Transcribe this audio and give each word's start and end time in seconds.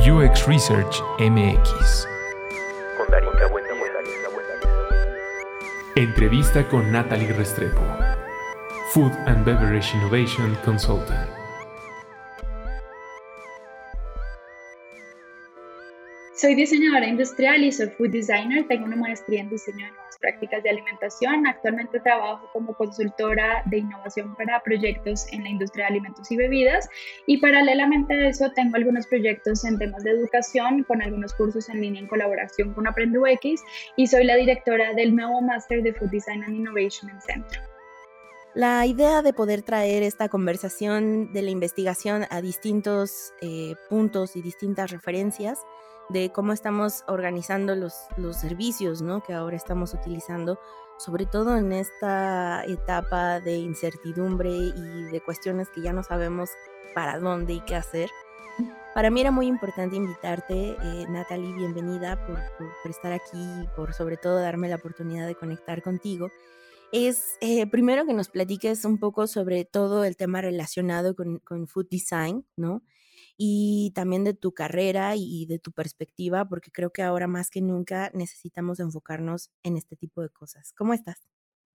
UX 0.00 0.48
Research 0.48 1.02
MX. 1.18 2.06
Entrevista 5.94 6.66
con 6.66 6.90
Natalie 6.90 7.30
Restrepo, 7.34 7.82
Food 8.92 9.12
and 9.26 9.44
Beverage 9.44 9.94
Innovation 9.94 10.56
Consultant. 10.64 11.28
Soy 16.34 16.54
diseñadora 16.54 17.06
industrial 17.06 17.62
y 17.62 17.70
soy 17.70 17.88
food 17.90 18.08
designer. 18.08 18.66
Tengo 18.66 18.86
una 18.86 18.96
maestría 18.96 19.42
en 19.42 19.50
diseño 19.50 19.84
de 19.84 19.92
prácticas 20.20 20.62
de 20.62 20.70
alimentación. 20.70 21.46
Actualmente 21.46 22.00
trabajo 22.00 22.48
como 22.52 22.74
consultora 22.74 23.62
de 23.66 23.78
innovación 23.78 24.34
para 24.36 24.60
proyectos 24.62 25.26
en 25.32 25.42
la 25.44 25.50
industria 25.50 25.86
de 25.86 25.90
alimentos 25.90 26.30
y 26.30 26.36
bebidas. 26.36 26.88
Y 27.26 27.38
paralelamente 27.38 28.14
a 28.14 28.28
eso, 28.28 28.50
tengo 28.54 28.76
algunos 28.76 29.06
proyectos 29.06 29.64
en 29.64 29.78
temas 29.78 30.04
de 30.04 30.10
educación 30.10 30.84
con 30.84 31.02
algunos 31.02 31.34
cursos 31.34 31.68
en 31.68 31.80
línea 31.80 32.00
en 32.00 32.08
colaboración 32.08 32.72
con 32.74 32.86
Aprendo. 32.86 33.10
Y 33.96 34.06
soy 34.06 34.24
la 34.24 34.36
directora 34.36 34.94
del 34.94 35.14
nuevo 35.14 35.40
Master 35.40 35.82
de 35.82 35.92
Food 35.92 36.10
Design 36.10 36.42
and 36.44 36.54
Innovation 36.54 37.10
en 37.10 37.20
Centro. 37.20 37.60
La 38.54 38.84
idea 38.84 39.22
de 39.22 39.32
poder 39.32 39.62
traer 39.62 40.02
esta 40.02 40.28
conversación 40.28 41.32
de 41.32 41.42
la 41.42 41.50
investigación 41.50 42.26
a 42.30 42.40
distintos 42.40 43.32
eh, 43.40 43.74
puntos 43.88 44.34
y 44.34 44.42
distintas 44.42 44.90
referencias 44.90 45.60
de 46.12 46.30
cómo 46.32 46.52
estamos 46.52 47.04
organizando 47.06 47.74
los, 47.74 47.94
los 48.16 48.36
servicios 48.36 49.00
¿no? 49.00 49.22
que 49.22 49.32
ahora 49.32 49.56
estamos 49.56 49.94
utilizando, 49.94 50.58
sobre 50.98 51.26
todo 51.26 51.56
en 51.56 51.72
esta 51.72 52.64
etapa 52.64 53.40
de 53.40 53.58
incertidumbre 53.58 54.50
y 54.50 55.02
de 55.12 55.22
cuestiones 55.24 55.68
que 55.70 55.82
ya 55.82 55.92
no 55.92 56.02
sabemos 56.02 56.50
para 56.94 57.18
dónde 57.18 57.54
y 57.54 57.60
qué 57.60 57.76
hacer. 57.76 58.10
Para 58.94 59.08
mí 59.10 59.20
era 59.20 59.30
muy 59.30 59.46
importante 59.46 59.94
invitarte, 59.94 60.70
eh, 60.70 61.06
Natalie, 61.08 61.54
bienvenida 61.54 62.16
por, 62.26 62.40
por, 62.58 62.90
estar 62.90 63.12
aquí, 63.12 63.68
por 63.76 63.94
sobre 63.94 64.16
todo 64.16 64.40
darme 64.40 64.68
la 64.68 64.76
oportunidad 64.76 65.28
de 65.28 65.36
conectar 65.36 65.80
contigo. 65.80 66.28
Es 66.90 67.36
eh, 67.40 67.68
primero 67.68 68.04
que 68.04 68.14
nos 68.14 68.28
platiques 68.28 68.84
un 68.84 68.98
poco 68.98 69.28
sobre 69.28 69.64
todo 69.64 70.02
el 70.02 70.16
tema 70.16 70.40
relacionado 70.40 71.14
con, 71.14 71.38
con 71.38 71.68
food 71.68 71.86
design, 71.88 72.44
¿no? 72.56 72.82
Y 73.36 73.92
también 73.94 74.24
de 74.24 74.34
tu 74.34 74.52
carrera 74.52 75.14
y 75.16 75.46
de 75.46 75.58
tu 75.58 75.72
perspectiva, 75.72 76.48
porque 76.48 76.70
creo 76.70 76.90
que 76.92 77.02
ahora 77.02 77.26
más 77.26 77.50
que 77.50 77.60
nunca 77.60 78.10
necesitamos 78.14 78.80
enfocarnos 78.80 79.50
en 79.62 79.76
este 79.76 79.96
tipo 79.96 80.22
de 80.22 80.30
cosas. 80.30 80.72
¿Cómo 80.72 80.94
estás? 80.94 81.18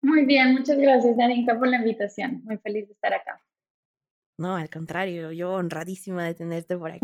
Muy 0.02 0.26
bien, 0.26 0.54
muchas 0.54 0.78
gracias, 0.78 1.18
Darinka, 1.18 1.58
por 1.58 1.68
la 1.68 1.78
invitación. 1.78 2.42
Muy 2.44 2.58
feliz 2.58 2.88
de 2.88 2.94
estar 2.94 3.14
acá. 3.14 3.42
No, 4.38 4.58
al 4.58 4.70
contrario, 4.70 5.32
yo 5.32 5.54
honradísima 5.54 6.26
de 6.26 6.36
tenerte 6.36 6.78
por 6.78 6.92
aquí. 6.92 7.00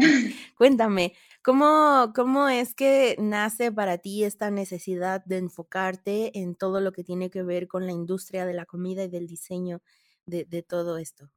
Cuéntame, 0.58 1.14
¿cómo, 1.42 2.12
¿cómo 2.14 2.50
es 2.50 2.76
que 2.76 3.16
nace 3.20 3.72
para 3.72 3.98
ti 4.00 4.26
esta 4.26 4.52
necesidad 4.52 5.24
de 5.26 5.38
enfocarte 5.38 6.38
en 6.40 6.56
todo 6.56 6.82
lo 6.82 6.92
que 6.92 7.06
tiene 7.06 7.30
que 7.30 7.42
ver 7.42 7.68
con 7.70 7.86
la 7.86 7.94
industria 7.94 8.46
de 8.46 8.54
la 8.54 8.66
comida 8.66 9.06
y 9.06 9.10
del 9.10 9.28
diseño 9.28 9.82
de, 10.26 10.44
de 10.44 10.62
todo 10.62 10.98
esto? 10.98 11.32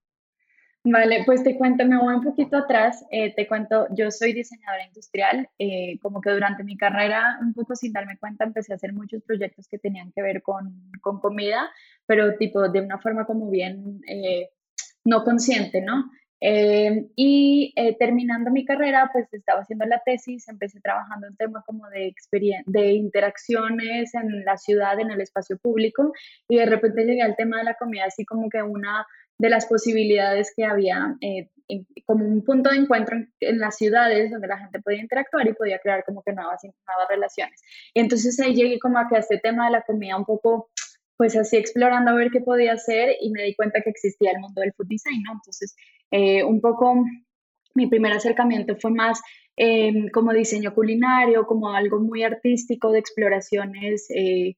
Vale, 0.87 1.23
pues 1.25 1.43
te 1.43 1.57
cuento, 1.57 1.87
me 1.87 1.97
voy 1.97 2.15
un 2.15 2.23
poquito 2.23 2.59
atrás, 2.59 3.07
eh, 3.11 3.35
te 3.35 3.49
cuento, 3.49 3.87
yo 3.97 4.11
soy 4.11 4.35
diseñadora 4.35 4.85
industrial, 4.85 5.49
eh, 5.59 5.99
como 6.03 6.21
que 6.21 6.29
durante 6.29 6.63
mi 6.63 6.77
carrera, 6.77 7.39
un 7.41 7.55
poco 7.55 7.75
sin 7.75 7.95
darme 7.95 8.19
cuenta, 8.19 8.45
empecé 8.45 8.75
a 8.75 8.77
hacer 8.77 8.93
muchos 8.93 9.23
proyectos 9.23 9.67
que 9.67 9.79
tenían 9.79 10.13
que 10.13 10.21
ver 10.21 10.43
con, 10.43 10.91
con 11.01 11.21
comida, 11.21 11.71
pero 12.05 12.37
tipo 12.37 12.69
de 12.69 12.83
una 12.83 12.99
forma 12.99 13.25
como 13.25 13.49
bien 13.49 14.03
eh, 14.07 14.51
no 15.05 15.25
consciente, 15.25 15.81
¿no? 15.81 16.11
y 16.47 17.73
terminando 17.99 18.51
mi 18.51 18.67
carrera, 18.67 19.09
pues 19.11 19.33
estaba 19.33 19.63
haciendo 19.63 19.87
la 19.87 20.03
tesis, 20.05 20.47
empecé 20.47 20.79
trabajando 20.79 21.27
en 21.27 21.37
temas 21.37 21.65
como 21.65 21.89
de, 21.89 22.15
de 22.67 22.93
interacciones 22.93 24.15
en 24.15 24.45
la 24.45 24.59
ciudad, 24.59 25.01
en 25.01 25.11
el 25.11 25.23
espacio 25.23 25.57
público, 25.57 26.13
y 26.47 26.59
de 26.59 26.67
repente 26.67 27.07
llegué 27.07 27.23
al 27.23 27.37
tema 27.37 27.57
de 27.57 27.65
la 27.65 27.75
comida 27.77 28.05
así 28.05 28.27
como 28.27 28.51
que 28.51 28.61
una 28.63 29.07
de 29.39 29.49
las 29.49 29.67
posibilidades 29.67 30.53
que 30.57 30.65
había 30.65 31.17
eh, 31.21 31.49
como 32.05 32.27
un 32.27 32.45
punto 32.45 32.71
de 32.71 32.77
encuentro 32.77 33.17
en, 33.41 33.59
las 33.59 33.77
ciudades 33.77 34.31
donde 34.31 34.49
la 34.49 34.59
gente 34.59 34.81
podía 34.81 35.01
interactuar 35.01 35.47
y 35.49 35.55
podía 35.55 35.79
crear 35.79 36.05
como 36.05 36.23
que 36.23 36.33
nuevas, 36.33 36.61
nuevas 36.63 37.09
relaciones. 37.09 37.61
Y 37.95 38.01
entonces 38.01 38.39
ahí 38.41 38.55
llegué 38.55 38.79
como 38.79 38.99
a 38.99 39.09
que 39.09 39.19
este 39.19 39.39
tema 39.39 39.67
de 39.67 39.73
la 39.73 39.83
comida 39.83 40.17
un 40.17 40.25
poco, 40.25 40.71
pues 41.17 41.37
así 41.37 41.57
explorando 41.57 42.11
a 42.11 42.15
ver 42.15 42.31
qué 42.31 42.41
podía 42.41 42.75
hacer 42.75 43.17
y 43.21 43.31
me 43.31 43.43
di 43.43 43.55
cuenta 43.55 43.81
que 43.83 43.91
existía 43.91 44.33
el 44.33 44.41
mundo 44.41 44.61
del 44.61 44.73
food 44.75 44.89
design, 44.89 45.23
¿no? 45.23 45.33
Entonces, 45.33 45.75
eh, 46.11 46.45
un 46.45 46.61
poco 46.61 47.05
mi 47.75 47.87
primer 47.89 48.13
acercamiento 48.13 48.77
fue 48.77 48.91
más 48.91 49.21
em, 49.57 50.09
como 50.11 50.33
diseño 50.33 50.75
culinario, 50.75 51.47
como 51.47 51.71
algo 51.71 52.01
muy 52.01 52.23
artístico 52.23 52.93
de 52.93 52.99
exploraciones 52.99 54.07
eh, 54.11 54.55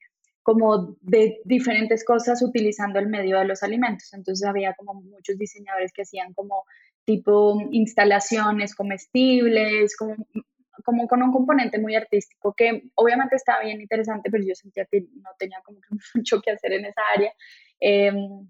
como 0.47 0.97
de 1.01 1.41
diferentes 1.45 2.05
cosas 2.05 2.41
utilizando 2.41 3.01
el 3.01 3.09
medio 3.09 3.37
de 3.37 3.47
los 3.47 3.65
alimentos. 3.65 4.15
Entonces 4.15 4.47
había 4.47 4.75
como 4.75 4.95
muchos 4.95 5.37
diseñadores 5.37 5.93
que 5.93 6.03
hacían 6.03 6.35
como 6.35 6.63
tipo 7.05 7.61
instalaciones 7.73 8.77
comestibles, 8.77 9.97
como, 9.97 10.15
como 10.85 11.09
con 11.09 11.25
un 11.25 11.33
componente 11.33 11.81
muy 11.81 11.97
artístico 11.97 12.55
que 12.57 12.85
obviamente 12.95 13.35
estaba 13.35 13.65
bien 13.65 13.81
interesante, 13.81 14.31
pero 14.31 14.45
yo 14.47 14.55
sentía 14.55 14.85
que 14.85 15.01
no 15.17 15.31
tenía 15.37 15.61
como 15.65 15.81
mucho 16.15 16.41
que 16.41 16.53
hacer 16.53 16.75
en 16.75 16.85
esa 16.85 17.03
área. 17.13 17.33
Em, 17.81 18.49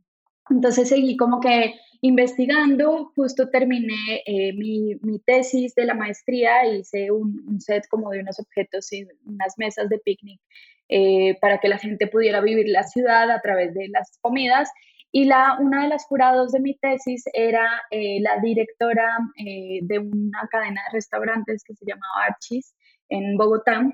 entonces 0.50 0.88
seguí 0.88 1.16
como 1.16 1.40
que 1.40 1.74
investigando, 2.02 3.12
justo 3.16 3.48
terminé 3.48 4.22
eh, 4.26 4.52
mi, 4.52 4.96
mi, 5.02 5.18
tesis 5.20 5.74
de 5.74 5.86
la 5.86 5.94
maestría, 5.94 6.66
hice 6.66 7.10
un, 7.10 7.42
un, 7.48 7.60
set 7.60 7.86
como 7.88 8.10
de 8.10 8.20
unos 8.20 8.38
objetos 8.38 8.92
y 8.92 9.06
unas 9.24 9.54
mesas 9.58 9.88
de 9.88 9.98
picnic 9.98 10.40
eh, 10.88 11.36
para 11.40 11.58
que 11.58 11.66
la 11.66 11.78
gente 11.78 12.06
pudiera 12.06 12.40
vivir 12.40 12.68
la 12.68 12.84
ciudad 12.84 13.28
a 13.30 13.40
través 13.40 13.74
de 13.74 13.88
las 13.88 14.18
comidas. 14.20 14.70
Y 15.10 15.24
la, 15.24 15.56
una 15.58 15.82
de 15.82 15.88
las 15.88 16.04
jurados 16.04 16.52
de 16.52 16.60
mi 16.60 16.76
tesis 16.76 17.24
era 17.32 17.82
eh, 17.90 18.20
la 18.20 18.38
directora 18.40 19.18
eh, 19.44 19.80
de 19.82 19.98
una 19.98 20.46
cadena 20.48 20.82
de 20.86 20.92
restaurantes 20.92 21.64
que 21.64 21.74
se 21.74 21.86
llamaba 21.86 22.26
Archis 22.28 22.74
en 23.08 23.36
Bogotá. 23.36 23.90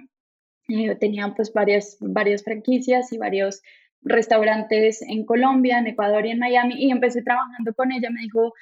tenían 1.01 1.35
pues 1.35 1.53
varias, 1.53 1.97
varias 2.01 2.45
franquicias 2.45 3.11
y 3.13 3.19
varios 3.19 3.63
restaurantes 4.05 5.03
en 5.03 5.25
Colombia, 5.25 5.79
en 5.79 5.87
Ecuador 5.87 6.27
y 6.27 6.31
en 6.31 6.39
Miami 6.39 6.75
y 6.77 6.91
empecé 6.91 7.23
trabajando 7.23 7.73
con 7.75 7.93
ella. 7.93 8.11
Me 8.11 8.23
dijo, 8.23 8.53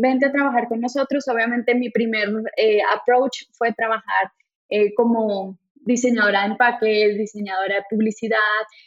vente 0.00 0.26
a 0.26 0.32
trabajar 0.32 0.68
con 0.68 0.80
nosotros. 0.80 1.28
Obviamente 1.28 1.74
mi 1.74 1.90
primer 1.90 2.28
approach 2.94 3.44
fue 3.52 3.72
trabajar 3.72 4.32
como 4.96 5.58
diseñadora 5.82 6.42
de 6.42 6.46
empaques, 6.48 7.16
diseñadora 7.16 7.76
de 7.76 7.82
publicidad, 7.88 8.38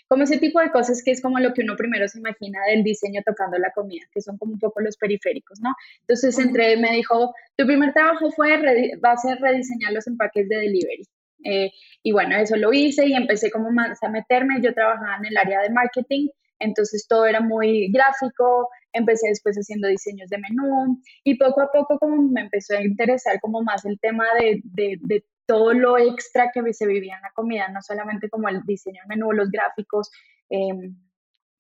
como 0.08 0.24
ese 0.24 0.38
tipo 0.38 0.60
de 0.60 0.72
cosas 0.72 1.02
que 1.04 1.12
es 1.12 1.22
como 1.22 1.40
lo 1.40 1.52
que 1.54 1.62
uno 1.64 1.76
primero 1.76 2.08
se 2.08 2.20
imagina 2.20 2.60
del 2.70 2.84
diseño 2.84 3.22
tocando 3.26 3.58
la 3.58 3.72
comida, 3.72 4.06
que 4.14 4.22
son 4.22 4.38
como 4.38 4.54
un 4.54 4.60
poco 4.60 4.80
los 4.80 4.96
periféricos, 4.98 5.60
¿no? 5.60 5.74
Entonces 6.02 6.38
entré, 6.38 6.78
me 6.78 6.92
dijo, 6.94 7.34
tu 7.58 7.66
primer 7.66 7.94
trabajo 7.94 8.30
fue, 8.32 8.58
va 9.04 9.12
a 9.12 9.18
ser 9.18 9.40
rediseñar 9.40 9.92
los 9.92 10.06
empaques 10.06 10.48
de 10.48 10.56
delivery. 10.56 11.04
Eh, 11.44 11.72
y 12.04 12.12
bueno, 12.12 12.36
eso 12.38 12.56
lo 12.56 12.74
hice 12.74 13.08
y 13.08 13.14
empecé 13.14 13.52
como 13.52 13.72
más 13.72 14.02
a 14.04 14.10
meterme, 14.10 14.62
yo 14.62 14.74
trabajaba 14.74 15.18
en 15.18 15.26
el 15.26 15.38
área 15.38 15.62
de 15.62 15.70
marketing, 15.70 16.28
entonces 16.60 17.06
todo 17.08 17.26
era 17.26 17.42
muy 17.42 17.92
gráfico, 17.92 18.70
empecé 18.94 19.28
después 19.30 19.56
haciendo 19.58 19.88
diseños 19.88 20.30
de 20.30 20.38
menú 20.38 21.02
y 21.24 21.38
poco 21.38 21.62
a 21.62 21.72
poco 21.72 21.98
como 22.00 22.22
me 22.22 22.42
empezó 22.42 22.78
a 22.78 22.82
interesar 22.82 23.40
como 23.42 23.62
más 23.62 23.86
el 23.86 24.00
tema 24.00 24.26
de, 24.40 24.62
de, 24.64 24.98
de 25.02 25.26
todo 25.46 25.74
lo 25.74 25.98
extra 25.98 26.52
que 26.54 26.74
se 26.74 26.88
vivía 26.88 27.16
en 27.16 27.22
la 27.22 27.32
comida, 27.34 27.68
no 27.70 27.82
solamente 27.82 28.30
como 28.30 28.48
el 28.50 28.62
diseño 28.64 29.02
del 29.02 29.18
menú, 29.18 29.34
los 29.34 29.50
gráficos 29.50 30.10
em, 30.50 30.96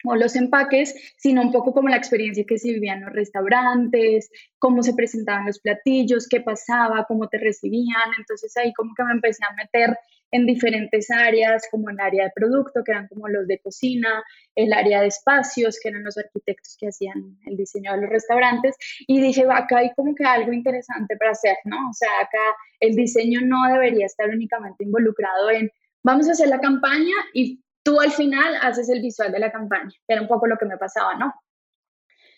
o 0.04 0.16
los 0.16 0.36
empaques, 0.36 0.96
sino 1.18 1.42
un 1.42 1.52
poco 1.52 1.74
como 1.74 1.90
la 1.90 1.98
experiencia 1.98 2.44
que 2.48 2.58
se 2.58 2.74
vivía 2.74 2.94
en 2.94 3.02
los 3.02 3.14
restaurantes, 3.14 4.30
cómo 4.60 4.84
se 4.84 4.94
presentaban 4.94 5.46
los 5.46 5.60
platillos, 5.60 6.28
qué 6.30 6.42
pasaba, 6.42 7.06
cómo 7.08 7.28
te 7.28 7.38
recibían. 7.38 8.12
Entonces 8.18 8.56
ahí 8.58 8.74
como 8.74 8.94
que 8.96 9.04
me 9.04 9.14
empecé 9.14 9.44
a 9.46 9.54
meter 9.56 9.98
en 10.34 10.48
diferentes 10.48 11.12
áreas, 11.12 11.64
como 11.70 11.92
el 11.92 12.00
área 12.00 12.26
de 12.26 12.32
producto, 12.36 12.84
que 12.84 12.92
eran 12.92 13.08
como 13.08 13.28
los 13.28 13.48
de 13.48 13.60
cocina, 13.60 14.24
el 14.56 14.74
área 14.74 15.02
de 15.02 15.08
espacios, 15.08 15.80
que 15.80 15.90
eran 15.90 16.04
los 16.04 16.18
arquitectos 16.18 16.76
que 16.80 16.88
hacían 16.88 17.38
el 17.46 17.56
diseño 17.56 17.92
de 17.94 18.02
los 18.02 18.10
restaurantes, 18.10 18.76
y 19.08 19.22
dije, 19.22 19.46
acá 19.48 19.78
hay 19.78 19.92
como 19.96 20.16
que 20.16 20.26
algo 20.26 20.52
interesante 20.52 21.16
para 21.18 21.32
hacer, 21.32 21.56
¿no? 21.66 21.78
O 21.88 21.94
sea, 21.94 22.10
acá 22.20 22.44
el 22.80 22.96
diseño 22.96 23.42
no 23.44 23.72
debería 23.72 24.08
estar 24.08 24.28
únicamente 24.28 24.84
involucrado 24.84 25.52
en, 25.52 25.70
vamos 26.04 26.28
a 26.28 26.32
hacer 26.32 26.48
la 26.48 26.60
campaña 26.60 27.16
y 27.36 27.62
tú 27.84 28.00
al 28.00 28.12
final 28.12 28.56
haces 28.62 28.90
el 28.90 29.02
visual 29.02 29.32
de 29.32 29.40
la 29.40 29.52
campaña, 29.52 29.92
era 30.08 30.22
un 30.22 30.28
poco 30.28 30.48
lo 30.48 30.58
que 30.58 30.66
me 30.66 30.78
pasaba, 30.78 31.16
¿no? 31.16 31.34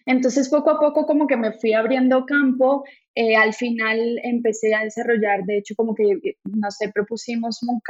Entonces, 0.07 0.49
poco 0.49 0.69
a 0.69 0.79
poco 0.79 1.05
como 1.07 1.25
que 1.25 1.35
me 1.35 1.51
fui 1.51 1.73
abriendo 1.73 2.25
campo, 2.25 2.85
eh, 3.15 3.35
al 3.35 3.53
final 3.53 4.19
empecé 4.23 4.75
a 4.75 4.83
desarrollar, 4.83 5.43
de 5.45 5.57
hecho, 5.57 5.73
como 5.75 5.95
que, 5.95 6.03
eh, 6.03 6.37
no 6.43 6.69
sé, 6.69 6.91
propusimos 6.93 7.63
un, 7.63 7.81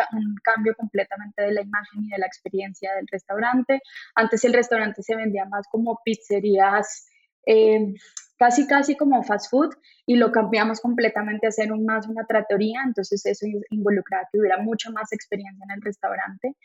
cambio 0.41 0.75
completamente 0.77 1.41
de 1.41 1.51
la 1.51 1.61
imagen 1.61 2.05
y 2.05 2.09
de 2.09 2.17
la 2.19 2.25
experiencia 2.25 2.93
del 2.95 3.07
restaurante. 3.11 3.81
Antes 4.15 4.45
el 4.45 4.53
restaurante 4.53 5.03
se 5.03 5.15
vendía 5.15 5.45
más 5.45 5.67
como 5.69 5.99
pizzerías, 6.05 7.07
eh, 7.45 7.93
casi, 8.37 8.65
casi 8.65 8.95
como 8.95 9.23
fast 9.23 9.49
food 9.49 9.75
y 10.05 10.15
lo 10.15 10.31
cambiamos 10.31 10.79
completamente 10.79 11.47
a 11.47 11.49
hacer 11.49 11.71
un, 11.71 11.85
más 11.85 12.07
una 12.07 12.25
tratoría, 12.25 12.81
entonces 12.85 13.25
eso 13.25 13.45
involucraba 13.69 14.27
que 14.31 14.39
hubiera 14.39 14.57
mucha 14.57 14.89
más 14.91 15.11
experiencia 15.11 15.65
en 15.65 15.71
el 15.71 15.81
restaurante. 15.81 16.55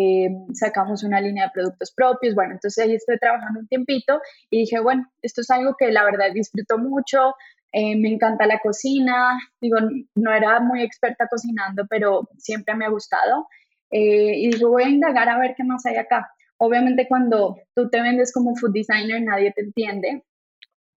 Eh, 0.00 0.28
sacamos 0.52 1.02
una 1.02 1.20
línea 1.20 1.46
de 1.46 1.50
productos 1.52 1.90
propios, 1.90 2.36
bueno, 2.36 2.52
entonces 2.52 2.84
ahí 2.84 2.94
estoy 2.94 3.18
trabajando 3.18 3.58
un 3.58 3.66
tiempito 3.66 4.20
y 4.48 4.60
dije, 4.60 4.78
bueno, 4.78 5.10
esto 5.22 5.40
es 5.40 5.50
algo 5.50 5.74
que 5.76 5.90
la 5.90 6.04
verdad 6.04 6.30
disfruto 6.32 6.78
mucho, 6.78 7.34
eh, 7.72 7.96
me 7.96 8.08
encanta 8.08 8.46
la 8.46 8.60
cocina, 8.60 9.36
digo, 9.60 9.78
no 10.14 10.32
era 10.32 10.60
muy 10.60 10.82
experta 10.82 11.26
cocinando, 11.28 11.84
pero 11.90 12.28
siempre 12.38 12.76
me 12.76 12.84
ha 12.84 12.90
gustado. 12.90 13.48
Eh, 13.90 14.34
y 14.36 14.50
digo, 14.50 14.70
voy 14.70 14.84
a 14.84 14.88
indagar 14.88 15.28
a 15.28 15.38
ver 15.38 15.54
qué 15.56 15.64
más 15.64 15.84
hay 15.84 15.96
acá. 15.96 16.30
Obviamente 16.58 17.08
cuando 17.08 17.56
tú 17.74 17.90
te 17.90 18.00
vendes 18.00 18.32
como 18.32 18.54
food 18.54 18.72
designer 18.72 19.20
nadie 19.22 19.52
te 19.52 19.62
entiende 19.62 20.22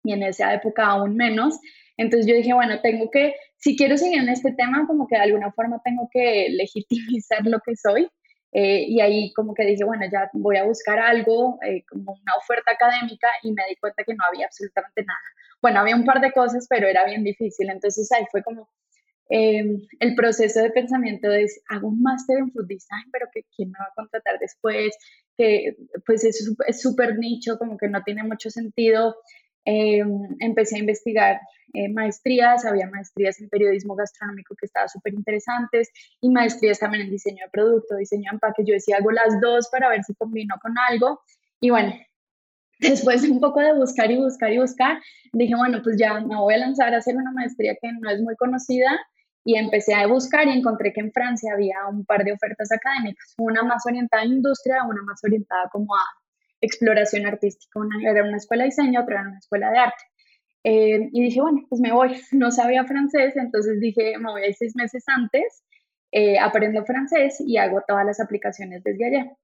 y 0.04 0.12
en 0.12 0.22
esa 0.24 0.52
época 0.52 0.84
aún 0.86 1.16
menos. 1.16 1.58
Entonces 1.96 2.26
yo 2.26 2.34
dije, 2.34 2.52
bueno, 2.52 2.80
tengo 2.82 3.10
que, 3.10 3.34
si 3.56 3.76
quiero 3.78 3.96
seguir 3.96 4.20
en 4.20 4.28
este 4.28 4.52
tema, 4.52 4.86
como 4.86 5.06
que 5.06 5.16
de 5.16 5.22
alguna 5.22 5.52
forma 5.52 5.80
tengo 5.82 6.08
que 6.12 6.48
legitimizar 6.50 7.46
lo 7.46 7.60
que 7.60 7.76
soy. 7.76 8.10
Eh, 8.52 8.84
y 8.88 9.00
ahí 9.00 9.32
como 9.32 9.54
que 9.54 9.64
dije, 9.64 9.84
bueno, 9.84 10.04
ya 10.10 10.28
voy 10.32 10.56
a 10.56 10.64
buscar 10.64 10.98
algo 10.98 11.58
eh, 11.64 11.84
como 11.88 12.12
una 12.12 12.34
oferta 12.36 12.72
académica 12.72 13.28
y 13.42 13.52
me 13.52 13.62
di 13.68 13.76
cuenta 13.76 14.02
que 14.04 14.14
no 14.14 14.24
había 14.24 14.46
absolutamente 14.46 15.04
nada. 15.04 15.20
Bueno, 15.62 15.80
había 15.80 15.94
un 15.94 16.04
par 16.04 16.20
de 16.20 16.32
cosas, 16.32 16.66
pero 16.68 16.88
era 16.88 17.04
bien 17.04 17.22
difícil. 17.22 17.70
Entonces 17.70 18.10
ahí 18.12 18.24
fue 18.30 18.42
como 18.42 18.68
em, 19.28 19.80
el 20.00 20.14
proceso 20.16 20.60
de 20.62 20.70
pensamiento 20.70 21.28
de, 21.28 21.46
hago 21.68 21.88
un 21.88 22.02
máster 22.02 22.38
en 22.38 22.50
food 22.50 22.66
design, 22.66 23.08
pero 23.12 23.26
que 23.32 23.44
quién 23.54 23.70
me 23.70 23.78
va 23.78 23.86
a 23.86 23.94
contratar 23.94 24.38
después, 24.40 24.96
que 25.36 25.76
pues 26.04 26.24
es 26.24 26.82
súper 26.82 27.18
nicho, 27.18 27.56
como 27.58 27.76
que 27.78 27.88
no 27.88 28.02
tiene 28.02 28.24
mucho 28.24 28.50
sentido. 28.50 29.14
Eh, 29.72 30.02
empecé 30.40 30.76
a 30.76 30.80
investigar 30.80 31.40
eh, 31.74 31.88
maestrías, 31.88 32.64
había 32.64 32.88
maestrías 32.90 33.40
en 33.40 33.48
periodismo 33.48 33.94
gastronómico 33.94 34.56
que 34.56 34.66
estaban 34.66 34.88
súper 34.88 35.14
interesantes 35.14 35.90
y 36.20 36.28
maestrías 36.28 36.80
también 36.80 37.04
en 37.04 37.10
diseño 37.10 37.44
de 37.44 37.50
producto, 37.50 37.94
diseño 37.94 38.30
de 38.30 38.34
empaque. 38.34 38.64
Yo 38.66 38.74
decía, 38.74 38.96
hago 38.96 39.12
las 39.12 39.40
dos 39.40 39.68
para 39.70 39.88
ver 39.88 40.02
si 40.02 40.12
combino 40.14 40.56
con 40.60 40.72
algo. 40.90 41.20
Y 41.60 41.70
bueno, 41.70 41.92
después 42.80 43.22
de 43.22 43.30
un 43.30 43.38
poco 43.38 43.60
de 43.60 43.72
buscar 43.74 44.10
y 44.10 44.16
buscar 44.16 44.52
y 44.52 44.58
buscar, 44.58 45.00
dije, 45.32 45.54
bueno, 45.54 45.80
pues 45.84 45.96
ya 45.96 46.18
me 46.18 46.36
voy 46.36 46.54
a 46.54 46.58
lanzar 46.58 46.92
a 46.92 46.98
hacer 46.98 47.14
una 47.14 47.30
maestría 47.30 47.76
que 47.80 47.92
no 47.92 48.10
es 48.10 48.20
muy 48.20 48.34
conocida 48.34 48.98
y 49.44 49.56
empecé 49.56 49.94
a 49.94 50.08
buscar 50.08 50.48
y 50.48 50.50
encontré 50.50 50.92
que 50.92 51.00
en 51.00 51.12
Francia 51.12 51.52
había 51.54 51.76
un 51.88 52.04
par 52.04 52.24
de 52.24 52.32
ofertas 52.32 52.72
académicas, 52.72 53.34
una 53.38 53.62
más 53.62 53.86
orientada 53.86 54.22
a 54.22 54.26
industria, 54.26 54.82
una 54.82 55.02
más 55.02 55.22
orientada 55.22 55.68
como 55.70 55.94
a 55.94 56.02
exploración 56.60 57.26
artística. 57.26 57.80
Una 57.80 57.96
era 58.10 58.22
una 58.24 58.36
escuela 58.36 58.64
de 58.64 58.70
diseño, 58.70 59.02
otra 59.02 59.20
era 59.20 59.28
una 59.28 59.38
escuela 59.38 59.70
de 59.70 59.78
arte. 59.78 60.04
Eh, 60.64 61.08
y 61.12 61.24
dije, 61.24 61.40
bueno, 61.40 61.64
pues 61.68 61.80
me 61.80 61.92
voy. 61.92 62.20
No 62.32 62.50
sabía 62.50 62.84
francés, 62.84 63.34
entonces 63.36 63.80
dije, 63.80 64.18
me 64.18 64.30
voy 64.30 64.52
seis 64.54 64.74
meses 64.76 65.04
antes, 65.08 65.64
eh, 66.12 66.38
aprendo 66.38 66.84
francés 66.84 67.40
y 67.40 67.56
hago 67.56 67.82
todas 67.86 68.04
las 68.04 68.20
aplicaciones 68.20 68.82
desde 68.84 69.06
allá. 69.06 69.36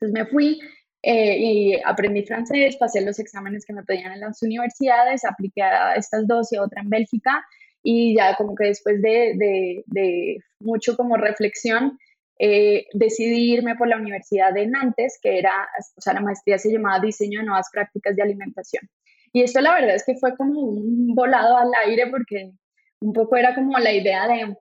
Entonces 0.00 0.12
me 0.12 0.26
fui 0.26 0.60
eh, 1.02 1.36
y 1.38 1.80
aprendí 1.84 2.24
francés, 2.24 2.76
pasé 2.76 3.00
los 3.02 3.18
exámenes 3.18 3.64
que 3.66 3.72
me 3.72 3.84
pedían 3.84 4.12
en 4.12 4.20
las 4.20 4.42
universidades, 4.42 5.24
apliqué 5.24 5.62
a 5.62 5.94
estas 5.94 6.26
dos 6.26 6.52
y 6.52 6.56
a 6.56 6.62
otra 6.62 6.82
en 6.82 6.90
Bélgica 6.90 7.44
y 7.82 8.16
ya 8.16 8.34
como 8.36 8.54
que 8.54 8.66
después 8.66 9.00
de, 9.02 9.34
de, 9.36 9.84
de 9.86 10.38
mucho 10.60 10.96
como 10.96 11.16
reflexión, 11.16 11.98
eh, 12.38 12.86
decidí 12.92 13.52
irme 13.52 13.74
por 13.76 13.88
la 13.88 13.96
Universidad 13.96 14.52
de 14.52 14.66
Nantes, 14.66 15.18
que 15.20 15.38
era, 15.38 15.68
o 15.96 16.00
sea, 16.00 16.12
la 16.12 16.20
maestría 16.20 16.58
se 16.58 16.72
llamaba 16.72 17.00
Diseño 17.00 17.40
de 17.40 17.46
Nuevas 17.46 17.68
Prácticas 17.72 18.14
de 18.14 18.22
Alimentación. 18.22 18.88
Y 19.32 19.42
esto 19.42 19.60
la 19.60 19.74
verdad 19.74 19.94
es 19.94 20.04
que 20.04 20.16
fue 20.16 20.36
como 20.36 20.60
un 20.60 21.14
volado 21.14 21.56
al 21.56 21.70
aire 21.86 22.06
porque 22.10 22.52
un 23.00 23.12
poco 23.12 23.36
era 23.36 23.54
como 23.54 23.78
la 23.78 23.92
idea 23.92 24.26
de 24.26 24.56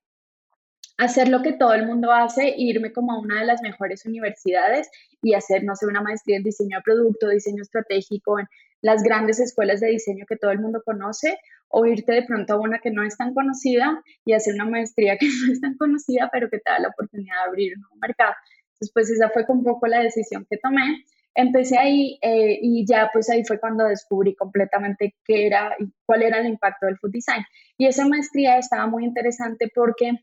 hacer 0.97 1.29
lo 1.29 1.41
que 1.41 1.53
todo 1.53 1.74
el 1.74 1.85
mundo 1.85 2.12
hace, 2.12 2.53
irme 2.57 2.91
como 2.91 3.13
a 3.13 3.19
una 3.19 3.39
de 3.39 3.45
las 3.45 3.62
mejores 3.62 4.06
universidades 4.06 4.89
y 5.21 5.35
hacer, 5.35 5.63
no 5.63 5.75
sé, 5.75 5.85
una 5.85 6.01
maestría 6.01 6.38
en 6.38 6.44
diseño 6.44 6.77
de 6.77 6.83
producto, 6.83 7.29
diseño 7.29 7.62
estratégico, 7.62 8.39
en 8.39 8.47
las 8.81 9.03
grandes 9.03 9.39
escuelas 9.39 9.79
de 9.79 9.88
diseño 9.88 10.25
que 10.27 10.38
todo 10.38 10.51
el 10.51 10.59
mundo 10.59 10.81
conoce, 10.85 11.38
o 11.69 11.85
irte 11.85 12.13
de 12.13 12.24
pronto 12.24 12.53
a 12.53 12.59
una 12.59 12.79
que 12.79 12.91
no 12.91 13.03
es 13.03 13.18
tan 13.18 13.33
conocida 13.33 14.01
y 14.25 14.33
hacer 14.33 14.53
una 14.56 14.65
maestría 14.65 15.18
que 15.18 15.27
no 15.45 15.51
es 15.51 15.62
tan 15.62 15.75
conocida, 15.77 16.29
pero 16.31 16.50
que 16.50 16.59
te 16.59 16.71
da 16.71 16.79
la 16.79 16.89
oportunidad 16.89 17.35
de 17.44 17.50
abrir 17.50 17.74
un 17.75 17.81
nuevo 17.81 17.95
mercado. 17.97 18.33
Entonces, 18.74 18.91
pues 18.94 19.09
esa 19.09 19.29
fue 19.29 19.45
un 19.47 19.63
poco 19.63 19.88
la 19.88 20.01
decisión 20.01 20.45
que 20.50 20.57
tomé. 20.57 21.03
Empecé 21.33 21.77
ahí 21.77 22.18
eh, 22.21 22.57
y 22.62 22.85
ya 22.88 23.09
pues 23.13 23.29
ahí 23.29 23.44
fue 23.44 23.59
cuando 23.59 23.85
descubrí 23.85 24.35
completamente 24.35 25.15
qué 25.24 25.45
era 25.45 25.75
y 25.77 25.91
cuál 26.06 26.24
era 26.24 26.39
el 26.39 26.47
impacto 26.47 26.85
del 26.85 26.97
food 26.97 27.12
design. 27.12 27.44
Y 27.77 27.85
esa 27.88 28.07
maestría 28.07 28.57
estaba 28.57 28.88
muy 28.88 29.03
interesante 29.03 29.69
porque 29.74 30.13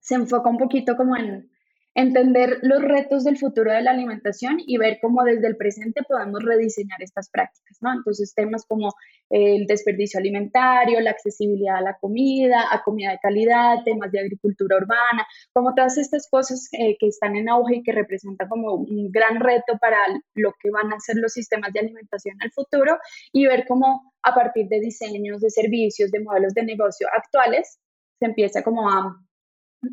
se 0.00 0.16
enfoca 0.16 0.48
un 0.48 0.58
poquito 0.58 0.96
como 0.96 1.16
en 1.16 1.51
entender 1.94 2.58
los 2.62 2.80
retos 2.80 3.24
del 3.24 3.36
futuro 3.36 3.70
de 3.70 3.82
la 3.82 3.90
alimentación 3.90 4.56
y 4.66 4.78
ver 4.78 4.98
cómo 5.02 5.24
desde 5.24 5.46
el 5.46 5.56
presente 5.56 6.02
podemos 6.08 6.42
rediseñar 6.42 7.02
estas 7.02 7.28
prácticas, 7.30 7.78
¿no? 7.82 7.92
Entonces, 7.92 8.34
temas 8.34 8.64
como 8.66 8.94
el 9.28 9.66
desperdicio 9.66 10.18
alimentario, 10.18 11.00
la 11.00 11.10
accesibilidad 11.10 11.76
a 11.76 11.82
la 11.82 11.98
comida, 12.00 12.64
a 12.70 12.82
comida 12.82 13.10
de 13.10 13.18
calidad, 13.18 13.84
temas 13.84 14.10
de 14.10 14.20
agricultura 14.20 14.76
urbana, 14.76 15.26
como 15.52 15.74
todas 15.74 15.98
estas 15.98 16.28
cosas 16.30 16.68
eh, 16.72 16.96
que 16.98 17.08
están 17.08 17.36
en 17.36 17.50
auge 17.50 17.76
y 17.76 17.82
que 17.82 17.92
representan 17.92 18.48
como 18.48 18.74
un 18.74 19.10
gran 19.10 19.40
reto 19.40 19.76
para 19.78 19.98
lo 20.34 20.54
que 20.60 20.70
van 20.70 20.92
a 20.92 21.00
ser 21.00 21.16
los 21.16 21.32
sistemas 21.32 21.72
de 21.72 21.80
alimentación 21.80 22.36
en 22.36 22.46
el 22.46 22.52
futuro 22.52 22.98
y 23.32 23.46
ver 23.46 23.66
cómo 23.68 24.12
a 24.22 24.34
partir 24.34 24.68
de 24.68 24.80
diseños, 24.80 25.40
de 25.40 25.50
servicios, 25.50 26.10
de 26.10 26.20
modelos 26.20 26.54
de 26.54 26.62
negocio 26.62 27.06
actuales, 27.14 27.78
se 28.18 28.26
empieza 28.26 28.62
como 28.62 28.88
a, 28.88 29.14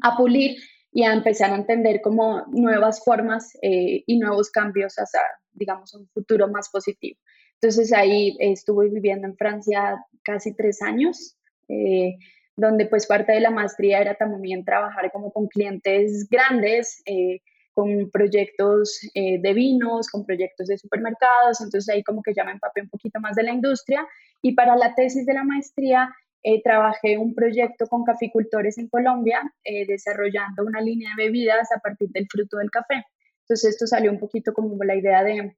a 0.04 0.18
pulir 0.18 0.58
y 0.92 1.04
a 1.04 1.14
empezar 1.14 1.52
a 1.52 1.56
entender 1.56 2.02
como 2.02 2.46
nuevas 2.48 3.04
formas 3.04 3.56
eh, 3.62 4.04
y 4.06 4.18
nuevos 4.18 4.50
cambios 4.50 4.96
hacia, 4.96 5.22
digamos, 5.54 5.94
un 5.94 6.08
futuro 6.10 6.48
más 6.48 6.70
positivo. 6.70 7.20
Entonces 7.62 7.94
ahí 7.94 8.36
estuve 8.40 8.90
viviendo 8.90 9.28
en 9.28 9.36
Francia 9.36 10.04
casi 10.24 10.56
tres 10.56 10.82
años, 10.82 11.38
eh, 11.68 12.16
donde 12.56 12.86
pues 12.88 13.06
parte 13.06 13.34
de 13.34 13.42
la 13.42 13.52
maestría 13.52 14.00
era 14.00 14.16
también 14.16 14.66
trabajar 14.66 15.12
como 15.12 15.32
con 15.32 15.48
clientes 15.48 16.28
grandes, 16.30 17.02
eh, 17.06 17.42
con 17.74 18.10
proyectos 18.12 19.00
de 19.14 19.54
vinos, 19.54 20.10
con 20.10 20.26
proyectos 20.26 20.68
de 20.68 20.78
supermercados, 20.78 21.62
entonces 21.62 21.88
ahí 21.88 22.04
como 22.04 22.22
que 22.22 22.34
ya 22.34 22.44
me 22.44 22.52
empapé 22.52 22.82
un 22.82 22.90
poquito 22.90 23.22
más 23.22 23.38
de 23.38 23.44
la 23.44 23.54
industria 23.54 24.06
y 24.42 24.54
para 24.54 24.76
la 24.76 24.96
tesis 24.96 25.26
de 25.26 25.34
la 25.34 25.46
maestría 25.46 26.14
eh, 26.44 26.62
trabajé 26.64 27.18
un 27.18 27.34
proyecto 27.36 27.88
con 27.88 28.04
caficultores 28.04 28.78
en 28.78 28.88
Colombia 28.88 29.42
eh, 29.64 29.86
desarrollando 29.86 30.64
una 30.66 30.82
línea 30.82 31.12
de 31.18 31.26
bebidas 31.26 31.70
a 31.76 31.80
partir 31.80 32.10
del 32.10 32.28
fruto 32.30 32.58
del 32.58 32.72
café. 32.72 33.06
Entonces 33.42 33.72
esto 33.72 33.88
salió 33.88 34.12
un 34.12 34.20
poquito 34.20 34.54
como 34.54 34.82
la 34.84 34.96
idea 34.96 35.24
de, 35.24 35.56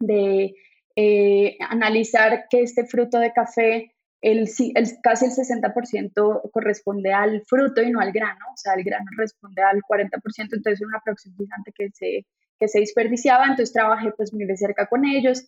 de 0.00 0.54
eh, 0.94 1.56
analizar 1.68 2.46
que 2.48 2.62
este 2.62 2.86
fruto 2.86 3.18
de 3.18 3.32
café, 3.32 3.94
el, 4.20 4.48
el, 4.74 4.86
casi 5.02 5.26
el 5.26 5.32
60% 5.32 6.50
corresponde 6.52 7.12
al 7.12 7.42
fruto 7.46 7.82
y 7.82 7.90
no 7.90 8.00
al 8.00 8.12
grano, 8.12 8.44
o 8.52 8.56
sea, 8.56 8.74
el 8.74 8.84
grano 8.84 9.06
responde 9.16 9.62
al 9.62 9.80
40%, 9.82 10.10
entonces 10.38 10.80
es 10.80 10.86
una 10.86 11.02
gigante 11.36 11.72
que 11.74 11.90
se, 11.92 12.26
que 12.58 12.68
se 12.68 12.80
desperdiciaba, 12.80 13.44
entonces 13.44 13.72
trabajé 13.72 14.12
pues 14.16 14.32
muy 14.32 14.46
de 14.46 14.56
cerca 14.56 14.86
con 14.86 15.04
ellos, 15.04 15.44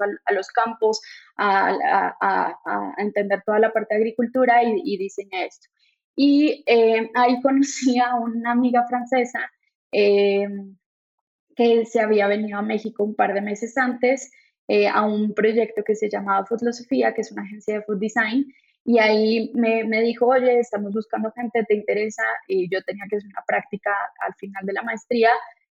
a, 0.00 0.32
los 0.32 0.48
campos, 0.48 1.00
a, 1.36 2.94
entender 2.98 3.42
toda 3.44 3.58
la 3.58 3.72
parte 3.72 3.94
de 3.94 4.00
agricultura 4.00 4.62
y, 4.62 4.82
y 4.84 5.06
esto. 5.06 5.68
Y 6.16 6.62
eh, 6.66 7.10
ahí 7.14 7.40
conocí 7.42 7.98
a 7.98 8.14
una 8.14 8.52
amiga 8.52 8.86
francesa 8.86 9.40
eh, 9.90 10.48
que 11.56 11.86
se 11.86 12.00
había 12.00 12.26
venido 12.26 12.58
a 12.58 12.62
México 12.62 13.04
un 13.04 13.14
par 13.14 13.34
de 13.34 13.40
meses 13.40 13.76
antes 13.76 14.30
eh, 14.68 14.88
a 14.88 15.02
un 15.02 15.34
proyecto 15.34 15.82
que 15.84 15.94
se 15.94 16.08
llamaba 16.08 16.46
Foodlosofía, 16.46 17.12
que 17.14 17.20
es 17.20 17.32
una 17.32 17.42
agencia 17.42 17.74
de 17.74 17.82
food 17.82 17.98
design, 17.98 18.46
y 18.84 18.98
ahí 18.98 19.50
me, 19.54 19.84
me, 19.84 20.02
dijo, 20.02 20.26
oye, 20.26 20.58
estamos 20.58 20.92
buscando 20.92 21.30
gente, 21.32 21.64
¿te 21.64 21.74
interesa? 21.74 22.22
Y 22.48 22.68
yo 22.70 22.82
tenía 22.82 23.04
que 23.08 23.16
hacer 23.16 23.28
una 23.28 23.44
práctica 23.46 23.90
al 24.20 24.34
final 24.34 24.64
de 24.66 24.72
la 24.74 24.82
maestría 24.82 25.30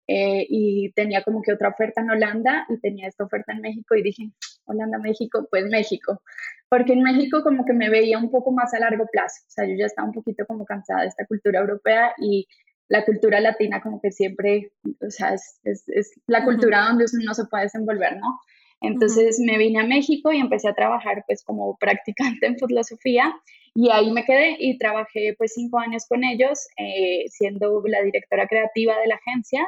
eh, 0.07 0.45
y 0.49 0.91
tenía 0.93 1.23
como 1.23 1.41
que 1.41 1.53
otra 1.53 1.69
oferta 1.69 2.01
en 2.01 2.11
Holanda 2.11 2.65
y 2.69 2.79
tenía 2.79 3.07
esta 3.07 3.23
oferta 3.23 3.53
en 3.53 3.61
México 3.61 3.95
y 3.95 4.03
dije, 4.03 4.31
Holanda, 4.65 4.97
México, 4.99 5.47
pues 5.49 5.65
México, 5.65 6.21
porque 6.69 6.93
en 6.93 7.03
México 7.03 7.41
como 7.43 7.65
que 7.65 7.73
me 7.73 7.89
veía 7.89 8.17
un 8.17 8.29
poco 8.29 8.51
más 8.51 8.73
a 8.73 8.79
largo 8.79 9.05
plazo, 9.11 9.43
o 9.47 9.51
sea, 9.51 9.65
yo 9.65 9.73
ya 9.77 9.85
estaba 9.85 10.07
un 10.07 10.13
poquito 10.13 10.45
como 10.45 10.65
cansada 10.65 11.01
de 11.01 11.07
esta 11.07 11.25
cultura 11.25 11.59
europea 11.59 12.13
y 12.17 12.47
la 12.87 13.03
cultura 13.03 13.39
latina 13.39 13.81
como 13.81 13.99
que 13.99 14.11
siempre, 14.11 14.71
o 15.01 15.09
sea, 15.09 15.33
es, 15.33 15.59
es, 15.63 16.11
la 16.27 16.43
cultura 16.43 16.85
donde 16.87 17.05
uno 17.19 17.33
se 17.33 17.45
puede 17.45 17.63
desenvolver, 17.63 18.17
¿no? 18.17 18.39
Entonces 18.81 19.39
me 19.39 19.57
vine 19.57 19.79
a 19.79 19.87
México 19.87 20.31
y 20.31 20.37
empecé 20.37 20.67
a 20.67 20.75
trabajar 20.75 21.23
pues 21.25 21.43
como 21.43 21.77
practicante 21.79 22.45
en 22.45 22.57
filosofía 22.57 23.33
y 23.73 23.89
ahí 23.89 24.11
me 24.11 24.23
quedé 24.23 24.55
y 24.59 24.77
trabajé 24.77 25.33
pues 25.37 25.53
cinco 25.53 25.79
años 25.79 26.05
con 26.07 26.23
ellos 26.23 26.67
eh, 26.77 27.25
siendo 27.29 27.81
la 27.85 28.01
directora 28.03 28.47
creativa 28.47 28.97
de 28.99 29.07
la 29.07 29.15
agencia 29.15 29.65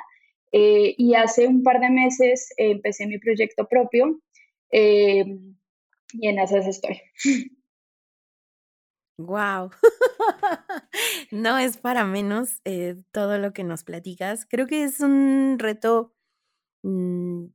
eh, 0.52 0.96
y 0.98 1.16
hace 1.16 1.48
un 1.48 1.64
par 1.64 1.80
de 1.80 1.90
meses 1.90 2.50
eh, 2.58 2.72
empecé 2.72 3.08
mi 3.08 3.20
proyecto 3.20 3.68
propio, 3.68 4.22
eh, 4.72 5.26
Y 6.14 6.28
en 6.28 6.40
esas 6.40 6.68
estoy. 6.68 7.02
Wow. 9.20 9.72
no 11.32 11.58
es 11.58 11.78
para 11.78 12.06
menos 12.06 12.62
eh, 12.66 12.96
todo 13.12 13.40
lo 13.40 13.52
que 13.52 13.64
nos 13.64 13.84
platicas. 13.84 14.46
Creo 14.46 14.68
que 14.68 14.84
es 14.84 15.00
un 15.00 15.58
reto 15.58 16.14
mm, 16.84 17.46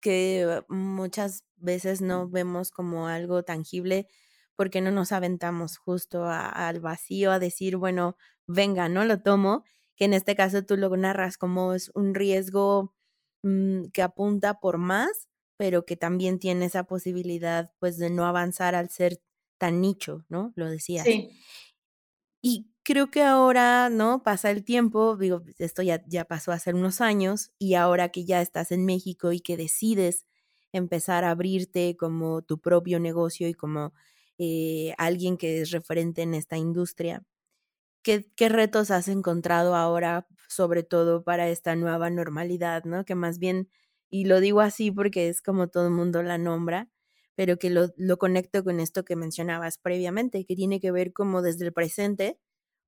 que 0.00 0.62
muchas 0.68 1.44
veces 1.56 2.00
no 2.00 2.28
vemos 2.28 2.70
como 2.70 3.06
algo 3.06 3.42
tangible 3.42 4.08
porque 4.56 4.80
no 4.80 4.90
nos 4.90 5.12
aventamos 5.12 5.78
justo 5.78 6.24
al 6.26 6.80
vacío 6.80 7.32
a 7.32 7.38
decir, 7.38 7.76
bueno, 7.76 8.16
venga, 8.46 8.88
no 8.88 9.04
lo 9.04 9.20
tomo, 9.20 9.64
que 9.96 10.06
en 10.06 10.14
este 10.14 10.34
caso 10.34 10.64
tú 10.64 10.76
lo 10.76 10.94
narras 10.96 11.38
como 11.38 11.74
es 11.74 11.90
un 11.94 12.14
riesgo 12.14 12.94
mm, 13.42 13.86
que 13.92 14.02
apunta 14.02 14.60
por 14.60 14.78
más, 14.78 15.28
pero 15.56 15.84
que 15.86 15.96
también 15.96 16.38
tiene 16.38 16.66
esa 16.66 16.84
posibilidad 16.84 17.72
pues 17.78 17.98
de 17.98 18.10
no 18.10 18.26
avanzar 18.26 18.74
al 18.74 18.90
ser 18.90 19.20
tan 19.58 19.80
nicho, 19.80 20.24
¿no? 20.28 20.52
Lo 20.56 20.68
decías. 20.68 21.04
Sí. 21.04 21.30
Y 22.42 22.68
creo 22.82 23.10
que 23.10 23.22
ahora, 23.22 23.88
¿no? 23.88 24.22
Pasa 24.22 24.50
el 24.50 24.64
tiempo, 24.64 25.16
digo, 25.16 25.42
esto 25.58 25.82
ya, 25.82 26.04
ya 26.06 26.26
pasó 26.26 26.52
hace 26.52 26.74
unos 26.74 27.00
años 27.00 27.52
y 27.58 27.74
ahora 27.74 28.10
que 28.10 28.24
ya 28.26 28.42
estás 28.42 28.70
en 28.70 28.84
México 28.84 29.32
y 29.32 29.40
que 29.40 29.56
decides 29.56 30.26
empezar 30.72 31.24
a 31.24 31.30
abrirte 31.30 31.96
como 31.96 32.42
tu 32.42 32.60
propio 32.60 33.00
negocio 33.00 33.48
y 33.48 33.54
como 33.54 33.94
eh, 34.38 34.94
alguien 34.98 35.36
que 35.38 35.62
es 35.62 35.70
referente 35.70 36.22
en 36.22 36.34
esta 36.34 36.58
industria, 36.58 37.24
¿qué, 38.04 38.30
¿qué 38.36 38.48
retos 38.48 38.90
has 38.92 39.08
encontrado 39.08 39.74
ahora, 39.76 40.28
sobre 40.48 40.84
todo 40.84 41.24
para 41.24 41.48
esta 41.48 41.76
nueva 41.76 42.10
normalidad, 42.10 42.84
¿no? 42.84 43.04
Que 43.04 43.16
más 43.16 43.38
bien, 43.40 43.70
y 44.10 44.26
lo 44.26 44.40
digo 44.40 44.60
así 44.60 44.90
porque 44.92 45.28
es 45.28 45.42
como 45.42 45.68
todo 45.68 45.86
el 45.88 45.92
mundo 45.94 46.22
la 46.22 46.38
nombra, 46.38 46.90
pero 47.34 47.58
que 47.58 47.70
lo, 47.70 47.88
lo 47.96 48.18
conecto 48.18 48.62
con 48.64 48.80
esto 48.80 49.04
que 49.04 49.16
mencionabas 49.16 49.78
previamente, 49.78 50.44
que 50.46 50.56
tiene 50.56 50.80
que 50.80 50.92
ver 50.92 51.12
como 51.12 51.42
desde 51.42 51.66
el 51.66 51.72
presente 51.72 52.38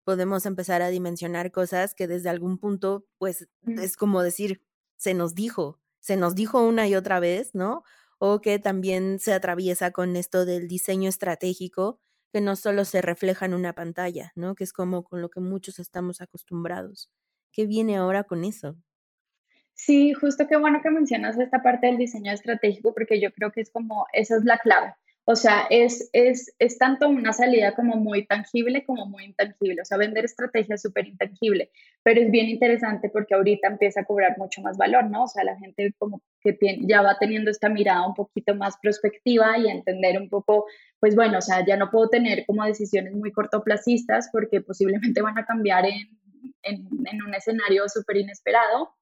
podemos 0.05 0.47
empezar 0.47 0.83
a 0.83 0.89
dimensionar 0.89 1.51
cosas 1.51 1.95
que 1.95 2.07
desde 2.07 2.29
algún 2.29 2.59
punto, 2.59 3.07
pues 3.19 3.49
mm. 3.63 3.81
es 3.81 3.97
como 3.97 4.23
decir, 4.23 4.63
se 4.97 5.15
nos 5.15 5.35
dijo, 5.35 5.81
se 6.01 6.17
nos 6.17 6.37
dijo 6.37 6.63
una 6.63 6.87
y 6.89 6.95
otra 6.95 7.19
vez, 7.21 7.55
¿no? 7.55 7.83
O 8.19 8.41
que 8.41 8.61
también 8.61 9.19
se 9.19 9.33
atraviesa 9.35 9.91
con 9.91 10.15
esto 10.17 10.45
del 10.47 10.69
diseño 10.69 11.09
estratégico, 11.09 12.01
que 12.33 12.41
no 12.41 12.57
solo 12.57 12.85
se 12.85 13.03
refleja 13.03 13.47
en 13.47 13.55
una 13.55 13.73
pantalla, 13.73 14.33
¿no? 14.35 14.55
Que 14.55 14.65
es 14.65 14.73
como 14.73 15.05
con 15.05 15.21
lo 15.21 15.29
que 15.29 15.41
muchos 15.41 15.79
estamos 15.79 16.21
acostumbrados. 16.21 17.11
¿Qué 17.53 17.67
viene 17.67 17.97
ahora 17.97 18.25
con 18.25 18.45
eso? 18.45 18.77
Sí, 19.75 20.15
justo 20.15 20.47
qué 20.49 20.57
bueno 20.57 20.81
que 20.83 20.91
mencionas 20.91 21.39
esta 21.39 21.63
parte 21.63 21.87
del 21.87 21.99
diseño 21.99 22.33
estratégico 22.33 22.95
porque 22.95 23.21
yo 23.21 23.31
creo 23.33 23.53
que 23.53 23.61
es 23.61 23.71
como, 23.71 24.07
esa 24.13 24.37
es 24.37 24.45
la 24.45 24.59
clave. 24.59 24.95
O 25.29 25.35
sea, 25.35 25.67
es, 25.71 26.09
es, 26.13 26.55
es 26.61 26.79
tanto 26.79 27.09
una 27.09 27.33
salida 27.33 27.75
como 27.75 27.97
muy 27.97 28.25
tangible 28.27 28.85
como 28.85 29.07
muy 29.07 29.25
intangible. 29.25 29.83
O 29.83 29.85
sea, 29.85 29.99
vender 29.99 30.25
estrategia 30.25 30.77
es 30.77 30.83
súper 30.83 31.09
intangible, 31.09 31.73
pero 32.05 32.21
es 32.21 32.31
bien 32.31 32.49
interesante 32.49 33.11
porque 33.11 33.35
ahorita 33.35 33.67
empieza 33.67 34.03
a 34.03 34.05
cobrar 34.05 34.39
mucho 34.39 34.63
más 34.63 34.77
valor, 34.79 35.11
¿no? 35.11 35.25
O 35.25 35.27
sea, 35.27 35.43
la 35.43 35.59
gente 35.59 35.93
como 35.99 36.23
que 36.41 36.57
ya 36.83 37.03
va 37.03 37.19
teniendo 37.19 37.51
esta 37.51 37.69
mirada 37.69 38.07
un 38.07 38.15
poquito 38.15 38.55
más 38.55 38.77
prospectiva 38.81 39.59
y 39.59 39.69
entender 39.69 40.17
un 40.17 40.29
poco, 40.29 40.67
pues 41.01 41.15
bueno, 41.15 41.39
o 41.39 41.43
sea, 41.43 41.65
ya 41.65 41.77
no 41.77 41.91
puedo 41.91 42.09
tener 42.09 42.45
como 42.47 42.65
decisiones 42.65 43.15
muy 43.15 43.33
cortoplacistas 43.33 44.29
porque 44.33 44.61
posiblemente 44.61 45.23
van 45.23 45.39
a 45.39 45.45
cambiar 45.45 45.87
en, 45.87 46.09
en, 46.63 46.89
en 47.07 47.23
un 47.23 47.35
escenario 47.35 47.89
súper 47.89 48.19
inesperado 48.19 48.97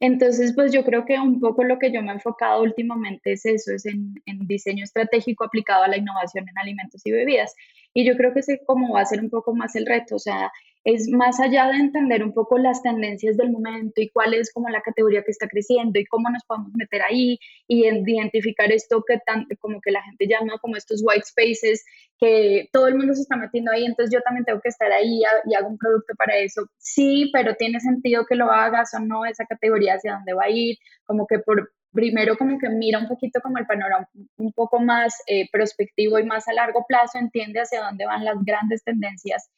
entonces, 0.00 0.52
pues 0.54 0.72
yo 0.72 0.84
creo 0.84 1.04
que 1.04 1.18
un 1.18 1.40
poco 1.40 1.64
lo 1.64 1.78
que 1.78 1.92
yo 1.92 2.02
me 2.02 2.10
he 2.10 2.14
enfocado 2.14 2.62
últimamente 2.62 3.32
es 3.32 3.44
eso, 3.46 3.72
es 3.72 3.86
en, 3.86 4.14
diseño 4.46 4.84
estratégico 4.84 5.44
aplicado 5.44 5.84
a 5.84 5.88
la 5.88 5.96
innovación 5.96 6.48
en 6.48 6.58
alimentos 6.58 7.02
y 7.04 7.12
bebidas. 7.12 7.54
Y 7.94 8.06
yo 8.06 8.16
creo 8.16 8.32
que 8.32 8.40
ese 8.40 8.60
como 8.66 8.94
va 8.94 9.00
a 9.00 9.06
ser 9.06 9.20
un 9.20 9.30
poco 9.30 9.54
más 9.54 9.74
el 9.76 9.86
reto, 9.86 10.16
o 10.16 10.18
sea, 10.18 10.52
es 10.84 11.08
más 11.08 11.40
allá 11.40 11.66
de 11.68 11.76
entender 11.76 12.22
un 12.22 12.32
poco 12.32 12.58
las 12.58 12.82
tendencias 12.82 13.36
del 13.36 13.50
momento 13.50 14.00
y 14.00 14.10
cuál 14.10 14.34
es 14.34 14.52
como 14.52 14.68
la 14.68 14.80
categoría 14.80 15.22
que 15.22 15.30
está 15.30 15.48
creciendo 15.48 15.98
y 15.98 16.06
cómo 16.06 16.30
nos 16.30 16.44
podemos 16.44 16.72
meter 16.74 17.02
ahí 17.02 17.38
y 17.66 17.86
identificar 17.86 18.72
esto 18.72 19.04
que 19.06 19.18
tan, 19.26 19.46
como 19.60 19.80
que 19.80 19.90
la 19.90 20.02
gente 20.02 20.26
llama 20.26 20.58
como 20.60 20.76
estos 20.76 21.02
white 21.04 21.26
spaces 21.26 21.84
que 22.18 22.68
todo 22.72 22.88
el 22.88 22.96
mundo 22.96 23.14
se 23.14 23.22
está 23.22 23.36
metiendo 23.36 23.70
ahí, 23.70 23.84
entonces 23.84 24.12
yo 24.12 24.22
también 24.22 24.44
tengo 24.44 24.60
que 24.60 24.70
estar 24.70 24.90
ahí 24.90 25.20
y 25.46 25.54
hago 25.54 25.68
un 25.68 25.78
producto 25.78 26.14
para 26.16 26.36
eso. 26.36 26.68
Sí, 26.78 27.30
pero 27.32 27.54
tiene 27.54 27.80
sentido 27.80 28.24
que 28.26 28.34
lo 28.34 28.50
hagas 28.50 28.92
o 28.94 29.00
no, 29.00 29.24
esa 29.24 29.44
categoría 29.46 29.94
hacia 29.94 30.14
dónde 30.14 30.34
va 30.34 30.44
a 30.44 30.50
ir, 30.50 30.76
como 31.04 31.26
que 31.26 31.38
por 31.38 31.70
primero 31.92 32.36
como 32.36 32.58
que 32.58 32.68
mira 32.68 32.98
un 32.98 33.08
poquito 33.08 33.40
como 33.40 33.58
el 33.58 33.66
panorama 33.66 34.08
un 34.36 34.52
poco 34.52 34.78
más 34.78 35.14
eh, 35.26 35.48
prospectivo 35.50 36.18
y 36.18 36.24
más 36.24 36.46
a 36.48 36.52
largo 36.52 36.84
plazo, 36.86 37.18
entiende 37.18 37.60
hacia 37.60 37.82
dónde 37.82 38.06
van 38.06 38.24
las 38.24 38.36
grandes 38.44 38.84
tendencias 38.84 39.48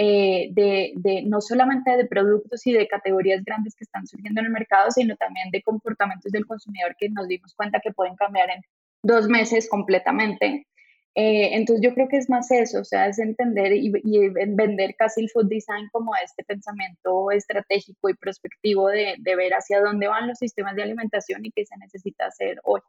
eh, 0.00 0.50
de, 0.52 0.92
de, 0.94 1.22
no 1.22 1.40
solamente 1.40 1.96
de 1.96 2.06
productos 2.06 2.64
y 2.68 2.72
de 2.72 2.86
categorías 2.86 3.42
grandes 3.44 3.74
que 3.74 3.82
están 3.82 4.06
surgiendo 4.06 4.40
en 4.40 4.46
el 4.46 4.52
mercado, 4.52 4.92
sino 4.92 5.16
también 5.16 5.50
de 5.50 5.60
comportamientos 5.60 6.30
del 6.30 6.46
consumidor 6.46 6.94
que 6.96 7.08
nos 7.08 7.26
dimos 7.26 7.52
cuenta 7.56 7.80
que 7.80 7.90
pueden 7.90 8.14
cambiar 8.14 8.48
en 8.48 8.62
dos 9.02 9.26
meses 9.28 9.68
completamente. 9.68 10.68
Eh, 11.16 11.56
entonces 11.56 11.84
yo 11.84 11.94
creo 11.94 12.06
que 12.06 12.16
es 12.16 12.30
más 12.30 12.48
eso, 12.52 12.82
o 12.82 12.84
sea, 12.84 13.08
es 13.08 13.18
entender 13.18 13.72
y, 13.72 13.90
y, 14.04 14.28
vender 14.28 14.94
casi 14.96 15.22
el 15.22 15.30
food 15.30 15.48
design 15.48 15.88
como 15.90 16.12
este 16.14 16.44
pensamiento 16.44 17.32
estratégico 17.32 18.08
y 18.08 18.14
prospectivo 18.14 18.86
de, 18.86 19.16
de 19.18 19.34
ver 19.34 19.50
hacia 19.52 19.80
dónde 19.80 20.06
van 20.06 20.28
los 20.28 20.38
sistemas 20.38 20.76
de 20.76 20.84
alimentación 20.84 21.44
y 21.44 21.50
qué 21.50 21.66
se 21.66 21.76
necesita 21.76 22.26
hacer 22.26 22.60
hoy. 22.62 22.82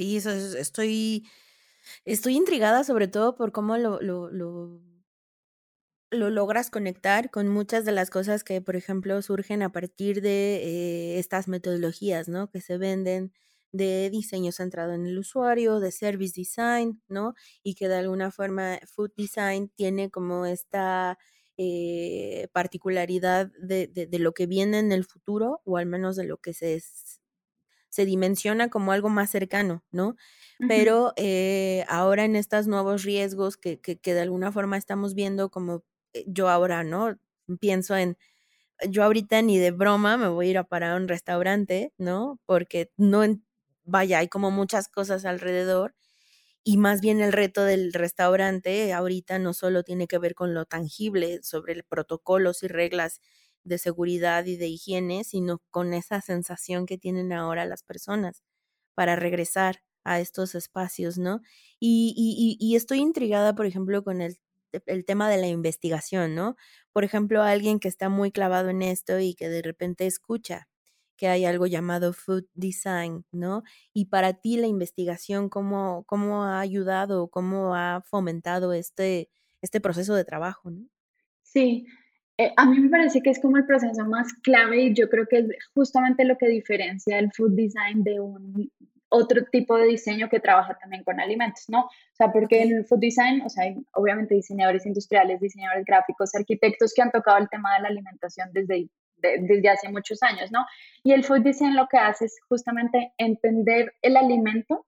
Sí, 0.00 0.16
eso 0.16 0.30
estoy, 0.30 1.28
estoy 2.06 2.34
intrigada 2.36 2.84
sobre 2.84 3.06
todo 3.06 3.34
por 3.36 3.52
cómo 3.52 3.76
lo, 3.76 4.00
lo, 4.00 4.30
lo, 4.30 4.80
lo 6.10 6.30
logras 6.30 6.70
conectar 6.70 7.30
con 7.30 7.48
muchas 7.48 7.84
de 7.84 7.92
las 7.92 8.10
cosas 8.10 8.42
que, 8.44 8.60
por 8.60 8.76
ejemplo, 8.76 9.20
surgen 9.22 9.62
a 9.62 9.70
partir 9.72 10.22
de 10.22 10.56
eh, 11.16 11.18
estas 11.18 11.48
metodologías, 11.48 12.28
¿no? 12.28 12.50
Que 12.50 12.60
se 12.60 12.78
venden 12.78 13.32
de 13.72 14.10
diseño 14.10 14.50
centrado 14.52 14.94
en 14.94 15.06
el 15.06 15.18
usuario, 15.18 15.78
de 15.80 15.92
service 15.92 16.32
design, 16.40 17.02
¿no? 17.08 17.34
Y 17.62 17.74
que 17.74 17.88
de 17.88 17.96
alguna 17.96 18.30
forma 18.32 18.78
food 18.86 19.12
design 19.16 19.68
tiene 19.76 20.10
como 20.10 20.46
esta 20.46 21.18
eh, 21.56 22.48
particularidad 22.52 23.50
de, 23.60 23.86
de, 23.86 24.06
de, 24.06 24.18
lo 24.18 24.32
que 24.32 24.46
viene 24.46 24.78
en 24.80 24.92
el 24.92 25.04
futuro, 25.04 25.60
o 25.64 25.76
al 25.76 25.86
menos 25.86 26.16
de 26.16 26.24
lo 26.24 26.38
que 26.38 26.54
se 26.54 26.74
se 27.90 28.04
dimensiona 28.06 28.70
como 28.70 28.92
algo 28.92 29.08
más 29.10 29.30
cercano, 29.30 29.84
¿no? 29.92 30.16
Pero 30.66 31.12
eh, 31.16 31.84
ahora 31.88 32.24
en 32.24 32.36
estos 32.36 32.66
nuevos 32.68 33.02
riesgos 33.04 33.56
que, 33.56 33.80
que, 33.80 33.98
que, 33.98 34.14
de 34.14 34.20
alguna 34.22 34.52
forma 34.52 34.76
estamos 34.78 35.14
viendo, 35.14 35.50
como 35.50 35.84
eh, 36.14 36.24
yo 36.28 36.48
ahora, 36.48 36.84
¿no? 36.84 37.18
Pienso 37.60 37.96
en, 37.96 38.16
yo 38.88 39.04
ahorita 39.04 39.42
ni 39.42 39.58
de 39.58 39.70
broma 39.72 40.16
me 40.16 40.28
voy 40.28 40.48
a 40.48 40.50
ir 40.50 40.58
a 40.58 40.64
parar 40.64 40.92
a 40.92 40.96
un 40.96 41.08
restaurante, 41.08 41.92
¿no? 41.98 42.40
Porque 42.46 42.90
no, 42.96 43.22
vaya, 43.84 44.18
hay 44.18 44.28
como 44.28 44.50
muchas 44.50 44.88
cosas 44.88 45.24
alrededor 45.24 45.94
y 46.64 46.76
más 46.76 47.00
bien 47.00 47.20
el 47.20 47.32
reto 47.32 47.64
del 47.64 47.92
restaurante 47.92 48.92
ahorita 48.92 49.38
no 49.38 49.54
solo 49.54 49.82
tiene 49.82 50.06
que 50.06 50.18
ver 50.18 50.34
con 50.34 50.54
lo 50.54 50.64
tangible 50.66 51.40
sobre 51.42 51.82
protocolos 51.84 52.62
y 52.62 52.68
reglas 52.68 53.20
de 53.64 53.78
seguridad 53.78 54.46
y 54.46 54.56
de 54.56 54.68
higiene, 54.68 55.24
sino 55.24 55.62
con 55.70 55.94
esa 55.94 56.20
sensación 56.20 56.86
que 56.86 56.98
tienen 56.98 57.32
ahora 57.32 57.64
las 57.66 57.82
personas 57.82 58.42
para 58.94 59.16
regresar 59.16 59.82
a 60.04 60.20
estos 60.20 60.54
espacios, 60.54 61.18
¿no? 61.18 61.40
Y, 61.78 62.14
y, 62.16 62.56
y 62.64 62.76
estoy 62.76 63.00
intrigada, 63.00 63.54
por 63.54 63.66
ejemplo, 63.66 64.02
con 64.04 64.20
el, 64.22 64.38
el, 64.86 65.04
tema 65.04 65.30
de 65.30 65.38
la 65.38 65.48
investigación, 65.48 66.34
¿no? 66.34 66.56
Por 66.92 67.04
ejemplo, 67.04 67.42
alguien 67.42 67.80
que 67.80 67.88
está 67.88 68.08
muy 68.08 68.32
clavado 68.32 68.70
en 68.70 68.82
esto 68.82 69.18
y 69.20 69.34
que 69.34 69.48
de 69.48 69.62
repente 69.62 70.06
escucha 70.06 70.68
que 71.16 71.28
hay 71.28 71.44
algo 71.44 71.66
llamado 71.66 72.14
food 72.14 72.46
design, 72.54 73.26
¿no? 73.30 73.62
Y 73.92 74.06
para 74.06 74.34
ti 74.34 74.56
la 74.56 74.66
investigación, 74.68 75.50
¿cómo, 75.50 76.04
cómo 76.06 76.44
ha 76.44 76.60
ayudado, 76.60 77.28
cómo 77.28 77.74
ha 77.74 78.02
fomentado 78.06 78.72
este, 78.72 79.28
este 79.60 79.80
proceso 79.82 80.14
de 80.14 80.24
trabajo, 80.24 80.70
¿no? 80.70 80.86
Sí, 81.42 81.86
eh, 82.40 82.54
a 82.56 82.64
mí 82.64 82.80
me 82.80 82.88
parece 82.88 83.20
que 83.20 83.28
es 83.28 83.38
como 83.38 83.58
el 83.58 83.66
proceso 83.66 84.02
más 84.06 84.32
clave 84.42 84.84
y 84.84 84.94
yo 84.94 85.10
creo 85.10 85.26
que 85.26 85.40
es 85.40 85.46
justamente 85.74 86.24
lo 86.24 86.38
que 86.38 86.48
diferencia 86.48 87.18
el 87.18 87.30
food 87.32 87.54
design 87.54 88.02
de 88.02 88.18
un 88.18 88.72
otro 89.10 89.44
tipo 89.52 89.76
de 89.76 89.88
diseño 89.88 90.30
que 90.30 90.40
trabaja 90.40 90.78
también 90.78 91.04
con 91.04 91.20
alimentos, 91.20 91.64
¿no? 91.68 91.80
O 91.80 92.14
sea, 92.14 92.32
porque 92.32 92.62
en 92.62 92.76
el 92.76 92.86
food 92.86 93.00
design, 93.00 93.42
o 93.42 93.50
sea, 93.50 93.64
hay 93.64 93.76
obviamente 93.92 94.34
diseñadores 94.34 94.86
industriales, 94.86 95.38
diseñadores 95.38 95.84
gráficos, 95.84 96.34
arquitectos 96.34 96.94
que 96.94 97.02
han 97.02 97.10
tocado 97.10 97.36
el 97.36 97.48
tema 97.50 97.74
de 97.74 97.82
la 97.82 97.88
alimentación 97.88 98.48
desde, 98.54 98.88
desde 99.18 99.68
hace 99.68 99.90
muchos 99.90 100.22
años, 100.22 100.50
¿no? 100.50 100.64
Y 101.02 101.12
el 101.12 101.24
food 101.24 101.42
design 101.42 101.76
lo 101.76 101.88
que 101.88 101.98
hace 101.98 102.24
es 102.24 102.38
justamente 102.48 103.12
entender 103.18 103.92
el 104.00 104.16
alimento 104.16 104.86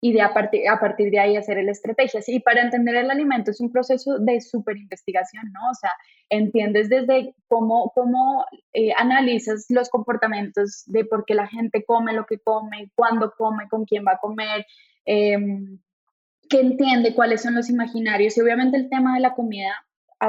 y 0.00 0.12
de 0.12 0.22
a, 0.22 0.32
partir, 0.32 0.68
a 0.68 0.78
partir 0.78 1.10
de 1.10 1.18
ahí 1.18 1.36
hacer 1.36 1.58
el 1.58 1.68
estrategias. 1.68 2.28
Y 2.28 2.40
para 2.40 2.62
entender 2.62 2.94
el 2.94 3.10
alimento 3.10 3.50
es 3.50 3.60
un 3.60 3.72
proceso 3.72 4.18
de 4.18 4.40
súper 4.40 4.76
investigación, 4.76 5.50
¿no? 5.52 5.70
O 5.70 5.74
sea, 5.74 5.90
entiendes 6.28 6.88
desde 6.88 7.34
cómo, 7.48 7.90
cómo 7.94 8.44
eh, 8.72 8.92
analizas 8.96 9.66
los 9.70 9.88
comportamientos 9.88 10.84
de 10.86 11.04
por 11.04 11.24
qué 11.24 11.34
la 11.34 11.48
gente 11.48 11.84
come 11.84 12.12
lo 12.12 12.26
que 12.26 12.38
come, 12.38 12.90
cuándo 12.94 13.32
come, 13.36 13.68
con 13.68 13.84
quién 13.84 14.04
va 14.06 14.12
a 14.12 14.18
comer, 14.18 14.64
eh, 15.04 15.36
que 16.48 16.60
entiende 16.60 17.14
cuáles 17.14 17.42
son 17.42 17.54
los 17.54 17.68
imaginarios. 17.68 18.36
Y 18.36 18.40
obviamente 18.40 18.76
el 18.76 18.88
tema 18.88 19.14
de 19.14 19.20
la 19.20 19.34
comida 19.34 19.74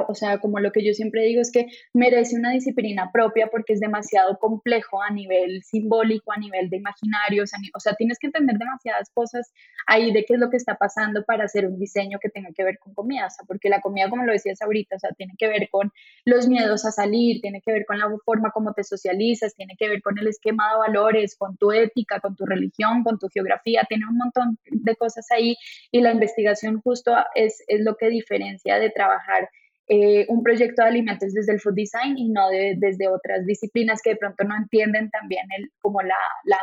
o 0.08 0.14
sea, 0.14 0.40
como 0.40 0.60
lo 0.60 0.72
que 0.72 0.86
yo 0.86 0.94
siempre 0.94 1.24
digo 1.24 1.42
es 1.42 1.52
que 1.52 1.68
merece 1.94 2.36
una 2.36 2.52
disciplina 2.52 3.12
propia 3.12 3.48
porque 3.48 3.74
es 3.74 3.80
demasiado 3.80 4.38
complejo 4.38 5.02
a 5.02 5.12
nivel 5.12 5.64
simbólico, 5.64 6.32
a 6.32 6.38
nivel 6.38 6.70
de 6.70 6.78
imaginarios, 6.78 7.52
o 7.76 7.80
sea, 7.80 7.94
tienes 7.94 8.20
que 8.20 8.28
entender 8.28 8.58
demasiadas 8.58 9.10
cosas 9.14 9.52
ahí 9.88 10.12
de 10.12 10.26
qué 10.26 10.36
es 10.36 10.40
lo 10.40 10.50
que 10.50 10.58
está 10.58 10.76
pasando 10.76 11.24
para 11.26 11.46
hacer 11.46 11.66
un 11.66 11.80
diseño 11.80 12.20
que 12.22 12.30
tenga 12.30 12.50
que 12.56 12.64
ver 12.64 12.78
con 12.80 12.94
comida, 12.94 13.28
o 13.28 13.30
sea, 13.30 13.46
porque 13.48 13.70
la 13.70 13.82
comida, 13.82 14.10
como 14.10 14.24
lo 14.24 14.34
decías 14.34 14.62
ahorita, 14.62 14.98
o 14.98 15.00
sea, 15.00 15.12
tiene 15.18 15.34
que 15.38 15.48
ver 15.48 15.70
con 15.72 15.92
los 16.26 16.48
miedos 16.48 16.86
a 16.86 16.92
salir, 16.92 17.42
tiene 17.42 17.62
que 17.62 17.72
ver 17.72 17.86
con 17.86 17.98
la 17.98 18.10
forma 18.26 18.52
como 18.52 18.74
te 18.74 18.84
socializas, 18.84 19.56
tiene 19.56 19.76
que 19.78 19.90
ver 19.90 20.02
con 20.02 20.18
el 20.20 20.28
esquema 20.28 20.72
de 20.72 20.80
valores, 20.80 21.36
con 21.36 21.58
tu 21.58 21.72
ética, 21.72 22.20
con 22.20 22.36
tu 22.36 22.46
religión, 22.46 23.04
con 23.04 23.18
tu 23.18 23.28
geografía, 23.30 23.86
tiene 23.88 24.06
un 24.08 24.18
montón 24.18 24.60
de 24.70 24.96
cosas 24.96 25.26
ahí 25.32 25.56
y 25.92 26.02
la 26.02 26.12
investigación 26.12 26.82
justo 26.82 27.16
es, 27.36 27.64
es 27.68 27.82
lo 27.82 27.96
que 27.96 28.10
diferencia 28.10 28.78
de 28.80 28.90
trabajar 28.90 29.50
eh, 29.90 30.26
un 30.30 30.44
proyecto 30.44 30.84
de 30.84 30.90
alimentos 30.90 31.34
desde 31.34 31.54
el 31.54 31.60
food 31.60 31.74
design 31.74 32.18
y 32.18 32.30
no 32.30 32.48
desde 32.50 33.08
otras 33.08 33.46
disciplinas 33.46 34.02
que 34.04 34.12
de 34.12 34.18
pronto 34.18 34.44
no 34.44 34.56
entienden 34.56 35.10
también 35.10 35.46
el, 35.58 35.72
como 35.80 36.02
la, 36.02 36.16
la 36.46 36.60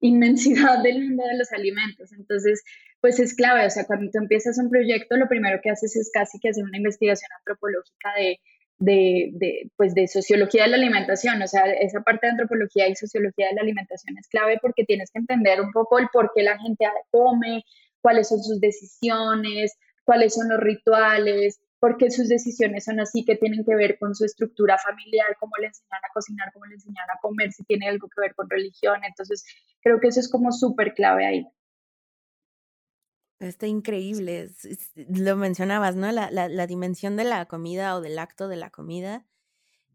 inmensidad 0.00 0.82
del 0.82 1.02
mundo 1.02 1.24
de 1.26 1.36
los 1.36 1.52
alimentos. 1.52 2.12
Entonces, 2.12 2.62
pues 3.00 3.18
es 3.18 3.34
clave, 3.34 3.66
o 3.66 3.70
sea, 3.70 3.84
cuando 3.86 4.10
tú 4.10 4.18
empiezas 4.18 4.56
un 4.58 4.70
proyecto, 4.70 5.16
lo 5.16 5.28
primero 5.28 5.58
que 5.62 5.70
haces 5.70 5.96
es 5.96 6.10
casi 6.12 6.38
que 6.38 6.50
hacer 6.50 6.64
una 6.64 6.78
investigación 6.78 7.28
antropológica 7.38 8.10
de, 8.16 8.38
de, 8.78 9.30
de, 9.32 9.70
pues 9.76 9.94
de 9.94 10.06
sociología 10.06 10.62
de 10.62 10.70
la 10.70 10.76
alimentación, 10.76 11.42
o 11.42 11.46
sea, 11.46 11.64
esa 11.80 12.02
parte 12.02 12.26
de 12.26 12.32
antropología 12.32 12.88
y 12.88 12.94
sociología 12.94 13.48
de 13.48 13.56
la 13.56 13.62
alimentación 13.62 14.16
es 14.16 14.28
clave 14.28 14.58
porque 14.62 14.84
tienes 14.84 15.10
que 15.10 15.18
entender 15.18 15.60
un 15.60 15.72
poco 15.72 15.98
el 15.98 16.08
por 16.12 16.30
qué 16.34 16.44
la 16.44 16.58
gente 16.58 16.86
come, 17.10 17.64
cuáles 18.00 18.28
son 18.28 18.42
sus 18.42 18.60
decisiones, 18.60 19.76
cuáles 20.04 20.34
son 20.34 20.48
los 20.48 20.60
rituales, 20.60 21.60
porque 21.84 22.10
sus 22.10 22.30
decisiones 22.30 22.84
son 22.84 22.98
así 22.98 23.26
que 23.26 23.36
tienen 23.36 23.62
que 23.62 23.76
ver 23.76 23.98
con 23.98 24.14
su 24.14 24.24
estructura 24.24 24.78
familiar, 24.78 25.36
cómo 25.38 25.52
le 25.60 25.66
enseñan 25.66 26.00
a 26.02 26.12
cocinar, 26.14 26.50
cómo 26.54 26.64
le 26.64 26.76
enseñan 26.76 27.04
a 27.14 27.20
comer, 27.20 27.52
si 27.52 27.62
tiene 27.64 27.90
algo 27.90 28.08
que 28.08 28.22
ver 28.22 28.34
con 28.34 28.48
religión. 28.48 29.04
Entonces, 29.06 29.44
creo 29.82 30.00
que 30.00 30.08
eso 30.08 30.18
es 30.18 30.30
como 30.30 30.50
súper 30.50 30.94
clave 30.94 31.26
ahí. 31.26 31.46
Está 33.38 33.66
increíble, 33.66 34.48
lo 34.94 35.36
mencionabas, 35.36 35.94
¿no? 35.94 36.10
La, 36.10 36.30
la, 36.30 36.66
dimensión 36.66 37.18
de 37.18 37.24
la 37.24 37.44
comida 37.44 37.96
o 37.96 38.00
del 38.00 38.18
acto 38.18 38.48
de 38.48 38.56
la 38.56 38.70
comida. 38.70 39.26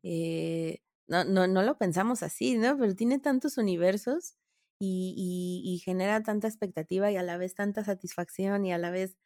Eh, 0.04 0.84
no, 1.08 1.24
no, 1.24 1.48
no 1.48 1.64
lo 1.64 1.80
pensamos 1.80 2.22
así, 2.22 2.56
¿no? 2.56 2.78
Pero 2.78 2.96
tiene 2.96 3.18
tantos 3.18 3.58
universos 3.58 4.36
y, 4.78 5.16
y, 5.18 5.68
y 5.68 5.80
genera 5.80 6.22
tanta 6.22 6.48
expectativa 6.48 7.10
y 7.10 7.18
a 7.18 7.24
la 7.24 7.38
vez 7.38 7.56
tanta 7.56 7.84
satisfacción 7.84 8.64
y 8.68 8.74
a 8.74 8.78
la 8.78 8.92
vez 8.92 9.18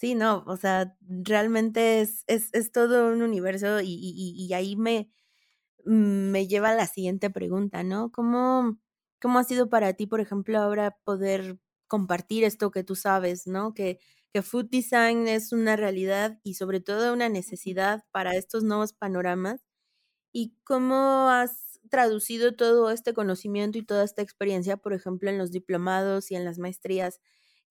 Sí, 0.00 0.14
no, 0.14 0.44
o 0.46 0.56
sea, 0.56 0.96
realmente 1.00 2.00
es, 2.00 2.22
es, 2.28 2.50
es 2.52 2.70
todo 2.70 3.08
un 3.12 3.20
universo 3.20 3.80
y, 3.80 3.86
y, 3.94 4.32
y, 4.46 4.52
ahí 4.52 4.76
me, 4.76 5.10
me 5.84 6.46
lleva 6.48 6.70
a 6.70 6.74
la 6.76 6.86
siguiente 6.86 7.30
pregunta, 7.30 7.82
¿no? 7.84 8.12
¿Cómo, 8.12 8.78
¿Cómo 9.20 9.38
ha 9.40 9.44
sido 9.44 9.70
para 9.70 9.94
ti, 9.94 10.06
por 10.06 10.20
ejemplo, 10.20 10.58
ahora 10.58 10.98
poder 11.04 11.58
compartir 11.88 12.44
esto 12.44 12.70
que 12.70 12.84
tú 12.84 12.96
sabes, 12.96 13.46
¿no? 13.48 13.74
Que, 13.74 14.00
que 14.32 14.42
food 14.42 14.66
design 14.70 15.28
es 15.28 15.52
una 15.52 15.76
realidad 15.76 16.40
y 16.44 16.54
sobre 16.54 16.80
todo 16.80 17.12
una 17.12 17.28
necesidad 17.28 18.04
para 18.12 18.36
estos 18.36 18.64
nuevos 18.64 18.92
panoramas. 18.94 19.62
¿Y 20.32 20.54
cómo 20.64 21.30
has 21.30 21.80
traducido 21.90 22.54
todo 22.54 22.90
este 22.90 23.14
conocimiento 23.14 23.78
y 23.78 23.82
toda 23.84 24.04
esta 24.04 24.22
experiencia, 24.22 24.76
por 24.76 24.92
ejemplo, 24.94 25.30
en 25.30 25.38
los 25.38 25.50
diplomados 25.52 26.30
y 26.30 26.36
en 26.36 26.44
las 26.44 26.58
maestrías 26.58 27.20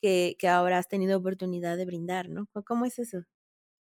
que, 0.01 0.35
ahora 0.47 0.77
has 0.77 0.87
tenido 0.87 1.17
oportunidad 1.17 1.77
de 1.77 1.85
brindar, 1.85 2.29
¿no? 2.29 2.47
¿Cómo 2.65 2.85
es 2.85 2.99
eso? 2.99 3.23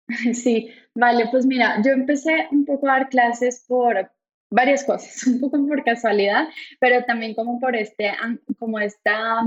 Sí, 0.34 0.70
vale, 0.96 1.28
pues 1.30 1.46
mira, 1.46 1.82
yo 1.84 1.92
empecé 1.92 2.48
un 2.52 2.66
poco 2.66 2.88
a 2.88 2.94
dar 2.94 3.10
clases 3.10 3.64
por 3.68 4.12
varias 4.50 4.84
cosas, 4.84 5.24
un 5.28 5.40
poco 5.40 5.68
por 5.68 5.84
casualidad, 5.84 6.48
pero 6.80 7.06
también 7.06 7.36
como 7.36 7.60
por 7.60 7.76
este, 7.76 8.12
como 8.58 8.80
esta 8.80 9.42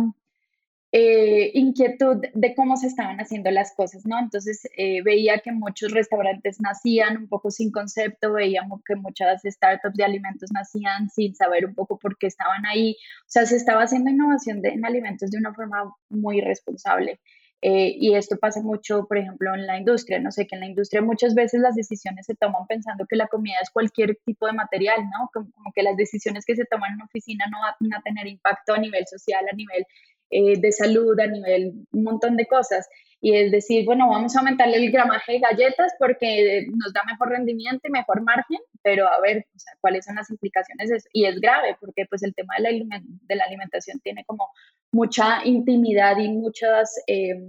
eh, 0.94 1.50
inquietud 1.55 2.18
de 2.35 2.55
cómo 2.55 2.76
se 2.76 2.87
estaban 2.87 3.18
haciendo 3.18 3.50
las 3.50 3.74
cosas, 3.74 4.05
¿no? 4.05 4.18
Entonces 4.18 4.68
eh, 4.76 5.02
veía 5.02 5.38
que 5.38 5.50
muchos 5.50 5.90
restaurantes 5.90 6.61
nacían 6.61 7.16
un 7.16 7.28
poco 7.28 7.50
sin 7.50 7.72
concepto, 7.72 8.35
veíamos 8.35 8.83
que 8.85 8.94
muchas 8.96 9.40
startups 9.42 9.96
de 9.96 10.05
alimentos 10.05 10.52
nacían 10.52 11.09
sin 11.09 11.35
saber 11.35 11.64
un 11.64 11.74
poco 11.74 11.98
por 11.98 12.18
qué 12.18 12.26
estaban 12.26 12.66
ahí, 12.66 12.96
o 13.22 13.28
sea, 13.28 13.46
se 13.46 13.57
estaba 13.57 13.85
haciendo 13.85 14.11
innovación 14.11 14.61
en 14.64 14.85
alimentos 14.85 15.31
de 15.31 15.38
una 15.38 15.55
forma 15.55 15.94
muy 16.11 16.42
responsable. 16.42 17.20
Eh, 17.64 17.94
y 17.96 18.16
esto 18.16 18.38
pasa 18.38 18.61
mucho, 18.61 19.07
por 19.07 19.18
ejemplo, 19.18 19.55
en 19.55 19.66
la 19.68 19.78
industria. 19.78 20.18
No 20.18 20.33
sé, 20.33 20.48
que 20.48 20.57
en 20.57 20.62
la 20.62 20.66
industria 20.66 21.00
muchas 21.00 21.35
veces 21.35 21.61
las 21.61 21.76
decisiones 21.76 22.26
se 22.26 22.35
toman 22.35 22.66
pensando 22.66 23.07
que 23.09 23.14
la 23.14 23.28
comida 23.28 23.55
es 23.62 23.70
cualquier 23.70 24.18
tipo 24.26 24.46
de 24.46 24.52
material, 24.52 25.00
¿no? 25.05 25.31
Como, 25.33 25.50
como 25.52 25.72
que 25.72 25.85
las 25.85 25.96
decisiones 25.96 26.44
que 26.44 26.57
se 26.57 26.64
toman 26.64 26.90
en 26.90 26.94
una 26.96 27.05
oficina 27.05 27.44
no 27.52 27.59
van 27.61 27.94
a 27.94 28.02
tener 28.02 28.26
impacto 28.26 28.74
a 28.74 28.78
nivel 28.78 29.07
social, 29.07 29.44
a 29.50 29.55
nivel 29.55 29.87
eh, 30.32 30.58
de 30.58 30.72
salud, 30.72 31.18
a 31.20 31.26
nivel 31.26 31.86
un 31.92 32.02
montón 32.02 32.36
de 32.36 32.46
cosas. 32.46 32.88
Y 33.20 33.36
es 33.36 33.52
decir, 33.52 33.84
bueno, 33.84 34.08
vamos 34.08 34.34
a 34.34 34.40
aumentarle 34.40 34.78
el 34.78 34.90
gramaje 34.90 35.32
de 35.32 35.38
galletas 35.38 35.92
porque 35.98 36.66
nos 36.74 36.92
da 36.92 37.02
mejor 37.04 37.28
rendimiento 37.28 37.86
y 37.86 37.90
mejor 37.92 38.22
margen, 38.22 38.58
pero 38.82 39.06
a 39.06 39.20
ver, 39.20 39.46
o 39.54 39.58
sea, 39.58 39.74
cuáles 39.80 40.04
son 40.06 40.16
las 40.16 40.28
implicaciones. 40.30 41.06
Y 41.12 41.26
es 41.26 41.40
grave 41.40 41.76
porque 41.78 42.06
pues 42.06 42.22
el 42.24 42.34
tema 42.34 42.54
de 42.56 42.62
la, 42.62 43.00
de 43.02 43.36
la 43.36 43.44
alimentación 43.44 44.00
tiene 44.00 44.24
como 44.24 44.48
mucha 44.90 45.44
intimidad 45.44 46.18
y 46.18 46.30
muchos 46.30 46.88
eh, 47.06 47.48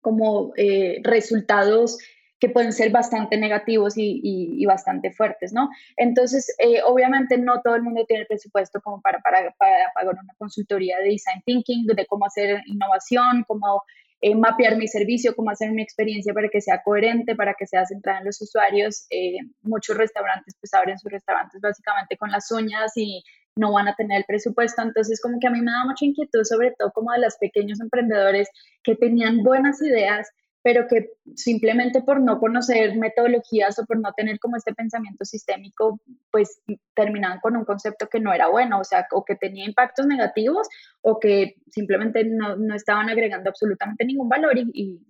como 0.00 0.52
eh, 0.56 1.00
resultados 1.04 1.98
que 2.40 2.48
pueden 2.48 2.72
ser 2.72 2.90
bastante 2.90 3.36
negativos 3.36 3.94
y, 3.96 4.64
bastante 4.66 5.10
fuertes, 5.10 5.52
¿no? 5.52 5.70
Entonces, 5.96 6.54
eh, 6.58 6.82
obviamente 6.86 7.38
no 7.38 7.62
todo 7.62 7.74
el 7.74 7.82
mundo 7.82 8.04
tiene 8.06 8.22
el 8.22 8.26
presupuesto 8.26 8.80
como 8.80 9.00
para, 9.00 9.20
pagar 9.20 10.14
una 10.22 10.34
consultoría 10.36 10.98
de 10.98 11.10
design 11.10 11.42
thinking, 11.44 11.86
de 11.86 12.06
cómo 12.06 12.26
hacer 12.26 12.62
innovación, 12.66 13.44
cómo 13.46 13.82
eh, 14.20 14.34
mapear 14.34 14.76
mi 14.76 14.88
servicio, 14.88 15.34
cómo 15.36 15.50
hacer 15.50 15.70
mi 15.70 15.80
experiencia 15.80 16.34
para 16.34 16.48
que 16.48 16.60
sea 16.60 16.82
coherente, 16.82 17.36
para 17.36 17.54
que 17.54 17.66
sea 17.66 17.86
centrada 17.86 18.18
en 18.18 18.26
los 18.26 18.40
usuarios. 18.40 19.06
Eh, 19.10 19.38
muchos 19.62 19.96
restaurantes 19.96 20.54
pues 20.60 20.74
abren 20.74 20.98
sus 20.98 21.10
restaurantes 21.10 21.60
básicamente 21.60 22.16
con 22.16 22.30
las 22.30 22.50
uñas 22.50 22.92
y 22.96 23.22
no 23.56 23.72
van 23.72 23.88
a 23.88 23.94
tener 23.94 24.18
el 24.18 24.24
presupuesto. 24.24 24.82
Entonces, 24.82 25.20
como 25.20 25.38
que 25.40 25.46
a 25.46 25.50
mí 25.50 25.60
me 25.60 25.70
da 25.70 25.84
mucha 25.84 26.04
inquietud, 26.04 26.42
sobre 26.44 26.72
todo 26.76 26.90
como 26.92 27.12
de 27.12 27.20
los 27.20 27.36
pequeños 27.36 27.80
emprendedores 27.80 28.48
que 28.82 28.96
tenían 28.96 29.42
buenas 29.42 29.80
ideas, 29.82 30.28
pero 30.68 30.86
que 30.86 31.12
simplemente 31.34 32.02
por 32.02 32.20
no 32.20 32.38
conocer 32.38 32.94
metodologías 32.94 33.78
o 33.78 33.86
por 33.86 33.98
no 33.98 34.12
tener 34.14 34.38
como 34.38 34.58
este 34.58 34.74
pensamiento 34.74 35.24
sistémico, 35.24 35.98
pues 36.30 36.60
terminaban 36.94 37.40
con 37.40 37.56
un 37.56 37.64
concepto 37.64 38.06
que 38.06 38.20
no 38.20 38.34
era 38.34 38.48
bueno, 38.48 38.78
o 38.78 38.84
sea, 38.84 39.06
o 39.12 39.24
que 39.24 39.34
tenía 39.34 39.64
impactos 39.64 40.06
negativos 40.06 40.68
o 41.00 41.18
que 41.18 41.54
simplemente 41.70 42.22
no, 42.24 42.56
no 42.56 42.74
estaban 42.74 43.08
agregando 43.08 43.48
absolutamente 43.48 44.04
ningún 44.04 44.28
valor 44.28 44.58
y, 44.58 44.70
y 44.74 45.00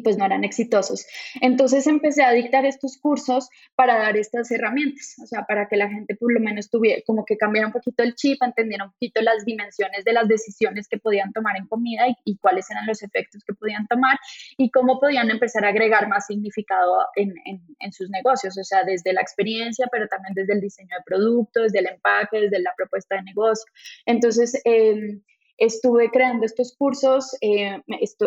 pues 0.00 0.16
no 0.16 0.24
eran 0.24 0.44
exitosos. 0.44 1.06
Entonces 1.40 1.86
empecé 1.86 2.22
a 2.22 2.32
dictar 2.32 2.64
estos 2.64 2.98
cursos 2.98 3.48
para 3.74 3.98
dar 3.98 4.16
estas 4.16 4.50
herramientas, 4.50 5.16
o 5.22 5.26
sea, 5.26 5.44
para 5.44 5.68
que 5.68 5.76
la 5.76 5.88
gente 5.88 6.14
por 6.16 6.32
lo 6.32 6.40
menos 6.40 6.70
tuviera, 6.70 7.02
como 7.06 7.24
que 7.24 7.36
cambiara 7.36 7.66
un 7.66 7.72
poquito 7.72 8.02
el 8.02 8.14
chip, 8.14 8.42
entendiera 8.42 8.84
un 8.84 8.92
poquito 8.92 9.22
las 9.22 9.44
dimensiones 9.44 10.04
de 10.04 10.12
las 10.12 10.28
decisiones 10.28 10.88
que 10.88 10.98
podían 10.98 11.32
tomar 11.32 11.56
en 11.56 11.66
comida 11.66 12.04
y, 12.24 12.36
cuáles 12.38 12.70
eran 12.70 12.86
los 12.86 13.02
efectos 13.02 13.42
que 13.44 13.54
podían 13.54 13.86
tomar 13.86 14.18
y 14.58 14.70
cómo 14.70 15.00
podían 15.00 15.30
empezar 15.30 15.64
a 15.64 15.68
agregar 15.68 16.08
más 16.08 16.26
significado 16.26 17.06
en, 17.16 17.32
en, 17.78 17.92
sus 17.92 18.10
negocios, 18.10 18.58
o 18.58 18.64
sea, 18.64 18.84
desde 18.84 19.12
la 19.12 19.20
experiencia, 19.20 19.86
pero 19.90 20.08
también 20.08 20.34
desde 20.34 20.54
el 20.54 20.60
diseño 20.60 20.88
de 20.98 21.04
productos, 21.04 21.64
desde 21.64 21.78
el 21.78 21.94
empaque, 21.94 22.40
desde 22.40 22.58
la 22.60 22.72
propuesta 22.76 23.16
de 23.16 23.22
negocio. 23.22 23.70
Entonces, 24.04 24.60
eh, 24.64 25.20
Estuve 25.56 26.10
creando 26.10 26.46
estos 26.46 26.74
cursos, 26.76 27.36
eh, 27.40 27.80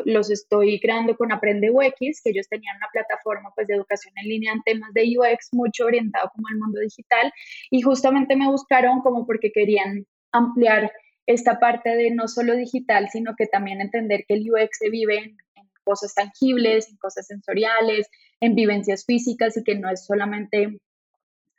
los 0.05 0.31
estoy 0.31 0.79
creando 0.79 1.15
con 1.17 1.31
Aprende 1.31 1.69
UX, 1.69 2.21
que 2.21 2.29
ellos 2.29 2.47
tenían 2.49 2.77
una 2.77 2.87
plataforma 2.91 3.51
pues, 3.53 3.67
de 3.67 3.75
educación 3.75 4.13
en 4.17 4.29
línea 4.29 4.53
en 4.53 4.63
temas 4.63 4.93
de 4.93 5.03
UX, 5.17 5.49
mucho 5.51 5.85
orientado 5.85 6.31
como 6.33 6.47
al 6.47 6.57
mundo 6.57 6.79
digital, 6.79 7.31
y 7.69 7.81
justamente 7.81 8.35
me 8.35 8.49
buscaron 8.49 9.01
como 9.01 9.25
porque 9.25 9.51
querían 9.51 10.05
ampliar 10.31 10.91
esta 11.25 11.59
parte 11.59 11.89
de 11.95 12.11
no 12.11 12.27
solo 12.29 12.55
digital, 12.55 13.09
sino 13.11 13.35
que 13.37 13.47
también 13.47 13.81
entender 13.81 14.23
que 14.27 14.35
el 14.35 14.49
UX 14.49 14.77
se 14.79 14.89
vive 14.89 15.17
en, 15.17 15.37
en 15.55 15.69
cosas 15.83 16.13
tangibles, 16.13 16.89
en 16.89 16.97
cosas 16.97 17.27
sensoriales, 17.27 18.07
en 18.39 18.55
vivencias 18.55 19.03
físicas 19.05 19.57
y 19.57 19.63
que 19.63 19.75
no 19.75 19.89
es 19.89 20.05
solamente 20.05 20.79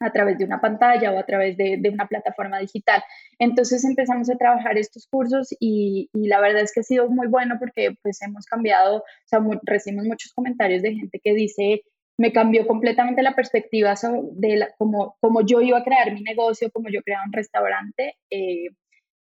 a 0.00 0.12
través 0.12 0.38
de 0.38 0.44
una 0.44 0.60
pantalla 0.60 1.12
o 1.12 1.18
a 1.18 1.24
través 1.24 1.56
de, 1.56 1.80
una 1.92 2.06
plataforma 2.06 2.58
digital. 2.58 3.02
Entonces 3.38 3.84
empezamos 3.84 4.30
a 4.30 4.36
trabajar 4.36 4.78
estos 4.78 5.06
cursos 5.06 5.48
y, 5.60 6.08
la 6.12 6.40
verdad 6.40 6.62
es 6.62 6.72
que 6.72 6.80
ha 6.80 6.84
sido 6.84 7.08
muy 7.08 7.26
bueno 7.26 7.56
porque 7.58 7.94
pues 8.02 8.20
hemos 8.22 8.46
cambiado, 8.46 8.98
o 8.98 9.04
sea, 9.24 9.40
recibimos 9.62 10.06
muchos 10.06 10.32
comentarios 10.32 10.82
de 10.82 10.94
gente 10.94 11.20
que 11.22 11.34
dice, 11.34 11.82
me 12.18 12.32
cambió 12.32 12.66
completamente 12.66 13.22
la 13.22 13.34
perspectiva 13.34 13.94
de 14.32 14.56
la, 14.56 14.68
como, 14.76 15.16
como 15.20 15.44
yo 15.46 15.60
iba 15.60 15.78
a 15.78 15.84
crear 15.84 16.12
mi 16.12 16.22
negocio, 16.22 16.70
como 16.72 16.88
yo 16.88 17.02
creaba 17.02 17.24
un 17.26 17.32
restaurante. 17.32 18.16
Eh, 18.30 18.70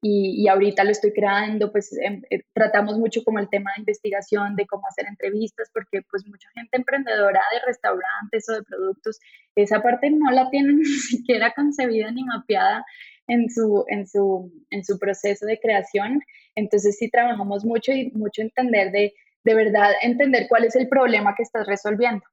y, 0.05 0.49
ahorita 0.49 0.83
lo 0.83 0.91
estoy 0.91 1.13
creando, 1.13 1.71
pues 1.71 1.97
em, 1.97 2.23
eh, 2.31 2.43
tratamos 2.53 2.99
mucho 2.99 3.23
como 3.23 3.39
el 3.39 3.49
tema 3.49 3.71
de 3.77 3.83
investigación, 3.83 4.57
de 4.57 4.67
cómo 4.67 4.83
hacer 4.89 5.07
entrevistas, 5.07 5.71
porque 5.73 6.03
pues 6.11 6.27
mucha 6.27 6.49
gente 6.55 6.77
emprendedora 6.77 7.41
de 7.53 7.61
restaurantes 7.65 8.49
o 8.49 8.55
de 8.55 8.63
productos, 8.65 9.21
esa 9.55 9.81
parte 9.81 10.11
no 10.11 10.29
la 10.33 10.51
tienen 10.51 10.77
ni 10.79 10.85
siquiera 10.85 11.53
concebida 11.55 12.11
ni 12.11 12.25
mapeada 12.25 12.85
en 13.29 13.49
su, 13.49 13.85
en 13.87 14.09
su, 14.09 14.53
en 14.71 14.85
su 14.85 14.99
proceso 14.99 15.47
de 15.47 15.61
creación. 15.61 16.21
Entonces 16.57 16.97
sí 16.99 17.09
trabajamos 17.09 17.65
mucho 17.65 17.93
y 17.93 18.11
mucho 18.11 18.43
entender 18.43 18.91
de, 18.91 19.15
de 19.45 19.55
verdad, 19.55 19.93
entender 20.03 20.47
cuál 20.49 20.65
es 20.65 20.75
el 20.75 20.89
problema 20.89 21.35
que 21.37 21.45
estás 21.45 21.67
resolviendo 21.67 22.25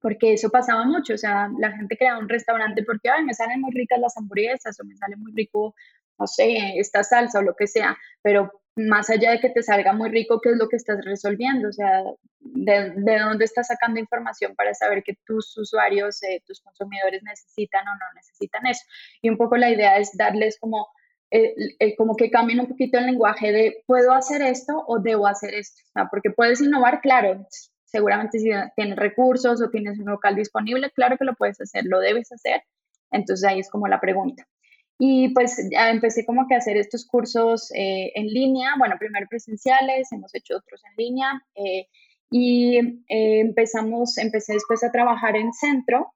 porque 0.00 0.34
eso 0.34 0.50
pasaba 0.50 0.84
mucho, 0.84 1.14
o 1.14 1.16
sea, 1.16 1.48
la 1.58 1.72
gente 1.72 1.96
creaba 1.96 2.18
un 2.18 2.28
restaurante 2.28 2.82
porque, 2.84 3.08
ay, 3.08 3.24
me 3.24 3.32
salen 3.32 3.62
muy 3.62 3.72
ricas 3.72 3.98
las 3.98 4.14
hamburguesas 4.18 4.78
o 4.78 4.84
me 4.84 4.94
sale 4.96 5.16
muy 5.16 5.32
rico 5.32 5.74
no 6.18 6.26
sé, 6.26 6.78
esta 6.78 7.02
salsa 7.02 7.38
o 7.38 7.42
lo 7.42 7.54
que 7.54 7.66
sea, 7.66 7.96
pero 8.22 8.50
más 8.76 9.08
allá 9.10 9.30
de 9.32 9.40
que 9.40 9.50
te 9.50 9.62
salga 9.62 9.92
muy 9.92 10.10
rico, 10.10 10.40
¿qué 10.40 10.50
es 10.50 10.56
lo 10.56 10.68
que 10.68 10.76
estás 10.76 11.04
resolviendo? 11.04 11.68
O 11.68 11.72
sea, 11.72 12.02
¿de, 12.40 12.92
dónde 13.18 13.44
estás 13.44 13.68
sacando 13.68 14.00
información 14.00 14.54
para 14.56 14.74
saber 14.74 15.02
que 15.04 15.16
tus 15.24 15.56
usuarios, 15.56 16.22
eh, 16.24 16.42
tus 16.46 16.60
consumidores 16.60 17.22
necesitan 17.22 17.86
o 17.86 17.92
no 17.92 18.06
necesitan 18.16 18.66
eso? 18.66 18.82
Y 19.22 19.30
un 19.30 19.36
poco 19.36 19.56
la 19.56 19.70
idea 19.70 19.98
es 19.98 20.16
darles 20.16 20.58
como, 20.58 20.88
eh, 21.30 21.94
como 21.96 22.16
que 22.16 22.30
cambien 22.30 22.60
un 22.60 22.66
poquito 22.66 22.98
el 22.98 23.06
lenguaje 23.06 23.52
de, 23.52 23.84
¿puedo 23.86 24.12
hacer 24.12 24.42
esto 24.42 24.84
o 24.88 24.98
debo 24.98 25.28
hacer 25.28 25.54
esto? 25.54 25.80
O 25.88 25.92
sea, 25.92 26.08
porque 26.10 26.30
puedes 26.30 26.60
innovar, 26.60 27.00
claro, 27.00 27.46
seguramente 27.84 28.40
si 28.40 28.50
tienes 28.74 28.96
recursos 28.96 29.62
o 29.62 29.70
tienes 29.70 30.00
un 30.00 30.06
local 30.06 30.34
disponible, 30.34 30.90
claro 30.90 31.16
que 31.16 31.24
lo 31.24 31.34
puedes 31.34 31.60
hacer, 31.60 31.84
lo 31.86 32.00
debes 32.00 32.32
hacer. 32.32 32.62
Entonces 33.12 33.48
ahí 33.48 33.60
es 33.60 33.70
como 33.70 33.86
la 33.86 34.00
pregunta. 34.00 34.44
Y 34.98 35.30
pues 35.30 35.58
empecé 35.72 36.24
como 36.24 36.46
que 36.46 36.54
a 36.54 36.58
hacer 36.58 36.76
estos 36.76 37.06
cursos 37.06 37.70
eh, 37.74 38.12
en 38.14 38.26
línea, 38.28 38.74
bueno, 38.78 38.94
primero 38.98 39.26
presenciales, 39.28 40.12
hemos 40.12 40.34
hecho 40.34 40.56
otros 40.56 40.82
en 40.84 41.04
línea 41.04 41.42
eh, 41.56 41.88
y 42.30 42.78
eh, 42.78 43.40
empezamos, 43.40 44.18
empecé 44.18 44.54
después 44.54 44.84
a 44.84 44.92
trabajar 44.92 45.36
en 45.36 45.52
centro, 45.52 46.12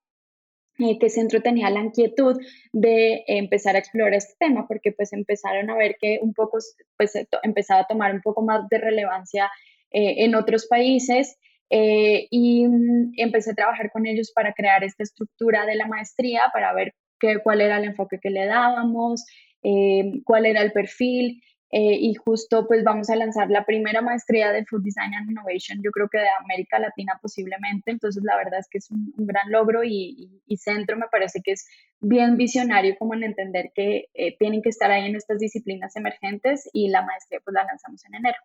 que 1.01 1.11
centro 1.11 1.43
tenía 1.43 1.71
la 1.71 1.81
inquietud 1.81 2.41
de 2.73 3.25
empezar 3.27 3.75
a 3.75 3.81
explorar 3.81 4.15
este 4.15 4.35
tema 4.39 4.69
porque 4.69 4.93
pues 4.93 5.13
empezaron 5.13 5.69
a 5.71 5.77
ver 5.77 5.97
que 6.01 6.21
un 6.23 6.33
poco, 6.33 6.59
pues 6.97 7.15
empezaba 7.43 7.81
a 7.81 7.87
tomar 7.89 8.15
un 8.15 8.21
poco 8.21 8.43
más 8.43 8.69
de 8.69 8.79
relevancia 8.79 9.51
en 9.91 10.37
otros 10.37 10.69
países 10.69 11.37
y 11.69 12.65
mm, 12.69 13.15
empecé 13.17 13.51
a 13.51 13.55
trabajar 13.55 13.91
con 13.91 14.07
ellos 14.07 14.31
para 14.33 14.53
crear 14.53 14.85
esta 14.85 15.03
estructura 15.03 15.67
de 15.67 15.75
la 15.75 15.89
maestría, 15.89 16.43
para 16.53 16.73
ver 16.73 16.95
cuál 17.43 17.61
era 17.61 17.79
el 17.79 17.85
enfoque 17.85 18.19
que 18.21 18.31
le 18.31 18.47
dábamos, 18.47 19.25
eh, 19.63 20.23
cuál 20.25 20.47
era 20.47 20.63
el 20.63 20.73
perfil. 20.73 21.43
Eh, 21.71 21.99
y 22.01 22.15
justo 22.15 22.67
pues 22.67 22.83
vamos 22.83 23.11
a 23.11 23.17
lanzar 23.17 23.51
la 23.51 23.67
primera 23.67 24.01
maestría 24.01 24.53
de 24.53 24.65
Food 24.65 24.85
Design 24.85 25.13
and 25.13 25.31
Innovation, 25.31 25.83
yo 25.85 25.91
creo 25.91 26.09
que 26.09 26.17
de 26.17 26.29
América 26.43 26.79
Latina 26.79 27.19
posiblemente, 27.21 27.91
entonces 27.91 28.23
la 28.25 28.39
verdad 28.39 28.61
es 28.61 28.69
que 28.71 28.79
es 28.79 28.91
un, 28.91 29.13
gran 29.19 29.51
logro 29.51 29.85
y, 29.85 30.41
Centro 30.57 30.97
me 30.97 31.09
parece 31.09 31.43
que 31.45 31.53
es 31.53 31.69
bien 32.01 32.39
visionario 32.39 32.97
como 32.99 33.13
en 33.13 33.23
entender 33.23 33.71
que 33.75 34.07
eh, 34.15 34.35
tienen 34.39 34.63
que 34.63 34.71
estar 34.71 34.91
ahí 34.91 35.11
en 35.11 35.15
estas 35.15 35.41
disciplinas 35.41 35.95
emergentes 35.95 36.71
y 36.73 36.89
la 36.89 37.03
maestría 37.03 37.41
pues 37.45 37.53
la 37.53 37.65
lanzamos 37.65 38.03
en 38.07 38.15
enero. 38.15 38.39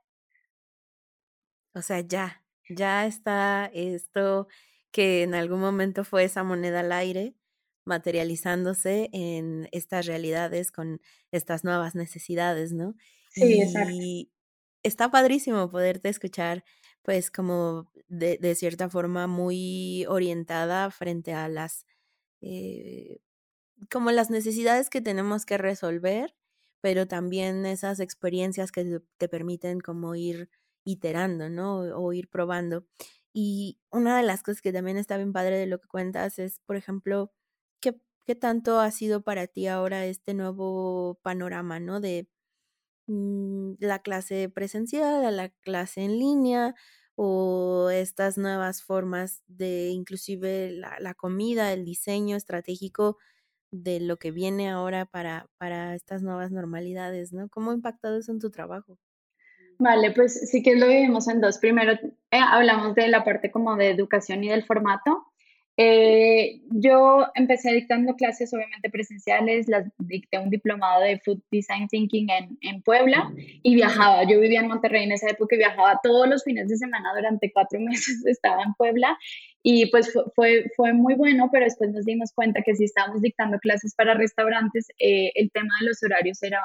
O 1.74 1.82
sea, 1.82 2.02
ya, 2.02 2.44
ya 2.70 3.06
está 3.06 3.72
esto 3.74 4.48
que 4.92 5.24
en 5.24 5.34
algún 5.34 5.62
momento 5.62 6.04
fue 6.04 6.26
esa 6.26 6.44
moneda 6.44 6.82
al 6.82 6.92
aire, 6.92 7.34
materializándose 7.86 9.10
en 9.14 9.68
estas 9.72 10.06
realidades 10.06 10.72
con 10.72 11.02
estas 11.32 11.64
nuevas 11.64 11.96
necesidades, 11.96 12.74
¿no? 12.74 12.96
Sí, 13.30 13.60
exacto. 13.62 14.06
Está 14.84 15.10
padrísimo 15.12 15.70
poderte 15.72 16.10
escuchar, 16.10 16.66
pues 17.04 17.32
como 17.32 17.90
de, 18.10 18.38
de 18.38 18.56
cierta 18.56 18.90
forma 18.90 19.28
muy 19.28 20.06
orientada 20.10 20.92
frente 20.92 21.34
a 21.34 21.48
las, 21.48 21.86
eh, 22.42 23.20
como 23.92 24.12
las 24.12 24.30
necesidades 24.32 24.90
que 24.90 25.02
tenemos 25.02 25.46
que 25.46 25.58
resolver, 25.58 26.36
pero 26.82 27.08
también 27.08 27.66
esas 27.66 28.00
experiencias 28.02 28.72
que 28.72 29.02
te 29.18 29.30
permiten 29.30 29.80
como 29.82 30.16
ir 30.16 30.50
iterando, 30.86 31.50
¿no? 31.50 31.80
O 31.98 32.14
ir 32.14 32.30
probando. 32.30 32.88
Y 33.34 33.80
una 33.92 34.18
de 34.18 34.24
las 34.24 34.44
cosas 34.44 34.62
que 34.62 34.74
también 34.74 34.98
está 34.98 35.18
bien 35.18 35.34
padre 35.34 35.58
de 35.58 35.68
lo 35.68 35.80
que 35.80 35.88
cuentas 35.88 36.40
es, 36.40 36.60
por 36.62 36.76
ejemplo, 36.78 37.34
¿Qué 38.26 38.36
tanto 38.36 38.80
ha 38.80 38.92
sido 38.92 39.22
para 39.22 39.48
ti 39.48 39.68
ahora 39.68 40.06
este 40.06 40.34
nuevo 40.34 41.20
panorama, 41.24 41.80
¿no? 41.80 42.00
De 42.00 42.28
mm, 43.08 43.74
la 43.80 44.00
clase 44.00 44.50
presencial 44.50 45.26
a 45.26 45.32
la 45.32 45.50
clase 45.50 46.04
en 46.04 46.20
línea 46.20 46.76
o 47.16 47.90
estas 47.92 48.38
nuevas 48.38 48.84
formas 48.84 49.44
de 49.48 49.90
inclusive 49.90 50.72
la, 50.72 51.14
comida, 51.14 51.74
el 51.74 51.86
diseño 51.86 52.36
estratégico 52.36 53.18
de 53.72 54.00
lo 54.00 54.18
que 54.18 54.32
viene 54.32 54.70
ahora 54.70 55.06
para, 55.06 55.48
para 55.58 55.96
estas 55.96 56.24
nuevas 56.24 56.52
normalidades, 56.52 57.34
¿no? 57.34 57.50
¿Cómo 57.50 57.72
ha 57.72 57.76
impactado 57.76 58.18
eso 58.18 58.32
en 58.32 58.40
tu 58.40 58.52
trabajo? 58.52 58.98
Vale, 59.80 60.12
pues 60.12 60.50
sí 60.50 60.62
que 60.64 60.76
lo 60.76 60.88
vivimos 60.88 61.28
en 61.28 61.42
dos. 61.42 61.58
Primero 61.58 61.94
eh, 61.94 62.40
hablamos 62.40 62.96
de 62.96 63.08
la 63.08 63.24
parte 63.24 63.52
como 63.52 63.76
de 63.76 63.90
educación 63.90 64.44
y 64.44 64.50
del 64.50 64.64
formato. 64.64 65.33
Eh, 65.76 66.62
yo 66.70 67.26
empecé 67.34 67.74
dictando 67.74 68.16
clases 68.16 68.54
obviamente 68.54 68.92
presenciales, 68.92 69.68
las 69.68 69.90
dicté 69.98 70.38
un 70.38 70.52
diplomado 70.52 71.02
de 71.02 71.20
Food 71.20 71.42
Design 71.52 71.88
Thinking 71.88 72.30
en, 72.30 72.58
en, 72.62 72.84
Puebla 72.84 73.32
y 73.64 73.74
viajaba. 73.74 74.24
Yo 74.24 74.40
vivía 74.40 74.60
en 74.60 74.68
Monterrey 74.68 75.04
en 75.04 75.14
esa 75.14 75.30
época 75.32 75.56
y 75.56 75.60
viajaba 75.60 76.00
todos 76.04 76.30
los 76.30 76.44
fines 76.44 76.68
de 76.68 76.78
semana 76.78 77.10
durante 77.16 77.52
cuatro 77.52 77.80
meses, 77.82 78.24
estaba 78.26 78.62
en 78.62 78.74
Puebla 78.76 79.18
y 79.64 79.90
pues 79.90 80.14
fue, 80.36 80.66
fue, 80.76 80.94
muy 80.94 81.16
bueno, 81.16 81.50
pero 81.52 81.66
después 81.66 81.90
nos 81.92 82.06
dimos 82.06 82.32
cuenta 82.34 82.62
que 82.62 82.76
si 82.76 82.84
estábamos 82.84 83.22
dictando 83.22 83.58
clases 83.60 83.96
para 83.96 84.14
restaurantes, 84.14 84.88
eh, 85.00 85.32
el 85.36 85.50
tema 85.52 85.74
de 85.80 85.88
los 85.88 86.04
horarios 86.04 86.44
era 86.44 86.60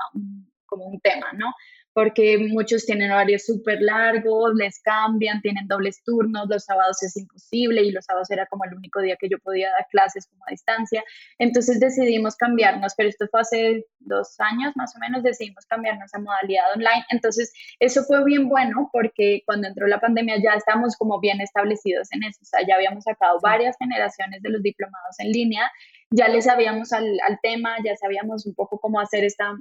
como 0.66 0.84
un 0.84 1.00
tema, 1.00 1.32
¿no? 1.32 1.46
Porque 1.92 2.38
muchos 2.38 2.86
tienen 2.86 3.10
horarios 3.10 3.44
súper 3.44 3.80
largos, 3.80 4.54
les 4.54 4.80
cambian, 4.80 5.40
tienen 5.40 5.66
dobles 5.66 6.02
turnos, 6.04 6.48
los 6.48 6.64
sábados 6.64 7.02
es 7.02 7.16
imposible 7.16 7.82
y 7.82 7.90
los 7.90 8.04
sábados 8.04 8.30
era 8.30 8.46
como 8.46 8.64
el 8.64 8.74
único 8.74 9.00
día 9.00 9.16
que 9.20 9.28
yo 9.28 9.38
podía 9.38 9.70
dar 9.70 9.86
clases 9.90 10.26
como 10.28 10.44
a 10.46 10.50
distancia. 10.50 11.02
Entonces 11.38 11.80
decidimos 11.80 12.36
cambiarnos, 12.36 12.94
pero 12.96 13.08
esto 13.08 13.26
fue 13.30 13.40
hace 13.40 13.86
dos 13.98 14.36
años 14.38 14.72
más 14.76 14.94
o 14.96 14.98
menos, 15.00 15.22
decidimos 15.22 15.66
cambiarnos 15.66 16.12
a 16.14 16.20
modalidad 16.20 16.72
online. 16.74 17.04
Entonces 17.10 17.52
eso 17.80 18.04
fue 18.04 18.24
bien 18.24 18.48
bueno 18.48 18.88
porque 18.92 19.42
cuando 19.44 19.68
entró 19.68 19.86
la 19.86 20.00
pandemia 20.00 20.36
ya 20.42 20.52
estábamos 20.52 20.96
como 20.96 21.20
bien 21.20 21.40
establecidos 21.40 22.08
en 22.12 22.22
eso, 22.24 22.38
o 22.42 22.44
sea, 22.44 22.60
ya 22.66 22.76
habíamos 22.76 23.04
sacado 23.04 23.38
varias 23.42 23.76
generaciones 23.78 24.42
de 24.42 24.50
los 24.50 24.62
diplomados 24.62 25.16
en 25.18 25.32
línea, 25.32 25.70
ya 26.10 26.28
les 26.28 26.44
sabíamos 26.44 26.92
al, 26.92 27.18
al 27.26 27.38
tema, 27.42 27.76
ya 27.84 27.96
sabíamos 27.96 28.46
un 28.46 28.54
poco 28.54 28.78
cómo 28.78 29.00
hacer 29.00 29.24
esta 29.24 29.54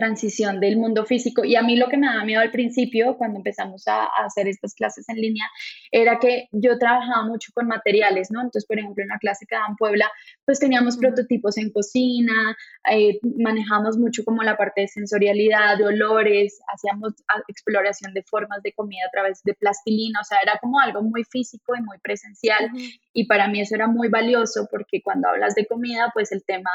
transición 0.00 0.60
del 0.60 0.78
mundo 0.78 1.04
físico. 1.04 1.44
Y 1.44 1.56
a 1.56 1.62
mí 1.62 1.76
lo 1.76 1.88
que 1.88 1.98
me 1.98 2.06
daba 2.06 2.24
miedo 2.24 2.40
al 2.40 2.50
principio, 2.50 3.16
cuando 3.18 3.38
empezamos 3.38 3.86
a, 3.86 4.06
hacer 4.24 4.48
estas 4.48 4.74
clases 4.74 5.06
en 5.10 5.16
línea, 5.16 5.44
era 5.90 6.18
que 6.18 6.48
yo 6.52 6.78
trabajaba 6.78 7.26
mucho 7.26 7.52
con 7.54 7.66
materiales, 7.66 8.30
¿no? 8.30 8.40
Entonces, 8.40 8.66
por 8.66 8.78
ejemplo, 8.78 9.02
en 9.02 9.08
la 9.08 9.18
clase 9.18 9.44
que 9.46 9.54
daba 9.54 9.68
en 9.68 9.76
Puebla, 9.76 10.10
pues 10.46 10.58
teníamos 10.58 10.96
prototipos 10.96 11.58
en 11.58 11.70
cocina, 11.70 12.56
eh, 12.90 13.18
manejamos 13.38 13.98
mucho 13.98 14.24
como 14.24 14.42
la 14.42 14.56
parte 14.56 14.80
de 14.82 14.88
sensorialidad, 14.88 15.76
de 15.76 15.84
olores, 15.84 16.58
hacíamos 16.72 17.12
exploración 17.48 18.14
de 18.14 18.22
formas 18.22 18.62
de 18.62 18.72
comida 18.72 19.02
a 19.06 19.10
través 19.10 19.42
de 19.44 19.52
plastilina, 19.54 20.20
o 20.20 20.24
sea, 20.24 20.38
era 20.42 20.58
como 20.60 20.80
algo 20.80 21.02
muy 21.02 21.24
físico 21.24 21.74
y 21.76 21.82
muy 21.82 21.98
presencial. 21.98 22.70
Y 23.12 23.26
para 23.26 23.48
mí 23.48 23.60
eso 23.60 23.74
era 23.74 23.86
muy 23.86 24.08
valioso 24.08 24.66
porque 24.70 25.02
cuando 25.02 25.28
hablas 25.28 25.54
de 25.54 25.66
comida, 25.66 26.10
pues 26.14 26.32
el 26.32 26.42
tema 26.44 26.70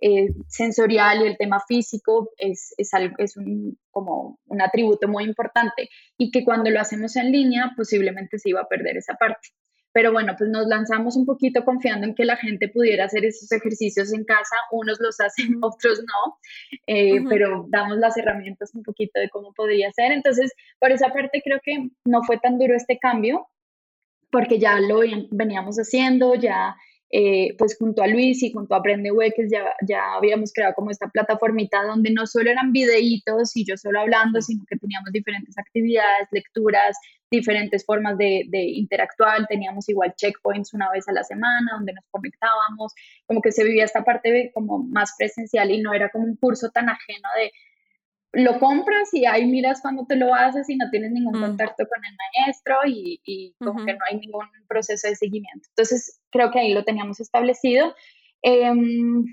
eh, 0.00 0.28
sensorial 0.46 1.22
y 1.22 1.26
el 1.26 1.36
tema 1.36 1.60
físico 1.66 2.30
es, 2.36 2.72
es, 2.76 2.94
algo, 2.94 3.16
es 3.18 3.36
un, 3.36 3.78
como 3.90 4.38
un 4.46 4.62
atributo 4.62 5.08
muy 5.08 5.24
importante 5.24 5.88
y 6.16 6.30
que 6.30 6.44
cuando 6.44 6.70
lo 6.70 6.80
hacemos 6.80 7.16
en 7.16 7.32
línea 7.32 7.72
posiblemente 7.76 8.38
se 8.38 8.50
iba 8.50 8.60
a 8.60 8.68
perder 8.68 8.96
esa 8.96 9.14
parte. 9.14 9.48
Pero 9.92 10.12
bueno, 10.12 10.34
pues 10.38 10.50
nos 10.50 10.68
lanzamos 10.68 11.16
un 11.16 11.26
poquito 11.26 11.64
confiando 11.64 12.06
en 12.06 12.14
que 12.14 12.24
la 12.24 12.36
gente 12.36 12.68
pudiera 12.68 13.06
hacer 13.06 13.24
esos 13.24 13.50
ejercicios 13.50 14.12
en 14.12 14.24
casa, 14.24 14.54
unos 14.70 15.00
los 15.00 15.18
hacen, 15.20 15.58
otros 15.62 15.98
no, 16.00 16.38
eh, 16.86 17.20
pero 17.28 17.66
damos 17.68 17.98
las 17.98 18.16
herramientas 18.16 18.74
un 18.74 18.84
poquito 18.84 19.18
de 19.18 19.28
cómo 19.30 19.52
podría 19.52 19.90
ser. 19.92 20.12
Entonces, 20.12 20.52
por 20.78 20.92
esa 20.92 21.08
parte 21.08 21.42
creo 21.42 21.58
que 21.64 21.88
no 22.04 22.22
fue 22.22 22.38
tan 22.38 22.58
duro 22.58 22.76
este 22.76 22.98
cambio, 22.98 23.48
porque 24.30 24.58
ya 24.58 24.78
lo 24.78 25.00
veníamos 25.30 25.76
haciendo, 25.78 26.34
ya 26.34 26.76
eh, 27.10 27.54
pues 27.56 27.76
junto 27.78 28.02
a 28.02 28.06
Luis 28.06 28.42
y 28.42 28.52
junto 28.52 28.74
a 28.74 28.78
Aprende 28.78 29.10
UX 29.10 29.50
ya, 29.50 29.64
ya 29.86 30.14
habíamos 30.14 30.52
creado 30.52 30.74
como 30.74 30.90
esta 30.90 31.08
plataformita 31.08 31.82
donde 31.84 32.10
no 32.10 32.26
solo 32.26 32.50
eran 32.50 32.70
videitos 32.72 33.56
y 33.56 33.64
yo 33.64 33.76
solo 33.78 34.00
hablando, 34.00 34.42
sino 34.42 34.64
que 34.68 34.76
teníamos 34.76 35.10
diferentes 35.10 35.56
actividades, 35.56 36.28
lecturas, 36.32 36.98
diferentes 37.30 37.84
formas 37.84 38.18
de, 38.18 38.44
de, 38.48 38.62
interactuar, 38.62 39.46
teníamos 39.46 39.88
igual 39.88 40.14
checkpoints 40.16 40.74
una 40.74 40.90
vez 40.90 41.08
a 41.08 41.12
la 41.12 41.24
semana 41.24 41.72
donde 41.72 41.94
nos 41.94 42.04
conectábamos, 42.10 42.92
como 43.26 43.40
que 43.40 43.52
se 43.52 43.64
vivía 43.64 43.84
esta 43.84 44.04
parte 44.04 44.50
como 44.52 44.78
más 44.78 45.14
presencial 45.16 45.70
y 45.70 45.80
no 45.80 45.94
era 45.94 46.10
como 46.10 46.24
un 46.24 46.36
curso 46.36 46.70
tan 46.70 46.88
ajeno 46.88 47.28
de 47.38 47.52
lo 48.32 48.58
compras 48.58 49.12
y 49.12 49.24
ahí 49.24 49.46
miras 49.46 49.80
cuando 49.80 50.04
te 50.06 50.16
lo 50.16 50.34
haces 50.34 50.68
y 50.68 50.76
no 50.76 50.90
tienes 50.90 51.12
ningún 51.12 51.38
mm. 51.38 51.42
contacto 51.42 51.86
con 51.86 52.04
el 52.04 52.16
maestro 52.16 52.76
y, 52.86 53.20
y 53.24 53.54
como 53.58 53.84
que 53.84 53.94
no 53.94 54.00
hay 54.10 54.18
ningún 54.18 54.46
proceso 54.68 55.08
de 55.08 55.16
seguimiento. 55.16 55.68
Entonces, 55.70 56.20
creo 56.30 56.50
que 56.50 56.60
ahí 56.60 56.74
lo 56.74 56.84
teníamos 56.84 57.20
establecido. 57.20 57.94
Em, 58.42 59.24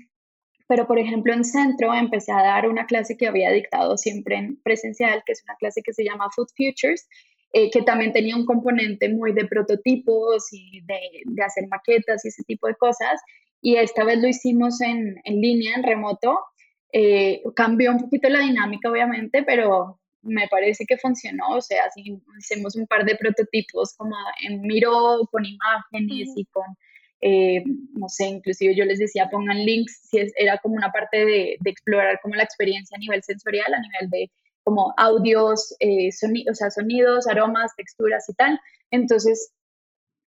pero, 0.68 0.86
por 0.86 0.98
ejemplo, 0.98 1.32
en 1.32 1.44
centro 1.44 1.94
empecé 1.94 2.32
a 2.32 2.42
dar 2.42 2.68
una 2.68 2.86
clase 2.86 3.16
que 3.16 3.28
había 3.28 3.50
dictado 3.50 3.96
siempre 3.96 4.36
en 4.36 4.60
presencial, 4.62 5.22
que 5.24 5.32
es 5.32 5.42
una 5.44 5.56
clase 5.56 5.82
que 5.82 5.92
se 5.92 6.04
llama 6.04 6.30
Food 6.34 6.48
Futures, 6.56 7.06
eh, 7.52 7.70
que 7.70 7.82
también 7.82 8.12
tenía 8.12 8.34
un 8.34 8.46
componente 8.46 9.08
muy 9.08 9.32
de 9.32 9.46
prototipos 9.46 10.48
y 10.52 10.80
de, 10.82 10.98
de, 11.24 11.42
hacer 11.42 11.68
maquetas 11.68 12.24
y 12.24 12.28
ese 12.28 12.42
tipo 12.44 12.66
de 12.66 12.74
cosas. 12.74 13.20
Y 13.60 13.76
esta 13.76 14.04
vez 14.04 14.18
lo 14.20 14.28
hicimos 14.28 14.80
en, 14.80 15.20
en 15.24 15.40
línea, 15.40 15.76
en 15.76 15.82
remoto, 15.82 16.36
eh, 16.92 17.42
cambió 17.54 17.92
un 17.92 18.00
poquito 18.00 18.28
la 18.28 18.40
dinámica, 18.40 18.90
obviamente, 18.90 19.42
pero 19.42 19.98
me 20.22 20.48
parece 20.48 20.84
que 20.86 20.98
funcionó. 20.98 21.50
O 21.50 21.60
sea, 21.60 21.84
así 21.84 22.18
hicimos 22.38 22.76
un 22.76 22.86
par 22.86 23.04
de 23.04 23.16
prototipos 23.16 23.94
como 23.96 24.16
en 24.46 24.60
Miro, 24.62 25.20
con 25.30 25.44
imágenes 25.44 26.30
y 26.36 26.44
con, 26.46 26.64
eh, 27.20 27.62
no 27.94 28.08
sé, 28.08 28.26
inclusive 28.26 28.74
yo 28.76 28.84
les 28.84 28.98
decía 28.98 29.28
pongan 29.30 29.64
links, 29.64 30.08
si 30.10 30.18
era 30.36 30.58
como 30.58 30.76
una 30.76 30.92
parte 30.92 31.24
de, 31.24 31.58
explorar 31.64 32.20
como 32.22 32.34
la 32.34 32.44
experiencia 32.44 32.96
a 32.96 33.00
nivel 33.00 33.22
sensorial, 33.22 33.72
a 33.72 33.80
nivel 33.80 34.10
de 34.10 34.30
como 34.64 34.92
audios, 34.96 35.76
eh, 35.78 36.08
o 36.50 36.54
sea, 36.54 36.70
sonidos, 36.70 37.28
aromas, 37.28 37.72
texturas 37.76 38.28
y 38.28 38.34
tal. 38.34 38.58
Entonces 38.90 39.52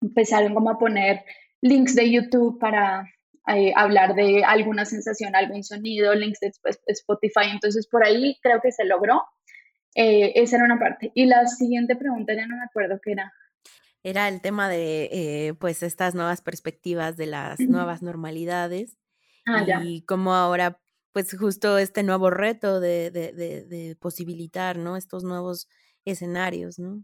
empezaron 0.03 0.55
como 0.55 0.71
a 0.71 0.79
poner 0.79 1.25
links 1.63 1.95
de 1.95 2.11
YouTube 2.11 2.59
para 2.59 3.07
eh, 3.49 3.73
hablar 3.77 4.15
de 4.15 4.45
alguna 4.45 4.85
sensación, 4.85 5.37
algún 5.37 5.63
sonido, 5.63 6.15
links 6.15 6.41
de 6.41 6.53
Spotify. 6.87 7.51
Entonces, 7.53 7.87
por 7.87 8.05
ahí 8.05 8.39
creo 8.43 8.61
que 8.61 8.73
se 8.73 8.85
logró. 8.85 9.23
Eh, 9.95 10.33
esa 10.35 10.57
era 10.57 10.65
una 10.65 10.79
parte. 10.79 11.13
Y 11.15 11.27
la 11.27 11.47
siguiente 11.47 11.97
pregunta 11.97 12.35
ya 12.35 12.47
no 12.47 12.57
me 12.57 12.65
acuerdo 12.65 12.99
qué 13.03 13.13
era. 13.13 13.33
Era 14.03 14.29
el 14.29 14.41
tema 14.41 14.69
de, 14.69 15.09
eh, 15.11 15.55
pues, 15.55 15.83
estas 15.83 16.15
nuevas 16.15 16.43
perspectivas 16.43 17.17
de 17.17 17.27
las 17.27 17.59
nuevas 17.61 18.03
normalidades. 18.03 18.99
Ah, 19.47 19.65
y 19.83 20.03
cómo 20.03 20.35
ahora, 20.35 20.81
pues, 21.13 21.37
justo 21.39 21.79
este 21.79 22.03
nuevo 22.03 22.31
reto 22.31 22.81
de, 22.81 23.11
de, 23.11 23.33
de 23.33 23.97
posibilitar, 23.97 24.77
¿no? 24.77 24.97
Estos 24.97 25.25
nuevos 25.25 25.69
escenarios, 26.05 26.79
¿no? 26.79 27.03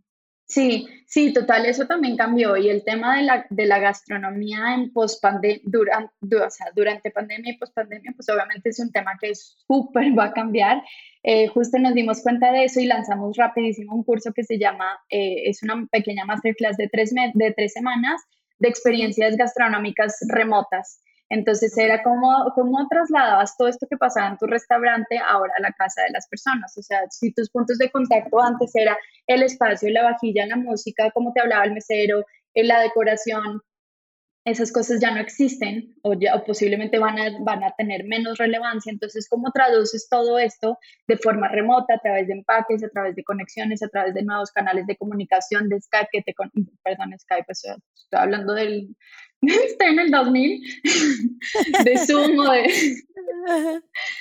Sí, 0.53 0.87
sí, 1.07 1.33
total, 1.33 1.65
eso 1.65 1.87
también 1.87 2.15
cambió. 2.15 2.59
Y 2.59 2.69
el 2.69 2.85
tema 2.85 3.17
de 3.17 3.23
la, 3.23 3.47
de 3.49 3.65
la 3.65 3.79
gastronomía 3.79 4.75
en 4.75 4.93
pospandemia, 4.93 5.63
durante, 5.65 6.13
o 6.37 6.51
sea, 6.51 6.67
durante 6.77 7.11
pandemia 7.11 7.55
y 7.55 7.57
pospandemia, 7.57 8.13
pues 8.15 8.29
obviamente 8.29 8.69
es 8.69 8.79
un 8.79 8.93
tema 8.93 9.13
que 9.19 9.35
súper 9.35 10.13
va 10.19 10.27
a 10.27 10.33
cambiar. 10.35 10.83
Eh, 11.23 11.49
justo 11.49 11.79
nos 11.79 11.95
dimos 11.95 12.21
cuenta 12.21 12.53
de 12.53 12.65
eso 12.65 12.81
y 12.81 12.85
lanzamos 12.85 13.35
rapidísimo 13.39 13.95
un 13.95 14.05
curso 14.05 14.35
que 14.35 14.45
se 14.45 14.59
llama, 14.59 15.01
eh, 15.09 15.45
es 15.47 15.63
una 15.63 15.87
pequeña 15.91 16.27
masterclass 16.27 16.77
de 16.77 16.89
tres, 16.89 17.15
de 17.15 17.55
tres 17.57 17.73
semanas 17.73 18.21
de 18.59 18.69
experiencias 18.69 19.37
gastronómicas 19.37 20.19
remotas. 20.29 21.01
Entonces 21.33 21.73
era 21.79 22.03
como, 22.03 22.53
como 22.55 22.87
trasladabas 22.89 23.57
todo 23.57 23.69
esto 23.69 23.87
que 23.89 23.97
pasaba 23.97 24.29
en 24.29 24.37
tu 24.37 24.47
restaurante 24.47 25.19
ahora 25.19 25.55
a 25.57 25.63
la 25.63 25.73
casa 25.73 26.03
de 26.03 26.11
las 26.13 26.29
personas. 26.29 26.77
O 26.77 26.83
sea, 26.83 26.99
si 27.09 27.33
tus 27.33 27.49
puntos 27.49 27.79
de 27.79 27.91
contacto 27.91 28.39
antes 28.39 28.71
era 28.75 28.99
el 29.27 29.43
espacio, 29.43 29.89
la 29.91 30.03
vajilla, 30.03 30.45
la 30.45 30.57
música, 30.57 31.11
cómo 31.15 31.33
te 31.33 31.41
hablaba 31.41 31.65
el 31.65 31.73
mesero, 31.73 32.27
eh, 32.53 32.65
la 32.65 32.81
decoración, 32.81 33.63
esas 34.45 34.73
cosas 34.73 35.01
ya 35.01 35.13
no 35.13 35.21
existen 35.21 35.95
o, 36.03 36.15
ya, 36.15 36.35
o 36.35 36.45
posiblemente 36.45 36.99
van 36.99 37.19
a, 37.19 37.31
van 37.41 37.63
a 37.63 37.71
tener 37.77 38.05
menos 38.05 38.39
relevancia. 38.39 38.91
Entonces, 38.91 39.29
¿cómo 39.29 39.53
traduces 39.53 40.09
todo 40.09 40.39
esto 40.39 40.79
de 41.07 41.17
forma 41.17 41.49
remota, 41.49 41.95
a 41.95 41.99
través 41.99 42.27
de 42.27 42.35
empaques, 42.35 42.83
a 42.83 42.89
través 42.89 43.15
de 43.15 43.23
conexiones, 43.25 43.83
a 43.83 43.89
través 43.89 44.15
de 44.15 44.23
nuevos 44.23 44.51
canales 44.51 44.87
de 44.87 44.97
comunicación, 44.97 45.69
de 45.69 45.81
Skype, 45.81 46.09
que 46.11 46.23
te, 46.23 46.35
perdón, 46.83 47.15
Skype, 47.19 47.47
estoy 47.49 47.77
hablando 48.11 48.55
del, 48.55 48.97
está 49.43 49.89
en 49.89 50.01
el 50.01 50.11
2000, 50.11 50.83
de 51.85 51.99
Zoom 51.99 52.37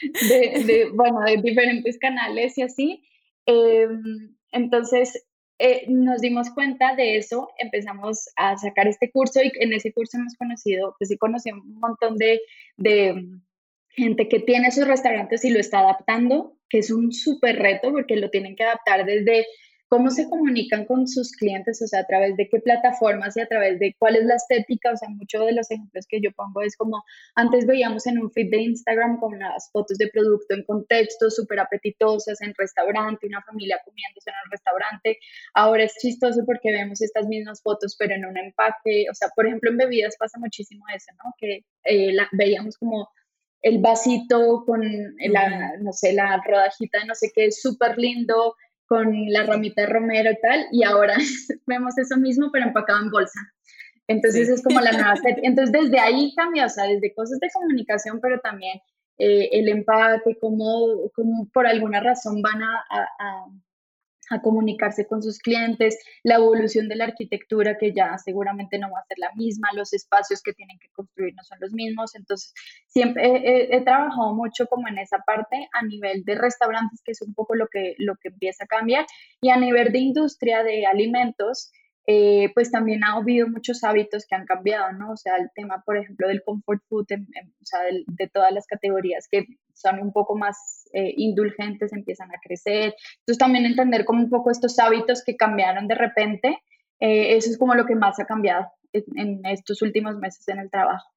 de, 0.02 0.90
bueno, 0.94 1.22
de 1.22 1.38
diferentes 1.42 1.98
canales 1.98 2.58
y 2.58 2.62
así. 2.62 3.04
Em, 3.46 4.36
entonces, 4.52 5.26
eh, 5.62 5.86
nos 5.88 6.22
dimos 6.22 6.50
cuenta 6.50 6.96
de 6.96 7.18
eso, 7.18 7.50
empezamos 7.60 8.30
a 8.36 8.58
sacar 8.58 8.88
este 8.88 9.12
curso 9.12 9.42
y 9.44 9.52
en 9.60 9.74
ese 9.74 9.94
curso 9.94 10.18
hemos 10.18 10.36
conocido, 10.36 10.96
pues 10.98 11.10
sí 11.10 11.18
conocí 11.18 11.52
un 11.52 11.80
montón 11.80 12.18
de, 12.18 12.42
de 12.78 13.28
gente 13.90 14.28
que 14.28 14.40
tiene 14.40 14.72
sus 14.72 14.88
restaurantes 14.88 15.46
y 15.46 15.52
lo 15.52 15.60
está 15.60 15.82
adaptando, 15.82 16.58
que 16.68 16.80
es 16.80 16.90
un 16.90 17.12
súper 17.12 17.60
reto 17.60 17.92
porque 17.92 18.16
lo 18.16 18.32
tienen 18.32 18.56
que 18.56 18.64
adaptar 18.64 19.06
desde 19.06 19.46
cómo 19.92 20.10
se 20.10 20.30
comunican 20.30 20.86
con 20.86 21.06
sus 21.06 21.34
clientes, 21.34 21.82
o 21.82 21.86
sea, 21.86 22.00
a 22.00 22.06
través 22.08 22.38
de 22.38 22.48
qué 22.48 22.62
plataformas 22.62 23.36
y 23.36 23.42
a 23.42 23.46
través 23.46 23.78
de 23.78 23.94
cuál 24.00 24.16
es 24.16 24.24
la 24.24 24.36
estética, 24.36 24.94
o 24.94 24.96
sea, 24.96 25.10
muchos 25.10 25.46
de 25.46 25.52
los 25.52 25.70
ejemplos 25.70 26.06
que 26.08 26.22
yo 26.22 26.32
pongo 26.32 26.62
es 26.62 26.78
como 26.78 27.04
antes 27.36 27.68
veíamos 27.68 28.08
en 28.08 28.18
un 28.20 28.32
feed 28.32 28.52
de 28.52 28.62
Instagram 28.62 29.20
con 29.20 29.38
las 29.38 29.70
fotos 29.70 29.98
de 29.98 30.08
producto 30.08 30.56
en 30.56 30.64
contexto, 30.64 31.30
súper 31.30 31.60
apetitosas, 31.60 32.40
en 32.42 32.54
restaurante, 32.58 33.28
una 33.28 33.42
familia 33.42 33.82
comiéndose 33.84 34.30
en 34.30 34.36
el 34.46 34.52
restaurante, 34.52 35.20
ahora 35.56 35.84
es 35.84 35.94
chistoso 36.02 36.46
porque 36.46 36.72
vemos 36.72 37.02
estas 37.02 37.28
mismas 37.28 37.62
fotos 37.62 37.98
pero 38.00 38.16
en 38.16 38.24
un 38.24 38.38
empaque, 38.38 39.08
o 39.12 39.14
sea, 39.14 39.28
por 39.36 39.46
ejemplo, 39.46 39.72
en 39.72 39.78
bebidas 39.78 40.16
pasa 40.18 40.40
muchísimo 40.40 40.86
eso, 40.96 41.12
¿no? 41.22 41.34
Que 41.38 41.66
eh, 41.84 42.14
la, 42.14 42.30
veíamos 42.32 42.78
como 42.78 43.10
el 43.62 43.80
vasito 43.80 44.64
con 44.66 44.82
la, 45.20 45.78
no 45.82 45.92
sé, 45.92 46.14
la 46.14 46.42
rodajita 46.48 47.00
de 47.00 47.08
no 47.08 47.14
sé 47.14 47.30
qué, 47.36 47.52
súper 47.52 47.98
lindo, 47.98 48.56
con 48.92 49.10
la 49.30 49.46
ramita 49.46 49.84
de 49.84 49.88
romero 49.88 50.30
y 50.30 50.42
tal, 50.42 50.68
y 50.70 50.84
ahora 50.84 51.16
vemos 51.66 51.98
eso 51.98 52.18
mismo, 52.18 52.50
pero 52.52 52.66
empacado 52.66 53.02
en 53.02 53.10
bolsa. 53.10 53.40
Entonces 54.06 54.50
es 54.50 54.62
como 54.62 54.82
la 54.82 54.92
nueva 54.92 55.16
serie. 55.24 55.44
Entonces 55.44 55.72
desde 55.72 55.98
ahí 55.98 56.34
cambia, 56.36 56.66
o 56.66 56.70
sea, 56.70 56.84
desde 56.88 57.14
cosas 57.14 57.40
de 57.40 57.48
comunicación, 57.54 58.20
pero 58.20 58.42
también 58.42 58.82
eh, 59.18 59.48
el 59.54 59.70
empate, 59.70 60.38
como, 60.42 61.10
como 61.16 61.48
por 61.54 61.68
alguna 61.68 62.02
razón 62.02 62.42
van 62.42 62.62
a, 62.64 62.84
a 62.90 63.46
comunicarse 64.40 65.08
con 65.08 65.24
sus 65.24 65.40
clientes, 65.40 65.98
la 66.24 66.36
evolución 66.36 66.88
de 66.88 66.96
la 66.96 67.06
arquitectura 67.06 67.78
que 67.78 67.92
ya 67.92 68.18
seguramente 68.18 68.78
no 68.78 68.92
va 68.92 69.00
a 69.00 69.06
ser 69.06 69.18
la 69.18 69.32
misma, 69.36 69.70
los 69.76 69.94
espacios 69.94 70.42
que 70.42 70.54
tienen 70.54 70.78
que 70.80 70.90
construir 70.92 71.34
no 71.36 71.44
son 71.44 71.58
los 71.60 71.74
mismos, 71.74 72.16
entonces 72.16 72.54
siempre 72.88 73.76
he, 73.76 73.82
trabajado 73.82 74.34
mucho 74.36 74.68
como 74.68 74.88
en 74.88 75.00
esa 75.00 75.18
parte 75.26 75.68
a 75.74 75.84
nivel 75.86 76.24
de 76.24 76.36
restaurantes, 76.36 77.02
que 77.04 77.12
es 77.12 77.22
un 77.22 77.34
poco 77.34 77.56
lo 77.56 77.68
que, 77.68 77.96
lo 77.98 78.16
que 78.16 78.30
empieza 78.30 78.66
a 78.66 78.68
cambiar, 78.68 79.06
y 79.42 79.50
a 79.50 79.58
nivel 79.58 79.92
de 79.92 80.00
industria 80.00 80.64
de 80.64 80.86
alimentos, 80.86 81.72
eh, 82.08 82.52
pues 82.56 82.72
también 82.72 83.04
ha 83.04 83.14
habido 83.14 83.48
muchos 83.48 83.84
hábitos 83.84 84.26
que 84.26 84.36
han 84.36 84.46
cambiado, 84.46 84.92
¿no? 84.94 85.12
O 85.12 85.18
sea, 85.18 85.36
el 85.36 85.50
tema, 85.54 85.84
por 85.86 85.98
ejemplo, 85.98 86.28
del 86.28 86.44
comfort 86.44 86.82
food, 86.90 87.06
o 87.12 87.66
sea, 87.66 87.80
de, 87.84 88.28
todas 88.28 88.52
las 88.52 88.66
categorías 88.66 89.28
que 89.30 89.46
son 89.74 90.00
un 90.00 90.12
poco 90.12 90.36
más 90.36 90.90
eh, 90.94 91.14
indulgentes 91.16 91.94
empiezan 91.94 92.32
a 92.32 92.40
crecer. 92.44 92.96
Entonces 93.20 93.38
también 93.38 93.66
entender 93.66 94.04
como 94.06 94.24
un 94.24 94.30
poco 94.30 94.50
estos 94.50 94.80
hábitos 94.80 95.24
que 95.24 95.38
cambiaron 95.38 95.88
de 95.88 95.96
repente, 95.96 96.58
eh, 97.00 97.36
eso 97.36 97.52
es 97.52 97.58
como 97.58 97.76
lo 97.76 97.86
que 97.86 97.96
más 97.96 98.20
ha 98.20 98.26
cambiado 98.26 98.68
en, 98.94 99.46
estos 99.46 99.82
últimos 99.84 100.18
meses 100.18 100.48
en 100.48 100.60
el 100.60 100.72
trabajo. 100.72 101.08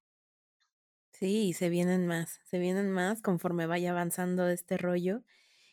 Sí, 1.13 1.55
se 1.55 1.71
vienen 1.71 2.07
más, 2.07 2.41
se 2.45 2.59
vienen 2.59 2.91
más 2.91 3.23
conforme 3.23 3.67
vaya 3.67 3.93
avanzando 3.93 4.49
este 4.49 4.77
rollo, 4.77 5.23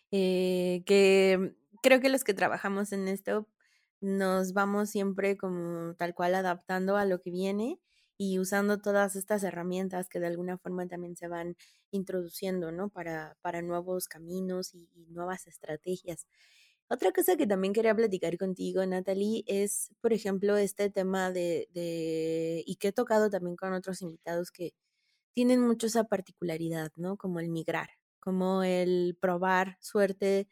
que 0.09 1.53
creo 1.81 1.99
que 1.99 2.09
los 2.09 2.23
que 2.23 2.33
trabajamos 2.33 2.93
en 2.93 3.07
esto 3.07 3.47
nos 4.01 4.53
vamos 4.53 4.89
siempre 4.89 5.37
como 5.37 5.93
tal 5.95 6.13
cual 6.15 6.35
adaptando 6.35 6.97
a 6.97 7.05
lo 7.05 7.21
que 7.21 7.31
viene 7.31 7.79
y 8.17 8.39
usando 8.39 8.79
todas 8.81 9.15
estas 9.15 9.43
herramientas 9.43 10.09
que 10.09 10.19
de 10.19 10.27
alguna 10.27 10.57
forma 10.57 10.87
también 10.87 11.15
se 11.15 11.27
van 11.27 11.55
introduciendo, 11.91 12.71
¿no? 12.71 12.89
Para, 12.89 13.37
para 13.41 13.61
nuevos 13.61 14.07
caminos 14.07 14.73
y, 14.75 14.87
nuevas 15.09 15.47
estrategias. 15.47 16.27
Otra 16.89 17.11
cosa 17.13 17.37
que 17.37 17.47
también 17.47 17.73
quería 17.73 17.95
platicar 17.95 18.37
contigo, 18.37 18.85
Natalie, 18.85 19.43
es, 19.47 19.91
por 20.01 20.13
ejemplo, 20.13 20.57
este 20.57 20.89
tema 20.89 21.31
de, 21.31 21.69
de, 21.73 22.63
y 22.65 22.75
que 22.77 22.89
he 22.89 22.91
tocado 22.93 23.29
también 23.29 23.55
con 23.55 23.73
otros 23.73 24.01
invitados 24.01 24.51
que 24.51 24.73
tienen 25.33 25.61
mucho 25.61 25.87
esa 25.87 26.05
particularidad, 26.05 26.91
¿no? 26.97 27.17
Como 27.17 27.39
el 27.39 27.49
migrar, 27.49 27.91
como 28.19 28.63
el 28.63 29.17
probar 29.19 29.77
suerte 29.81 30.47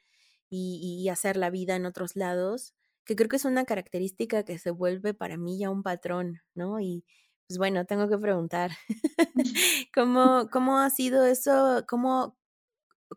y, 0.49 1.01
y 1.03 1.09
hacer 1.09 1.37
la 1.37 1.49
vida 1.51 1.75
en 1.75 1.85
otros 1.85 2.15
lados 2.15 2.73
que 3.09 3.15
creo 3.15 3.27
que 3.27 3.37
es 3.37 3.45
una 3.45 3.65
característica 3.65 4.43
que 4.43 4.59
se 4.59 4.69
vuelve 4.69 5.15
para 5.15 5.35
mí 5.35 5.57
ya 5.57 5.71
un 5.71 5.81
patrón, 5.81 6.41
¿no? 6.53 6.79
Y 6.79 7.03
pues 7.47 7.57
bueno, 7.57 7.85
tengo 7.85 8.07
que 8.07 8.19
preguntar, 8.19 8.69
¿cómo, 9.95 10.47
¿cómo 10.51 10.77
ha 10.77 10.91
sido 10.91 11.25
eso? 11.25 11.83
¿Cómo, 11.87 12.37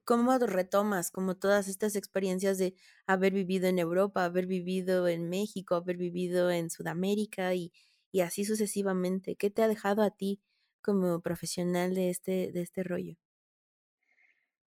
¿Cómo 0.06 0.38
retomas 0.38 1.10
como 1.10 1.36
todas 1.36 1.68
estas 1.68 1.94
experiencias 1.94 2.56
de 2.56 2.74
haber 3.06 3.34
vivido 3.34 3.68
en 3.68 3.78
Europa, 3.78 4.24
haber 4.24 4.46
vivido 4.46 5.08
en 5.08 5.28
México, 5.28 5.74
haber 5.74 5.98
vivido 5.98 6.50
en 6.50 6.70
Sudamérica 6.70 7.54
y, 7.54 7.70
y 8.12 8.20
así 8.20 8.46
sucesivamente? 8.46 9.36
¿Qué 9.36 9.50
te 9.50 9.62
ha 9.62 9.68
dejado 9.68 10.02
a 10.02 10.10
ti 10.10 10.40
como 10.80 11.20
profesional 11.20 11.94
de 11.94 12.08
este, 12.08 12.50
de 12.50 12.62
este 12.62 12.82
rollo? 12.82 13.16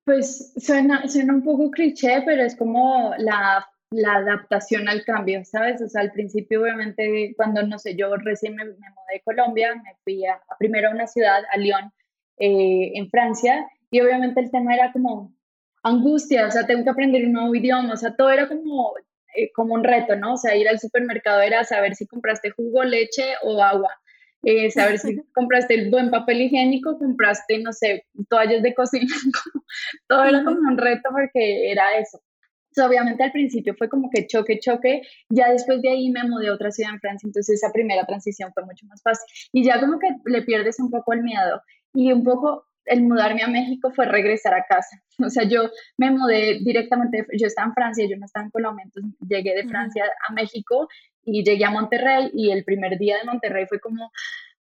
Pues 0.04 0.52
suena, 0.58 1.08
suena 1.08 1.32
un 1.34 1.42
poco 1.42 1.70
cliché, 1.70 2.22
pero 2.26 2.42
es 2.42 2.54
como 2.54 3.14
la, 3.16 3.66
la, 3.90 4.16
adaptación 4.16 4.88
al 4.88 5.04
cambio, 5.04 5.44
¿sabes? 5.44 5.82
O 5.82 5.88
sea, 5.88 6.02
al 6.02 6.12
principio, 6.12 6.62
obviamente, 6.62 7.34
cuando, 7.36 7.62
no 7.62 7.78
sé, 7.78 7.96
yo 7.96 8.14
recién 8.16 8.56
me, 8.56 8.64
mudé 8.64 8.76
de 9.12 9.22
Colombia, 9.24 9.74
me 9.74 9.94
fui 10.04 10.24
a, 10.26 10.40
primero 10.58 10.88
a 10.88 10.92
una 10.92 11.06
ciudad, 11.06 11.42
a 11.52 11.58
Lyon, 11.58 11.92
eh, 12.38 12.92
en 12.94 13.10
Francia, 13.10 13.66
y 13.90 14.00
obviamente 14.00 14.40
el 14.40 14.50
tema 14.50 14.74
era 14.74 14.92
como 14.92 15.34
angustia, 15.82 16.46
o 16.46 16.50
sea, 16.50 16.66
tengo 16.66 16.84
que 16.84 16.90
aprender 16.90 17.24
un 17.26 17.32
nuevo 17.32 17.54
idioma, 17.54 17.94
o 17.94 17.96
sea, 17.96 18.14
todo 18.16 18.30
era 18.30 18.48
como, 18.48 18.94
eh, 19.36 19.50
como 19.52 19.74
un 19.74 19.84
reto, 19.84 20.16
¿no? 20.16 20.34
O 20.34 20.36
sea, 20.36 20.56
ir 20.56 20.68
al 20.68 20.80
supermercado 20.80 21.40
era 21.40 21.64
saber 21.64 21.94
si 21.94 22.06
compraste 22.06 22.50
jugo, 22.50 22.84
leche 22.84 23.34
o 23.42 23.62
agua 23.62 23.90
eh, 24.46 24.70
saber 24.70 24.98
si 24.98 25.16
compraste 25.34 25.74
el 25.74 25.90
buen 25.90 26.10
papel 26.10 26.40
higiénico, 26.42 26.98
compraste, 26.98 27.58
no 27.58 27.72
sé, 27.72 28.06
toallas 28.28 28.62
de 28.62 28.74
cocina, 28.74 29.06
todo 30.08 30.24
era 30.24 30.44
como 30.44 30.60
un 30.60 30.78
reto 30.78 31.08
porque 31.10 31.70
era 31.70 31.98
eso. 31.98 32.20
Obviamente 32.78 33.24
al 33.24 33.32
principio 33.32 33.74
fue 33.76 33.88
como 33.88 34.10
que 34.10 34.26
choque, 34.26 34.58
choque, 34.58 35.02
ya 35.28 35.50
después 35.50 35.82
de 35.82 35.90
ahí 35.90 36.10
me 36.10 36.24
mudé 36.24 36.48
a 36.48 36.54
otra 36.54 36.70
ciudad 36.70 36.92
en 36.92 37.00
Francia, 37.00 37.26
entonces 37.26 37.62
esa 37.62 37.72
primera 37.72 38.04
transición 38.04 38.52
fue 38.52 38.64
mucho 38.64 38.86
más 38.86 39.02
fácil 39.02 39.26
y 39.52 39.64
ya 39.64 39.80
como 39.80 39.98
que 39.98 40.08
le 40.26 40.42
pierdes 40.42 40.78
un 40.80 40.90
poco 40.90 41.12
el 41.12 41.22
miedo 41.22 41.62
y 41.94 42.12
un 42.12 42.24
poco 42.24 42.66
el 42.86 43.02
mudarme 43.02 43.42
a 43.42 43.48
México 43.48 43.90
fue 43.92 44.06
regresar 44.06 44.54
a 44.54 44.64
casa. 44.64 45.02
O 45.26 45.30
sea, 45.30 45.44
yo 45.44 45.70
me 45.96 46.10
mudé 46.10 46.58
directamente, 46.62 47.26
yo 47.38 47.46
estaba 47.46 47.68
en 47.68 47.74
Francia, 47.74 48.06
yo 48.08 48.16
no 48.18 48.26
estaba 48.26 48.44
en 48.44 48.50
Colombia, 48.50 48.84
entonces 48.84 49.18
llegué 49.26 49.54
de 49.54 49.66
Francia 49.66 50.04
a 50.28 50.32
México 50.34 50.88
y 51.24 51.42
llegué 51.42 51.64
a 51.64 51.70
Monterrey 51.70 52.30
y 52.34 52.50
el 52.50 52.64
primer 52.64 52.98
día 52.98 53.16
de 53.16 53.24
Monterrey 53.24 53.64
fue 53.66 53.80
como, 53.80 54.12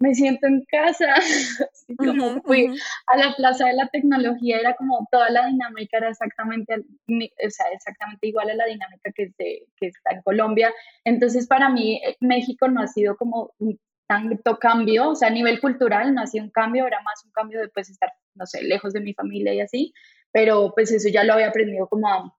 me 0.01 0.15
siento 0.15 0.47
en 0.47 0.65
casa, 0.65 1.15
Así 1.73 1.97
como 1.97 2.43
fui 2.43 2.67
a 3.07 3.17
la 3.17 3.35
Plaza 3.37 3.67
de 3.67 3.75
la 3.75 3.89
Tecnología, 3.89 4.59
era 4.59 4.75
como 4.75 5.07
toda 5.11 5.31
la 5.31 5.47
dinámica 5.47 5.99
era 5.99 6.11
exactamente, 6.11 6.75
o 6.77 7.51
sea, 7.51 7.67
exactamente 7.73 8.27
igual 8.27 8.51
a 8.51 8.55
la 8.55 8.67
dinámica 8.67 9.11
que, 9.15 9.33
que 9.37 9.87
está 9.87 10.13
en 10.13 10.23
Colombia. 10.23 10.73
Entonces, 11.05 11.47
para 11.47 11.69
mí, 11.69 12.01
eh, 12.05 12.17
México 12.21 12.69
no 12.69 12.83
ha 12.83 12.87
sido 12.87 13.17
como 13.17 13.53
un 13.59 13.79
tanto 14.07 14.59
cambio, 14.59 15.11
o 15.11 15.15
sea, 15.15 15.29
a 15.29 15.33
nivel 15.33 15.61
cultural 15.61 16.15
no 16.15 16.23
ha 16.23 16.27
sido 16.27 16.45
un 16.45 16.51
cambio, 16.51 16.87
era 16.87 17.01
más 17.03 17.25
un 17.25 17.31
cambio 17.33 17.61
de 17.61 17.69
pues 17.69 17.89
estar, 17.89 18.13
no 18.35 18.47
sé, 18.47 18.63
lejos 18.63 18.93
de 18.93 19.01
mi 19.01 19.15
familia 19.15 19.55
y 19.55 19.61
así, 19.61 19.95
pero 20.33 20.73
pues 20.75 20.91
eso 20.93 21.09
ya 21.09 21.25
lo 21.25 21.33
había 21.33 21.49
aprendido 21.49 21.89
como 21.89 22.09
a 22.09 22.35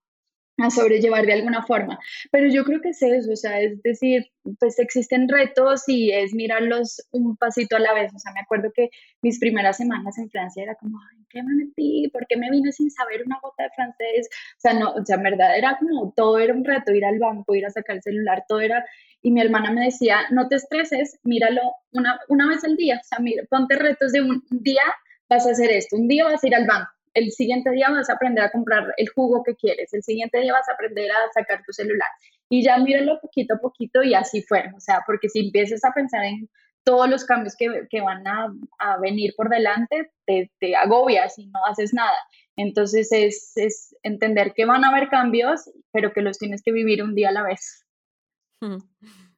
a 0.58 0.70
sobrellevar 0.70 1.26
de 1.26 1.34
alguna 1.34 1.64
forma. 1.64 1.98
Pero 2.30 2.48
yo 2.48 2.64
creo 2.64 2.80
que 2.80 2.90
es 2.90 3.02
eso, 3.02 3.32
o 3.32 3.36
sea, 3.36 3.60
es 3.60 3.82
decir, 3.82 4.30
pues 4.58 4.78
existen 4.78 5.28
retos 5.28 5.84
y 5.88 6.12
es 6.12 6.32
mirarlos 6.32 7.06
un 7.10 7.36
pasito 7.36 7.76
a 7.76 7.80
la 7.80 7.92
vez. 7.94 8.12
O 8.14 8.18
sea, 8.18 8.32
me 8.32 8.40
acuerdo 8.40 8.72
que 8.74 8.90
mis 9.22 9.38
primeras 9.38 9.76
semanas 9.76 10.16
en 10.18 10.30
Francia 10.30 10.62
era 10.62 10.74
como, 10.76 10.98
ay, 11.10 11.24
¿qué 11.28 11.42
me 11.42 11.54
metí? 11.54 12.08
¿Por 12.12 12.26
qué 12.26 12.36
me 12.36 12.50
vine 12.50 12.72
sin 12.72 12.90
saber 12.90 13.22
una 13.26 13.38
gota 13.42 13.64
de 13.64 13.70
francés? 13.70 14.28
O 14.56 14.60
sea, 14.60 14.74
no, 14.74 14.92
o 14.92 15.04
sea, 15.04 15.16
en 15.16 15.22
verdad 15.22 15.56
era 15.56 15.76
como, 15.78 16.12
todo 16.16 16.38
era 16.38 16.54
un 16.54 16.64
reto, 16.64 16.92
ir 16.92 17.04
al 17.04 17.18
banco, 17.18 17.54
ir 17.54 17.66
a 17.66 17.70
sacar 17.70 17.96
el 17.96 18.02
celular, 18.02 18.44
todo 18.48 18.60
era, 18.60 18.84
y 19.22 19.30
mi 19.30 19.40
hermana 19.40 19.72
me 19.72 19.84
decía, 19.84 20.20
no 20.30 20.48
te 20.48 20.56
estreses, 20.56 21.18
míralo 21.24 21.60
una, 21.92 22.20
una 22.28 22.48
vez 22.48 22.62
al 22.64 22.76
día, 22.76 23.00
o 23.02 23.04
sea, 23.04 23.18
mira, 23.18 23.42
ponte 23.50 23.76
retos 23.76 24.12
de 24.12 24.22
un 24.22 24.44
día 24.50 24.82
vas 25.28 25.46
a 25.46 25.50
hacer 25.50 25.70
esto, 25.70 25.96
un 25.96 26.08
día 26.08 26.24
vas 26.24 26.42
a 26.42 26.46
ir 26.46 26.54
al 26.54 26.66
banco, 26.66 26.90
el 27.16 27.32
siguiente 27.32 27.70
día 27.70 27.88
vas 27.90 28.10
a 28.10 28.12
aprender 28.12 28.44
a 28.44 28.50
comprar 28.50 28.92
el 28.98 29.08
jugo 29.08 29.42
que 29.42 29.56
quieres, 29.56 29.92
el 29.94 30.02
siguiente 30.02 30.38
día 30.38 30.52
vas 30.52 30.68
a 30.68 30.74
aprender 30.74 31.10
a 31.10 31.32
sacar 31.32 31.62
tu 31.64 31.72
celular. 31.72 32.08
Y 32.50 32.62
ya 32.62 32.78
míralo 32.78 33.18
poquito 33.20 33.54
a 33.54 33.58
poquito 33.58 34.02
y 34.02 34.14
así 34.14 34.42
fue. 34.42 34.64
O 34.76 34.80
sea, 34.80 35.02
porque 35.06 35.28
si 35.30 35.46
empiezas 35.46 35.82
a 35.84 35.92
pensar 35.92 36.24
en 36.24 36.48
todos 36.84 37.08
los 37.08 37.24
cambios 37.24 37.56
que, 37.56 37.86
que 37.90 38.00
van 38.02 38.26
a, 38.26 38.52
a, 38.78 38.98
venir 38.98 39.32
por 39.34 39.48
delante, 39.48 40.12
te, 40.26 40.52
te, 40.60 40.76
agobias 40.76 41.38
y 41.38 41.46
no 41.46 41.64
haces 41.66 41.94
nada. 41.94 42.16
Entonces 42.54 43.08
es, 43.10 43.52
es, 43.56 43.96
entender 44.02 44.52
que 44.54 44.66
van 44.66 44.84
a 44.84 44.90
haber 44.90 45.08
cambios, 45.08 45.70
pero 45.92 46.12
que 46.12 46.20
los 46.20 46.38
tienes 46.38 46.62
que 46.62 46.70
vivir 46.70 47.02
un 47.02 47.14
día 47.14 47.30
a 47.30 47.32
la 47.32 47.42
vez. 47.42 47.86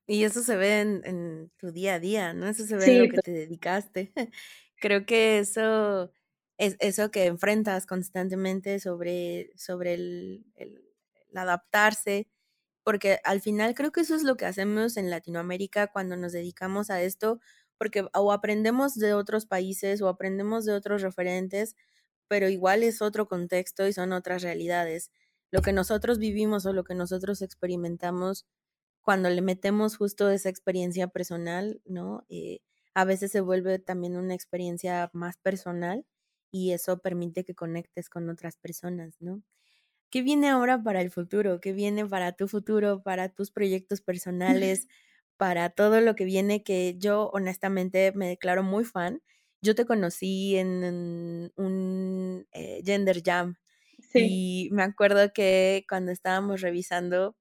Y 0.06 0.24
eso 0.24 0.42
se 0.42 0.56
ve 0.56 0.80
en, 0.80 1.00
en 1.04 1.50
tu 1.58 1.70
día 1.70 1.94
a 1.94 2.00
día, 2.00 2.34
¿no? 2.34 2.48
Eso 2.48 2.64
se 2.64 2.76
ve 2.76 2.86
en 2.86 3.02
lo 3.04 3.08
que 3.10 3.22
te 3.22 3.30
dedicaste. 3.30 4.12
Creo 4.80 5.06
que 5.06 5.38
eso 5.38 6.12
es 6.58 6.76
eso 6.80 7.10
que 7.10 7.26
enfrentas 7.26 7.86
constantemente 7.86 8.80
sobre, 8.80 9.52
sobre 9.56 9.94
el, 9.94 10.44
adaptarse, 11.34 12.28
porque 12.84 13.20
al 13.24 13.40
final 13.40 13.74
creo 13.74 13.92
que 13.92 14.00
eso 14.00 14.14
es 14.16 14.24
lo 14.24 14.36
que 14.36 14.46
hacemos 14.46 14.96
en 14.96 15.10
Latinoamérica 15.10 15.88
cuando 15.88 16.16
nos 16.16 16.32
dedicamos 16.32 16.90
a 16.90 17.02
esto, 17.02 17.40
porque 17.78 18.06
o 18.14 18.32
aprendemos 18.32 18.96
de 18.96 19.14
otros 19.14 19.46
países 19.46 20.02
o 20.02 20.08
aprendemos 20.08 20.64
de 20.64 20.72
otros 20.72 21.02
referentes, 21.02 21.76
pero 22.28 22.48
igual 22.48 22.82
es 22.82 23.02
otro 23.02 23.28
contexto 23.28 23.86
y 23.86 23.92
son 23.92 24.12
otras 24.12 24.42
realidades. 24.42 25.12
Lo 25.50 25.62
que 25.62 25.72
nosotros 25.72 26.18
vivimos 26.18 26.66
o 26.66 26.72
lo 26.72 26.84
que 26.84 26.94
nosotros 26.94 27.42
experimentamos 27.42 28.46
cuando 29.02 29.30
le 29.30 29.42
metemos 29.42 29.96
justo 29.96 30.30
esa 30.30 30.48
experiencia 30.50 31.08
personal, 31.08 31.80
¿no? 31.86 32.26
Eh, 32.28 32.60
a 32.94 33.04
veces 33.04 33.32
se 33.32 33.40
vuelve 33.40 33.78
también 33.78 34.16
una 34.16 34.34
experiencia 34.34 35.10
más 35.14 35.36
personal 35.38 36.04
y 36.50 36.72
eso 36.72 36.98
permite 37.00 37.44
que 37.44 37.54
conectes 37.54 38.08
con 38.10 38.28
otras 38.30 38.56
personas, 38.56 39.16
¿no? 39.20 39.42
¿Qué 40.10 40.22
viene 40.22 40.48
ahora 40.48 40.82
para 40.82 41.00
el 41.02 41.10
futuro? 41.10 41.60
¿Qué 41.60 41.72
viene 41.72 42.06
para 42.06 42.32
tu 42.32 42.48
futuro, 42.48 43.02
para 43.02 43.28
tus 43.28 43.50
proyectos 43.50 44.00
personales, 44.00 44.86
para 45.36 45.70
todo 45.70 46.00
lo 46.00 46.14
que 46.16 46.24
viene 46.24 46.62
que 46.64 46.96
yo 46.98 47.28
honestamente 47.32 48.12
me 48.14 48.28
declaro 48.28 48.62
muy 48.62 48.84
fan? 48.84 49.22
Yo 49.62 49.74
te 49.74 49.84
conocí 49.86 50.56
en 50.56 51.52
un 51.56 52.46
eh, 52.52 52.82
Gender 52.84 53.22
Jam 53.24 53.56
y 54.14 54.68
me 54.72 54.82
acuerdo 54.84 55.32
que 55.34 55.84
cuando 55.88 56.12
estábamos 56.12 56.60
revisando 56.62 57.36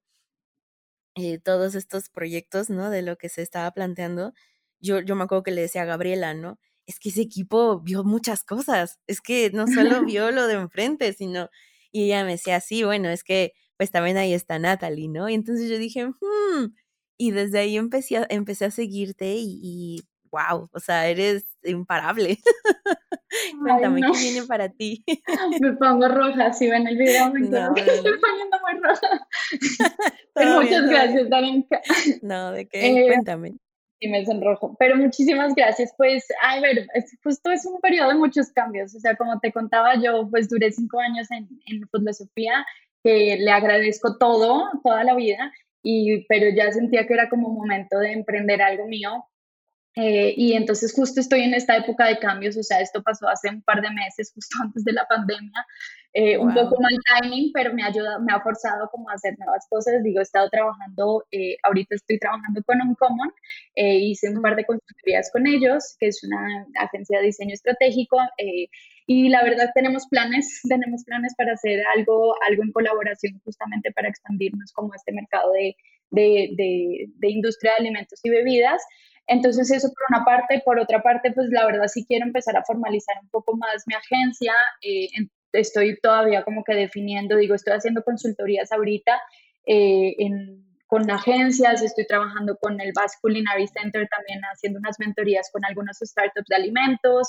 eh, 1.16 1.38
todos 1.40 1.74
estos 1.74 2.08
proyectos, 2.10 2.70
¿no? 2.70 2.90
De 2.90 3.02
lo 3.02 3.16
que 3.18 3.28
se 3.28 3.42
estaba 3.42 3.70
planteando, 3.72 4.32
yo, 4.80 5.00
yo 5.00 5.16
me 5.16 5.24
acuerdo 5.24 5.42
que 5.44 5.50
le 5.52 5.62
decía 5.62 5.82
a 5.82 5.84
Gabriela, 5.86 6.34
¿no? 6.34 6.58
Es 6.88 6.98
que 6.98 7.10
ese 7.10 7.20
equipo 7.20 7.80
vio 7.80 8.02
muchas 8.02 8.42
cosas, 8.44 8.98
es 9.06 9.20
que 9.20 9.50
no 9.52 9.66
solo 9.66 10.02
vio 10.06 10.30
lo 10.32 10.46
de 10.46 10.54
enfrente, 10.54 11.12
sino, 11.12 11.50
y 11.92 12.04
ella 12.04 12.24
me 12.24 12.32
decía, 12.32 12.60
sí, 12.60 12.82
bueno, 12.82 13.10
es 13.10 13.22
que 13.22 13.52
pues 13.76 13.92
también 13.92 14.16
ahí 14.16 14.32
está 14.32 14.58
Natalie, 14.58 15.08
¿no? 15.08 15.28
Y 15.28 15.34
entonces 15.34 15.70
yo 15.70 15.78
dije, 15.78 16.06
hmm, 16.06 16.74
y 17.16 17.30
desde 17.30 17.60
ahí 17.60 17.76
empecé 17.76 18.16
a, 18.16 18.26
empecé 18.28 18.64
a 18.64 18.70
seguirte 18.70 19.36
y, 19.38 20.00
wow, 20.32 20.68
o 20.72 20.80
sea, 20.80 21.06
eres 21.06 21.58
imparable. 21.62 22.38
Cuéntame, 23.60 24.00
¿qué 24.00 24.18
viene 24.18 24.46
para 24.46 24.70
ti? 24.70 25.04
me 25.60 25.74
pongo 25.74 26.08
roja, 26.08 26.54
si 26.54 26.68
ven 26.68 26.88
el 26.88 26.96
video 26.96 27.30
me 27.30 27.42
estoy 27.42 28.18
poniendo 28.18 28.56
muy 28.62 28.80
roja. 28.82 30.60
muchas 30.60 30.88
gracias, 30.88 31.28
Darenka. 31.28 31.80
No, 32.22 32.50
¿de 32.52 32.66
qué? 32.66 33.02
Eh, 33.02 33.06
Cuéntame 33.08 33.58
y 34.00 34.08
me 34.08 34.24
sonrojo. 34.24 34.76
Pero 34.78 34.96
muchísimas 34.96 35.54
gracias. 35.54 35.92
Pues, 35.96 36.26
a 36.42 36.60
ver, 36.60 36.86
justo 37.22 37.50
es 37.50 37.66
un 37.66 37.80
periodo 37.80 38.08
de 38.10 38.14
muchos 38.14 38.50
cambios. 38.52 38.94
O 38.94 39.00
sea, 39.00 39.16
como 39.16 39.38
te 39.40 39.52
contaba, 39.52 39.94
yo 40.00 40.28
pues 40.30 40.48
duré 40.48 40.70
cinco 40.72 41.00
años 41.00 41.30
en, 41.30 41.48
en 41.66 41.88
filosofía, 41.88 42.64
que 43.02 43.36
le 43.38 43.50
agradezco 43.50 44.18
todo, 44.18 44.68
toda 44.82 45.04
la 45.04 45.14
vida, 45.14 45.52
y, 45.82 46.26
pero 46.26 46.50
ya 46.54 46.70
sentía 46.72 47.06
que 47.06 47.14
era 47.14 47.28
como 47.28 47.50
momento 47.50 47.98
de 47.98 48.12
emprender 48.12 48.62
algo 48.62 48.86
mío. 48.86 49.24
Eh, 50.00 50.32
y 50.36 50.52
entonces 50.52 50.94
justo 50.94 51.20
estoy 51.20 51.40
en 51.40 51.54
esta 51.54 51.76
época 51.76 52.06
de 52.06 52.18
cambios, 52.18 52.56
o 52.56 52.62
sea, 52.62 52.80
esto 52.80 53.02
pasó 53.02 53.28
hace 53.28 53.48
un 53.48 53.62
par 53.62 53.82
de 53.82 53.90
meses, 53.90 54.30
justo 54.34 54.56
antes 54.62 54.84
de 54.84 54.92
la 54.92 55.04
pandemia, 55.08 55.66
eh, 56.14 56.38
un 56.38 56.54
poco 56.54 56.80
mal 56.80 56.92
timing, 57.20 57.50
pero 57.52 57.74
me 57.74 57.82
ha 57.82 57.86
ayudado, 57.86 58.20
me 58.20 58.32
ha 58.32 58.40
forzado 58.40 58.88
como 58.90 59.10
a 59.10 59.14
hacer 59.14 59.36
nuevas 59.38 59.66
cosas. 59.68 60.02
Digo, 60.04 60.20
he 60.20 60.22
estado 60.22 60.48
trabajando, 60.50 61.24
eh, 61.32 61.56
ahorita 61.64 61.96
estoy 61.96 62.18
trabajando 62.18 62.62
con 62.62 62.80
Uncommon, 62.80 63.32
eh, 63.74 63.96
hice 63.98 64.30
un 64.30 64.40
par 64.40 64.54
de 64.54 64.64
consultorías 64.64 65.30
con 65.32 65.46
ellos, 65.46 65.96
que 65.98 66.06
es 66.06 66.22
una 66.22 66.66
agencia 66.76 67.18
de 67.18 67.26
diseño 67.26 67.54
estratégico, 67.54 68.18
y 69.06 69.28
la 69.30 69.42
verdad 69.42 69.70
tenemos 69.74 70.06
planes, 70.08 70.60
tenemos 70.68 71.04
planes 71.04 71.34
para 71.36 71.54
hacer 71.54 71.82
algo, 71.96 72.34
algo 72.48 72.62
en 72.62 72.72
colaboración 72.72 73.40
justamente 73.44 73.90
para 73.92 74.08
expandirnos 74.08 74.72
como 74.72 74.94
este 74.94 75.12
mercado 75.12 75.52
de, 75.52 75.76
de, 76.10 76.54
de, 76.56 77.06
de 77.16 77.30
industria 77.30 77.72
de 77.72 77.86
alimentos 77.86 78.20
y 78.22 78.30
bebidas. 78.30 78.80
Entonces 79.28 79.70
eso 79.70 79.88
por 79.88 80.16
una 80.16 80.24
parte, 80.24 80.62
por 80.64 80.78
otra 80.80 81.02
parte, 81.02 81.32
pues 81.32 81.48
la 81.50 81.66
verdad 81.66 81.86
sí 81.86 82.04
quiero 82.06 82.26
empezar 82.26 82.56
a 82.56 82.64
formalizar 82.64 83.16
un 83.22 83.28
poco 83.28 83.56
más 83.56 83.84
mi 83.86 83.94
agencia, 83.94 84.54
eh, 84.82 85.08
estoy 85.52 85.98
todavía 86.00 86.42
como 86.44 86.64
que 86.64 86.74
definiendo, 86.74 87.36
digo, 87.36 87.54
estoy 87.54 87.74
haciendo 87.74 88.02
consultorías 88.02 88.72
ahorita 88.72 89.20
eh, 89.66 90.14
en, 90.18 90.64
con 90.86 91.10
agencias, 91.10 91.82
estoy 91.82 92.06
trabajando 92.06 92.56
con 92.56 92.80
el 92.80 92.92
Basque 92.94 93.18
Culinary 93.20 93.68
Center 93.68 94.08
también 94.08 94.40
haciendo 94.50 94.78
unas 94.78 94.98
mentorías 94.98 95.50
con 95.52 95.64
algunos 95.64 95.98
startups 96.02 96.48
de 96.48 96.56
alimentos. 96.56 97.28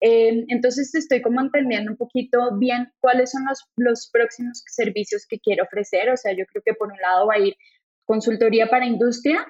Eh, 0.00 0.44
entonces 0.48 0.94
estoy 0.94 1.22
como 1.22 1.40
entendiendo 1.40 1.92
un 1.92 1.96
poquito 1.96 2.58
bien 2.58 2.92
cuáles 2.98 3.30
son 3.30 3.44
los, 3.48 3.64
los 3.76 4.10
próximos 4.12 4.62
servicios 4.66 5.24
que 5.28 5.38
quiero 5.38 5.64
ofrecer. 5.64 6.10
O 6.10 6.16
sea, 6.16 6.32
yo 6.32 6.44
creo 6.46 6.62
que 6.66 6.74
por 6.74 6.92
un 6.92 7.00
lado 7.00 7.28
va 7.28 7.34
a 7.34 7.38
ir 7.38 7.56
consultoría 8.04 8.66
para 8.68 8.84
industria. 8.84 9.46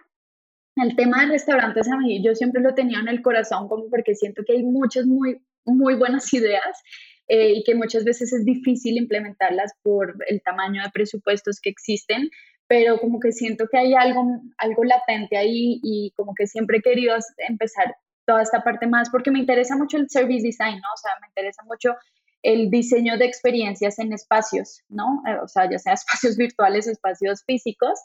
El 0.77 0.95
tema 0.95 1.22
de 1.22 1.33
restaurantes 1.33 1.91
a 1.91 1.97
mí 1.97 2.22
yo 2.22 2.35
siempre 2.35 2.62
lo 2.62 2.74
tenía 2.74 3.01
en 3.01 3.09
el 3.09 3.22
corazón 3.22 3.66
como 3.68 3.89
porque 3.89 4.14
siento 4.14 4.43
que 4.47 4.53
hay 4.53 4.62
muchas 4.62 5.07
muy, 5.07 5.43
muy 5.64 5.95
buenas 5.95 6.33
ideas 6.35 6.83
eh, 7.29 7.55
y 7.55 7.64
que 7.64 7.74
muchas 7.74 8.05
veces 8.05 8.33
es 8.33 8.45
difícil 8.45 8.99
implementarlas 8.99 9.72
por 9.83 10.14
el 10.29 10.43
tamaño 10.43 10.83
de 10.83 10.91
presupuestos 10.91 11.61
que 11.61 11.70
existen, 11.70 12.31
pero 12.68 12.99
como 13.01 13.18
que 13.18 13.33
siento 13.33 13.66
que 13.70 13.79
hay 13.79 13.95
algo, 13.95 14.41
algo 14.59 14.85
latente 14.85 15.37
ahí 15.37 15.81
y 15.83 16.12
como 16.14 16.35
que 16.35 16.47
siempre 16.47 16.79
he 16.79 16.83
querido 16.83 17.16
empezar 17.49 17.97
toda 18.27 18.43
esta 18.43 18.62
parte 18.62 18.87
más 18.87 19.09
porque 19.11 19.31
me 19.31 19.39
interesa 19.39 19.77
mucho 19.77 19.97
el 19.97 20.11
service 20.11 20.47
design, 20.47 20.77
¿no? 20.77 20.89
O 20.95 20.97
sea, 20.97 21.12
me 21.20 21.29
interesa 21.29 21.62
mucho 21.64 21.97
el 22.43 22.70
diseño 22.70 23.16
de 23.18 23.24
experiencias 23.24 23.99
en 23.99 24.12
espacios, 24.12 24.83
¿no? 24.89 25.22
Eh, 25.27 25.39
o 25.43 25.49
sea, 25.49 25.68
ya 25.70 25.79
sea 25.79 25.93
espacios 25.95 26.37
virtuales, 26.37 26.87
espacios 26.87 27.45
físicos. 27.45 27.99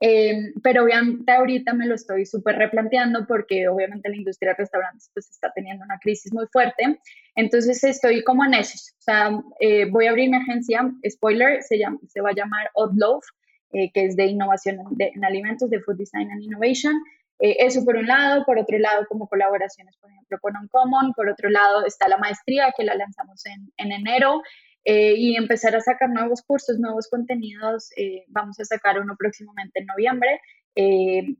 Eh, 0.00 0.52
pero 0.62 0.84
obviamente 0.84 1.30
ahorita 1.32 1.72
me 1.72 1.86
lo 1.86 1.94
estoy 1.94 2.26
súper 2.26 2.56
replanteando 2.56 3.26
porque 3.26 3.68
obviamente 3.68 4.08
la 4.08 4.16
industria 4.16 4.50
de 4.50 4.56
restaurantes 4.58 5.10
pues 5.14 5.30
está 5.30 5.52
teniendo 5.54 5.84
una 5.84 5.98
crisis 5.98 6.32
muy 6.32 6.46
fuerte. 6.52 7.00
Entonces 7.36 7.82
estoy 7.84 8.22
como 8.24 8.44
en 8.44 8.54
eso. 8.54 8.78
O 8.98 9.02
sea, 9.02 9.30
eh, 9.60 9.86
voy 9.86 10.06
a 10.06 10.10
abrir 10.10 10.30
mi 10.30 10.36
agencia, 10.36 10.90
spoiler, 11.08 11.62
se, 11.62 11.78
llama, 11.78 11.98
se 12.08 12.20
va 12.20 12.30
a 12.30 12.34
llamar 12.34 12.70
Odd 12.74 12.92
Loaf, 12.96 13.24
que 13.72 14.04
es 14.04 14.14
de 14.14 14.26
innovación 14.26 14.78
en 14.98 15.24
alimentos, 15.24 15.68
de 15.68 15.80
Food 15.80 15.96
Design 15.96 16.30
and 16.30 16.42
Innovation. 16.42 16.94
Eh, 17.40 17.56
eso 17.58 17.84
por 17.84 17.96
un 17.96 18.06
lado, 18.06 18.44
por 18.44 18.58
otro 18.58 18.78
lado 18.78 19.06
como 19.08 19.28
colaboraciones, 19.28 19.96
por 19.96 20.10
ejemplo, 20.10 20.38
con 20.40 20.56
Uncommon, 20.56 21.12
por 21.14 21.28
otro 21.28 21.50
lado 21.50 21.84
está 21.84 22.08
la 22.08 22.16
maestría 22.18 22.72
que 22.76 22.84
la 22.84 22.94
lanzamos 22.94 23.44
en, 23.46 23.72
en 23.76 23.92
enero 23.92 24.42
eh, 24.84 25.14
y 25.16 25.36
empezar 25.36 25.74
a 25.76 25.80
sacar 25.80 26.10
nuevos 26.10 26.42
cursos, 26.42 26.78
nuevos 26.78 27.08
contenidos. 27.08 27.90
Eh, 27.96 28.24
vamos 28.28 28.58
a 28.60 28.64
sacar 28.64 29.00
uno 29.00 29.16
próximamente 29.18 29.80
en 29.80 29.86
noviembre, 29.86 30.40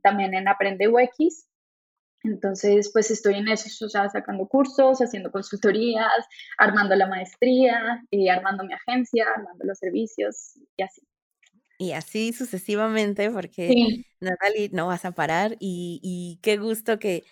también 0.01 0.33
en 0.33 0.47
Aprende 0.47 0.87
UX. 0.87 1.47
Entonces, 2.23 2.89
pues 2.91 3.11
estoy 3.11 3.35
en 3.35 3.47
eso, 3.47 3.85
o 3.85 3.89
sea, 3.89 4.09
sacando 4.09 4.47
cursos, 4.47 4.99
haciendo 4.99 5.31
consultorías, 5.31 6.25
armando 6.57 6.95
la 6.95 7.07
maestría, 7.07 8.03
y 8.09 8.29
armando 8.29 8.63
mi 8.63 8.73
agencia, 8.73 9.27
armando 9.35 9.63
los 9.65 9.77
servicios 9.77 10.59
y 10.75 10.83
así. 10.83 11.01
Y 11.77 11.91
así 11.91 12.33
sucesivamente, 12.33 13.29
porque 13.31 14.05
Natalie 14.19 14.69
no 14.71 14.87
vas 14.87 15.05
a 15.05 15.11
parar 15.11 15.57
y, 15.59 16.39
qué 16.41 16.57
gusto 16.57 16.99
que 16.99 17.23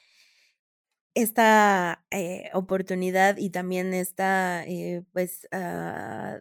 esta 1.16 2.06
eh, 2.12 2.50
oportunidad 2.54 3.38
y 3.38 3.50
también 3.52 3.94
esta 3.94 4.66
eh, 4.66 5.04
pues 5.14 5.48
ah, 5.52 6.40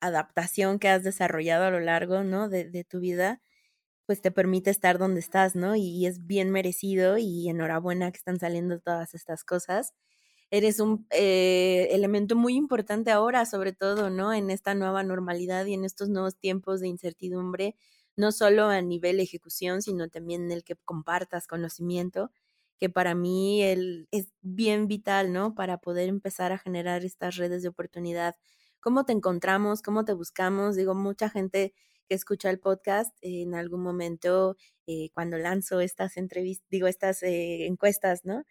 adaptación 0.00 0.78
que 0.78 0.88
has 0.88 1.02
desarrollado 1.04 1.64
a 1.64 1.70
lo 1.70 1.80
largo 1.80 2.22
¿no? 2.24 2.48
de, 2.48 2.84
tu 2.84 3.00
vida 3.00 3.40
pues 4.06 4.22
te 4.22 4.30
permite 4.30 4.70
estar 4.70 4.98
donde 4.98 5.20
estás, 5.20 5.56
¿no? 5.56 5.76
Y 5.76 6.06
es 6.06 6.26
bien 6.26 6.50
merecido 6.52 7.18
y 7.18 7.48
enhorabuena 7.48 8.12
que 8.12 8.18
están 8.18 8.38
saliendo 8.38 8.78
todas 8.80 9.14
estas 9.14 9.44
cosas 9.44 9.94
eres 10.50 10.80
un 10.80 11.06
eh, 11.10 11.88
elemento 11.92 12.36
muy 12.36 12.54
importante 12.54 13.10
ahora, 13.10 13.46
sobre 13.46 13.72
todo, 13.72 14.10
¿no? 14.10 14.32
En 14.32 14.50
esta 14.50 14.74
nueva 14.74 15.02
normalidad 15.02 15.66
y 15.66 15.74
en 15.74 15.84
estos 15.84 16.08
nuevos 16.08 16.36
tiempos 16.38 16.80
de 16.80 16.88
incertidumbre, 16.88 17.76
no 18.16 18.32
solo 18.32 18.66
a 18.66 18.80
nivel 18.82 19.20
ejecución, 19.20 19.82
sino 19.82 20.08
también 20.08 20.44
en 20.44 20.52
el 20.52 20.64
que 20.64 20.76
compartas 20.76 21.46
conocimiento, 21.46 22.30
que 22.78 22.90
para 22.90 23.14
mí 23.14 23.62
el, 23.62 24.08
es 24.10 24.28
bien 24.42 24.86
vital, 24.86 25.32
¿no? 25.32 25.54
Para 25.54 25.78
poder 25.78 26.08
empezar 26.08 26.52
a 26.52 26.58
generar 26.58 27.04
estas 27.04 27.36
redes 27.36 27.62
de 27.62 27.68
oportunidad. 27.68 28.36
¿Cómo 28.80 29.04
te 29.04 29.12
encontramos? 29.12 29.82
¿Cómo 29.82 30.04
te 30.04 30.12
buscamos? 30.12 30.76
Digo, 30.76 30.94
mucha 30.94 31.28
gente 31.30 31.74
que 32.08 32.14
escucha 32.14 32.50
el 32.50 32.60
podcast 32.60 33.16
en 33.20 33.54
algún 33.54 33.82
momento, 33.82 34.56
eh, 34.86 35.10
cuando 35.12 35.38
lanzo 35.38 35.80
estas 35.80 36.16
entrevistas, 36.16 36.66
digo, 36.70 36.86
estas 36.86 37.22
eh, 37.22 37.66
encuestas, 37.66 38.24
¿no? 38.24 38.44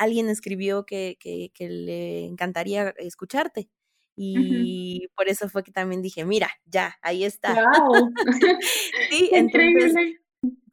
alguien 0.00 0.28
escribió 0.28 0.84
que, 0.84 1.16
que, 1.20 1.68
le 1.68 2.24
encantaría 2.24 2.94
escucharte. 2.98 3.68
Y 4.16 5.06
por 5.14 5.28
eso 5.28 5.48
fue 5.48 5.62
que 5.62 5.70
también 5.70 6.02
dije, 6.02 6.24
mira, 6.24 6.50
ya, 6.64 6.96
ahí 7.02 7.22
está. 7.22 7.54
Wow. 7.54 8.12
sí, 9.10 9.30
entonces, 9.32 9.94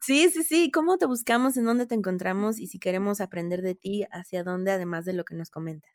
sí, 0.00 0.28
sí, 0.30 0.42
sí. 0.42 0.70
¿Cómo 0.70 0.98
te 0.98 1.06
buscamos? 1.06 1.56
¿En 1.56 1.64
dónde 1.64 1.86
te 1.86 1.94
encontramos? 1.94 2.58
Y 2.58 2.66
si 2.66 2.78
queremos 2.78 3.20
aprender 3.20 3.62
de 3.62 3.74
ti, 3.74 4.04
¿hacia 4.10 4.44
dónde? 4.44 4.72
Además 4.72 5.04
de 5.04 5.12
lo 5.12 5.24
que 5.24 5.34
nos 5.34 5.50
comentas. 5.50 5.90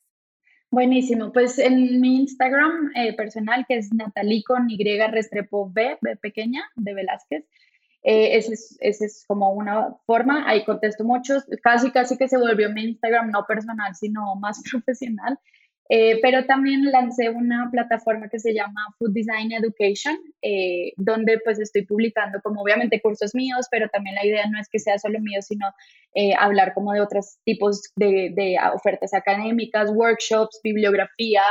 Buenísimo. 0.72 1.34
Pues 1.34 1.60
en 1.60 2.00
mi 2.00 2.22
Instagram 2.22 2.92
eh, 2.96 3.14
personal, 3.14 3.66
que 3.68 3.76
es 3.78 3.94
Natalie 3.94 4.44
con 4.44 4.70
Y 4.70 4.78
Restrepo 5.08 5.70
B, 5.70 5.98
B 6.02 6.16
pequeña, 6.16 6.64
de 6.76 6.94
Velázquez. 6.94 7.46
Eh, 8.04 8.38
esa 8.38 8.54
es, 8.54 8.78
es, 8.80 9.26
como 9.28 9.52
una 9.52 9.96
forma, 10.06 10.50
ahí 10.50 10.64
contesto 10.64 11.04
muchos, 11.04 11.46
casi 11.62 11.92
casi 11.92 12.18
que 12.18 12.28
se 12.28 12.38
volvió 12.38 12.72
mi 12.72 12.86
Instagram 12.86 13.30
no 13.30 13.46
personal, 13.46 13.94
sino 13.96 14.36
más 14.38 14.64
profesional. 14.72 15.38
Eh, 15.94 16.20
pero 16.22 16.46
también 16.46 16.90
lancé 16.90 17.30
una 17.30 17.68
plataforma 17.70 18.30
que 18.30 18.40
se 18.40 18.54
llama 18.54 18.80
Food 18.98 19.12
Design 19.12 19.52
Education, 19.52 20.18
eh, 20.42 20.94
donde 20.96 21.38
pues 21.44 21.60
estoy 21.60 21.86
publicando 21.86 22.40
como 22.42 22.62
obviamente 22.62 23.02
cursos 23.02 23.36
míos, 23.36 23.68
pero 23.70 23.90
también 23.90 24.16
la 24.16 24.26
idea 24.26 24.48
no 24.50 24.58
es 24.58 24.70
que 24.70 24.80
sea 24.80 24.98
solo 24.98 25.20
mío, 25.20 25.42
sino 25.42 25.68
hablar 26.40 26.74
como 26.74 26.94
de 26.94 27.02
otros 27.02 27.38
tipos 27.46 27.82
de, 27.96 28.32
de 28.36 28.58
ofertas 28.74 29.14
académicas, 29.14 29.90
workshops, 29.94 30.62
bibliografía, 30.64 31.44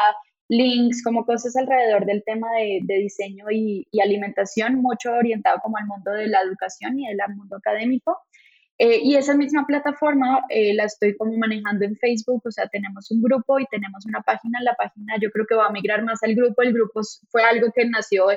links, 0.50 1.02
como 1.02 1.24
cosas 1.24 1.56
alrededor 1.56 2.04
del 2.04 2.22
tema 2.24 2.48
de, 2.58 2.94
diseño 2.98 3.46
y, 3.50 3.86
alimentación, 4.02 4.82
mucho 4.82 5.12
orientado 5.12 5.60
como 5.62 5.78
al 5.78 5.86
mundo 5.86 6.10
de 6.10 6.26
la 6.26 6.40
educación 6.42 6.98
y 6.98 7.08
al 7.08 7.16
mundo 7.34 7.56
académico. 7.56 8.18
Eh, 8.82 8.98
y 9.02 9.14
esa 9.16 9.34
misma 9.34 9.66
plataforma 9.66 10.42
eh, 10.48 10.72
la 10.72 10.84
estoy 10.84 11.14
como 11.14 11.36
manejando 11.36 11.84
en 11.84 11.96
Facebook, 11.96 12.40
o 12.46 12.50
sea, 12.50 12.66
tenemos 12.68 13.10
un 13.10 13.20
grupo 13.20 13.58
y 13.58 13.66
tenemos 13.66 14.06
una 14.06 14.22
página. 14.22 14.58
La 14.62 14.74
página 14.74 15.16
yo 15.20 15.30
creo 15.30 15.44
que 15.46 15.54
va 15.54 15.66
a 15.66 15.70
migrar 15.70 16.02
más 16.02 16.22
al 16.22 16.34
grupo. 16.34 16.62
El 16.62 16.72
grupo 16.72 17.02
fue 17.28 17.42
algo 17.42 17.70
que 17.74 17.84
nació 17.84 18.28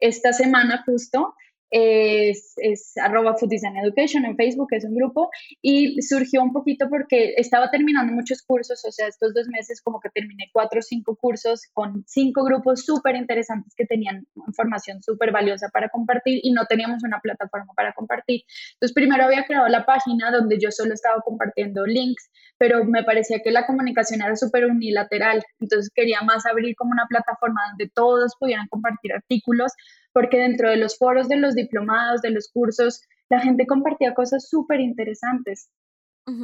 esta 0.00 0.32
semana 0.32 0.82
justo 0.84 1.36
es, 1.72 2.92
arroba 3.02 3.34
Food 3.34 3.48
Design 3.48 3.76
Education 3.78 4.26
en 4.26 4.36
Facebook, 4.36 4.68
es 4.72 4.84
un 4.84 4.94
grupo, 4.94 5.30
y 5.62 6.00
surgió 6.02 6.42
un 6.42 6.52
poquito 6.52 6.88
porque 6.90 7.34
estaba 7.38 7.70
terminando 7.70 8.12
muchos 8.12 8.42
cursos, 8.42 8.84
o 8.84 8.92
sea, 8.92 9.08
estos 9.08 9.32
dos 9.34 9.48
meses 9.48 9.80
como 9.82 9.98
que 9.98 10.10
terminé 10.10 10.50
cuatro 10.52 10.80
o 10.80 10.82
cinco 10.82 11.16
cursos 11.16 11.62
con 11.72 12.04
cinco 12.06 12.44
grupos 12.44 12.84
súper 12.84 13.16
interesantes 13.16 13.74
que 13.74 13.86
tenían 13.86 14.26
información 14.46 15.02
súper 15.02 15.32
valiosa 15.32 15.70
para 15.72 15.88
compartir 15.88 16.40
y 16.42 16.52
no 16.52 16.66
teníamos 16.66 17.02
una 17.04 17.20
plataforma 17.20 17.72
para 17.74 17.94
compartir. 17.94 18.42
Entonces, 18.74 18.94
primero 18.94 19.24
había 19.24 19.44
creado 19.44 19.68
la 19.68 19.86
página 19.86 20.30
donde 20.30 20.58
yo 20.60 20.70
solo 20.70 20.92
estaba 20.92 21.22
compartiendo 21.24 21.86
links, 21.86 22.30
pero 22.58 22.84
me 22.84 23.02
parecía 23.02 23.40
que 23.42 23.50
la 23.50 23.66
comunicación 23.66 24.20
era 24.20 24.36
súper 24.36 24.66
unilateral, 24.66 25.42
entonces 25.58 25.90
quería 25.94 26.20
más 26.20 26.44
abrir 26.44 26.76
como 26.76 26.90
una 26.90 27.06
plataforma 27.08 27.60
donde 27.70 27.90
todos 27.94 28.36
pudieran 28.38 28.66
compartir 28.68 29.14
artículos 29.14 29.72
porque 30.12 30.38
dentro 30.38 30.70
de 30.70 30.76
los 30.76 30.98
foros 30.98 31.28
de 31.28 31.36
los 31.36 31.54
diplomados, 31.54 32.22
de 32.22 32.30
los 32.30 32.50
cursos, 32.50 33.02
la 33.28 33.40
gente 33.40 33.66
compartía 33.66 34.14
cosas 34.14 34.48
súper 34.48 34.80
interesantes, 34.80 35.70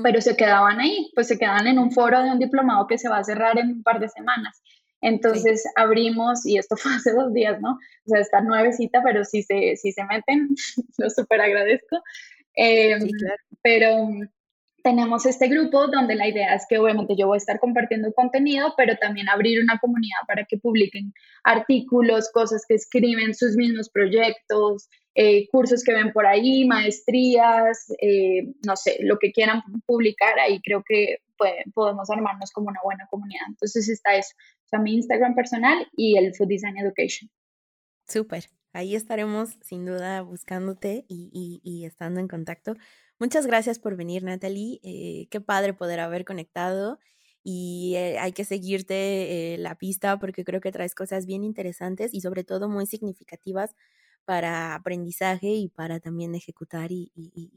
pero 0.03 0.21
se 0.21 0.37
quedaban 0.37 0.81
ahí, 0.81 1.11
pues 1.15 1.29
se 1.29 1.39
quedaban 1.39 1.67
en 1.67 1.79
un 1.79 1.93
foro 1.93 2.21
de 2.23 2.31
un 2.31 2.39
diplomado 2.39 2.87
que 2.87 2.99
se 2.99 3.09
va 3.09 3.19
a 3.19 3.25
cerrar 3.25 3.59
en 3.59 3.69
un 3.69 3.83
par 3.83 4.01
de 4.01 4.09
semanas. 4.09 4.61
Entonces 5.01 5.65
abrimos, 5.77 6.45
y 6.45 6.59
esto 6.59 6.77
fue 6.77 6.95
hace 6.95 7.13
dos 7.13 7.33
días, 7.33 7.61
¿no? 7.61 7.73
O 7.73 8.09
sea, 8.09 8.21
está 8.21 8.41
nuevecita, 8.41 9.03
pero 9.05 9.25
si 9.25 9.43
se, 9.43 9.77
si 9.77 9.93
se 9.93 10.05
meten, 10.05 10.49
lo 10.99 11.11
súper 11.11 11.41
agradezco. 11.41 12.03
Em, 12.55 13.09
pero 13.63 14.09
tenemos 14.89 15.27
este 15.27 15.49
grupo 15.49 15.87
donde 15.89 16.15
la 16.15 16.27
idea 16.27 16.55
es 16.55 16.65
que 16.67 16.79
obviamente 16.79 17.15
yo 17.15 17.27
voy 17.27 17.37
a 17.37 17.45
estar 17.45 17.61
compartiendo 17.61 18.11
contenido, 18.15 18.73
pero 18.75 18.97
también 18.97 19.29
abrir 19.29 19.63
una 19.63 19.79
comunidad 19.79 20.21
para 20.27 20.47
que 20.47 20.57
publiquen 20.57 21.13
artículos, 21.45 22.31
cosas 22.33 22.65
que 22.67 22.77
escriben, 22.77 23.35
sus 23.35 23.55
mismos 23.55 23.91
proyectos, 23.91 24.89
eh, 25.15 25.47
cursos 25.51 25.85
que 25.85 25.93
ven 25.93 26.11
por 26.11 26.25
ahí, 26.27 26.65
maestrías, 26.65 27.93
eh, 28.01 28.55
no 28.67 28.77
sé, 28.77 28.97
lo 29.01 29.19
que 29.19 29.31
quieran 29.31 29.63
publicar, 29.85 30.39
ahí 30.39 30.59
creo 30.63 30.83
que 30.89 31.19
podemos 31.75 32.09
armarnos 32.09 32.51
como 32.51 32.69
una 32.69 32.81
buena 32.83 33.07
comunidad. 33.11 33.45
Entonces 33.47 33.91
está 33.91 34.17
eso, 34.17 34.35
o 34.65 34.69
sea, 34.71 34.79
mi 34.79 34.95
Instagram 34.95 35.35
personal 35.35 35.87
y 35.99 36.17
el 36.17 36.35
Food 36.35 36.49
Design 36.49 36.79
Education. 36.79 37.29
Súper, 38.09 38.51
ahí 38.73 38.95
estaremos 38.95 39.59
sin 39.63 39.85
duda 39.85 40.23
buscándote 40.23 41.05
y, 41.09 41.61
y 41.63 41.85
estando 41.85 42.21
en 42.21 42.29
contacto. 42.29 42.75
Muchas 43.19 43.47
gracias 43.47 43.79
por 43.79 43.97
venir, 43.97 44.23
Natalie. 44.23 44.81
Eh, 44.83 45.27
qué 45.31 45.41
padre 45.41 45.75
poder 45.75 46.01
haber 46.01 46.25
conectado 46.25 46.99
y 47.43 47.95
eh, 47.97 48.19
hay 48.19 48.33
que 48.33 48.45
seguirte 48.45 49.55
eh, 49.55 49.59
la 49.59 49.75
pista 49.77 50.19
porque 50.19 50.45
creo 50.45 50.61
que 50.61 50.73
traes 50.73 50.95
cosas 50.95 51.27
bien 51.27 51.45
interesantes 51.45 52.15
y 52.15 52.21
sobre 52.21 52.45
todo 52.45 52.69
muy 52.69 52.87
significativas 52.87 53.75
para 54.25 54.75
aprendizaje 54.75 55.49
y 55.49 55.69
para 55.69 56.01
también 56.01 56.35
ejecutar 56.35 56.93
y, 56.93 57.11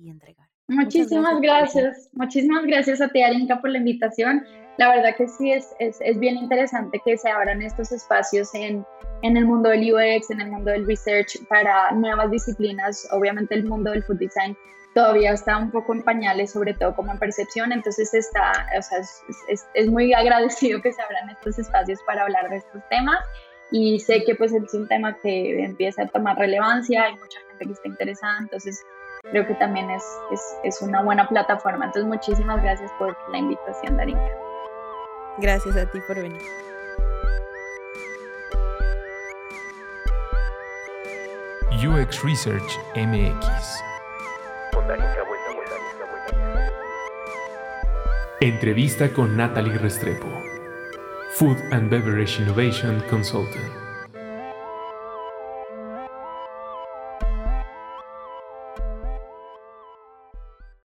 entregar. 0.06 0.50
Muchísimas 0.72 1.42
gracias, 1.42 2.10
muchísimas 2.14 2.64
gracias 2.66 3.02
a 3.02 3.10
ti, 3.10 3.22
Arinka, 3.22 3.60
por 3.60 3.72
la 3.72 3.78
invitación. 3.78 4.46
La 4.78 4.90
verdad 4.90 5.16
que 5.18 5.28
sí, 5.28 5.52
es, 5.52 5.68
es, 5.80 6.00
es, 6.00 6.18
bien 6.18 6.38
interesante 6.38 7.02
que 7.04 7.18
se 7.18 7.30
abran 7.30 7.62
estos 7.62 7.92
espacios 7.92 8.56
en, 8.56 8.86
en 9.22 9.36
el 9.36 9.46
mundo 9.46 9.70
del 9.70 9.94
UX, 9.94 10.32
en 10.32 10.40
el 10.40 10.50
mundo 10.50 10.72
del 10.72 10.88
research, 10.88 11.46
para 11.50 11.92
nuevas 11.92 12.32
disciplinas. 12.32 13.06
Obviamente 13.12 13.54
el 13.54 13.66
mundo 13.66 13.92
del 13.92 14.02
food 14.04 14.20
design 14.20 14.56
todavía 14.96 15.34
está 15.34 15.58
un 15.58 15.72
poco 15.72 15.94
en 15.94 16.04
pañales, 16.04 16.52
sobre 16.52 16.74
todo 16.74 16.96
como 16.96 17.12
en 17.12 17.20
percepción, 17.20 17.74
entonces 17.74 18.14
está, 18.14 18.66
o 18.78 18.82
sea, 18.82 19.00
es, 19.00 19.24
es, 19.50 19.68
es 19.74 19.88
muy 19.88 20.14
agradecido 20.14 20.82
que 20.82 20.94
se 20.94 21.02
abran 21.02 21.30
estos 21.32 21.60
espacios 21.60 22.00
para 22.08 22.24
hablar 22.24 22.50
de 22.50 22.58
estos 22.58 22.82
temas. 22.90 23.20
Y 23.74 24.00
sé 24.00 24.24
que 24.24 24.36
pues 24.36 24.54
es 24.54 24.74
un 24.74 24.88
tema 24.88 25.18
que 25.22 25.64
empieza 25.64 26.04
a 26.04 26.08
tomar 26.08 26.38
relevancia, 26.38 27.04
hay 27.04 27.14
mucha 27.14 27.40
gente 27.50 27.66
que 27.66 27.72
está 27.74 27.88
interesada, 27.88 28.38
entonces 28.40 28.82
creo 29.30 29.48
que 29.48 29.56
también 29.56 29.90
es, 29.90 30.04
es, 30.32 30.42
es 30.64 30.82
una 30.82 31.02
buena 31.02 31.28
plataforma. 31.28 31.86
Entonces 31.86 32.08
muchísimas 32.08 32.62
gracias 32.62 32.92
por 32.98 33.16
la 33.32 33.38
invitación, 33.38 33.98
Darinka. 33.98 34.22
Gracias 35.38 35.76
a 35.76 35.86
ti 35.86 36.00
por 36.08 36.18
venir. 36.18 36.42
UX 41.84 42.24
Research 42.24 42.80
MX. 42.96 43.84
Entrevista 48.40 49.12
con 49.14 49.36
Natalie 49.38 49.78
Restrepo. 49.78 50.28
Food 51.34 51.58
and 51.72 51.90
Beverage 51.90 52.42
Innovation 52.42 53.02
Consultant. 53.10 53.81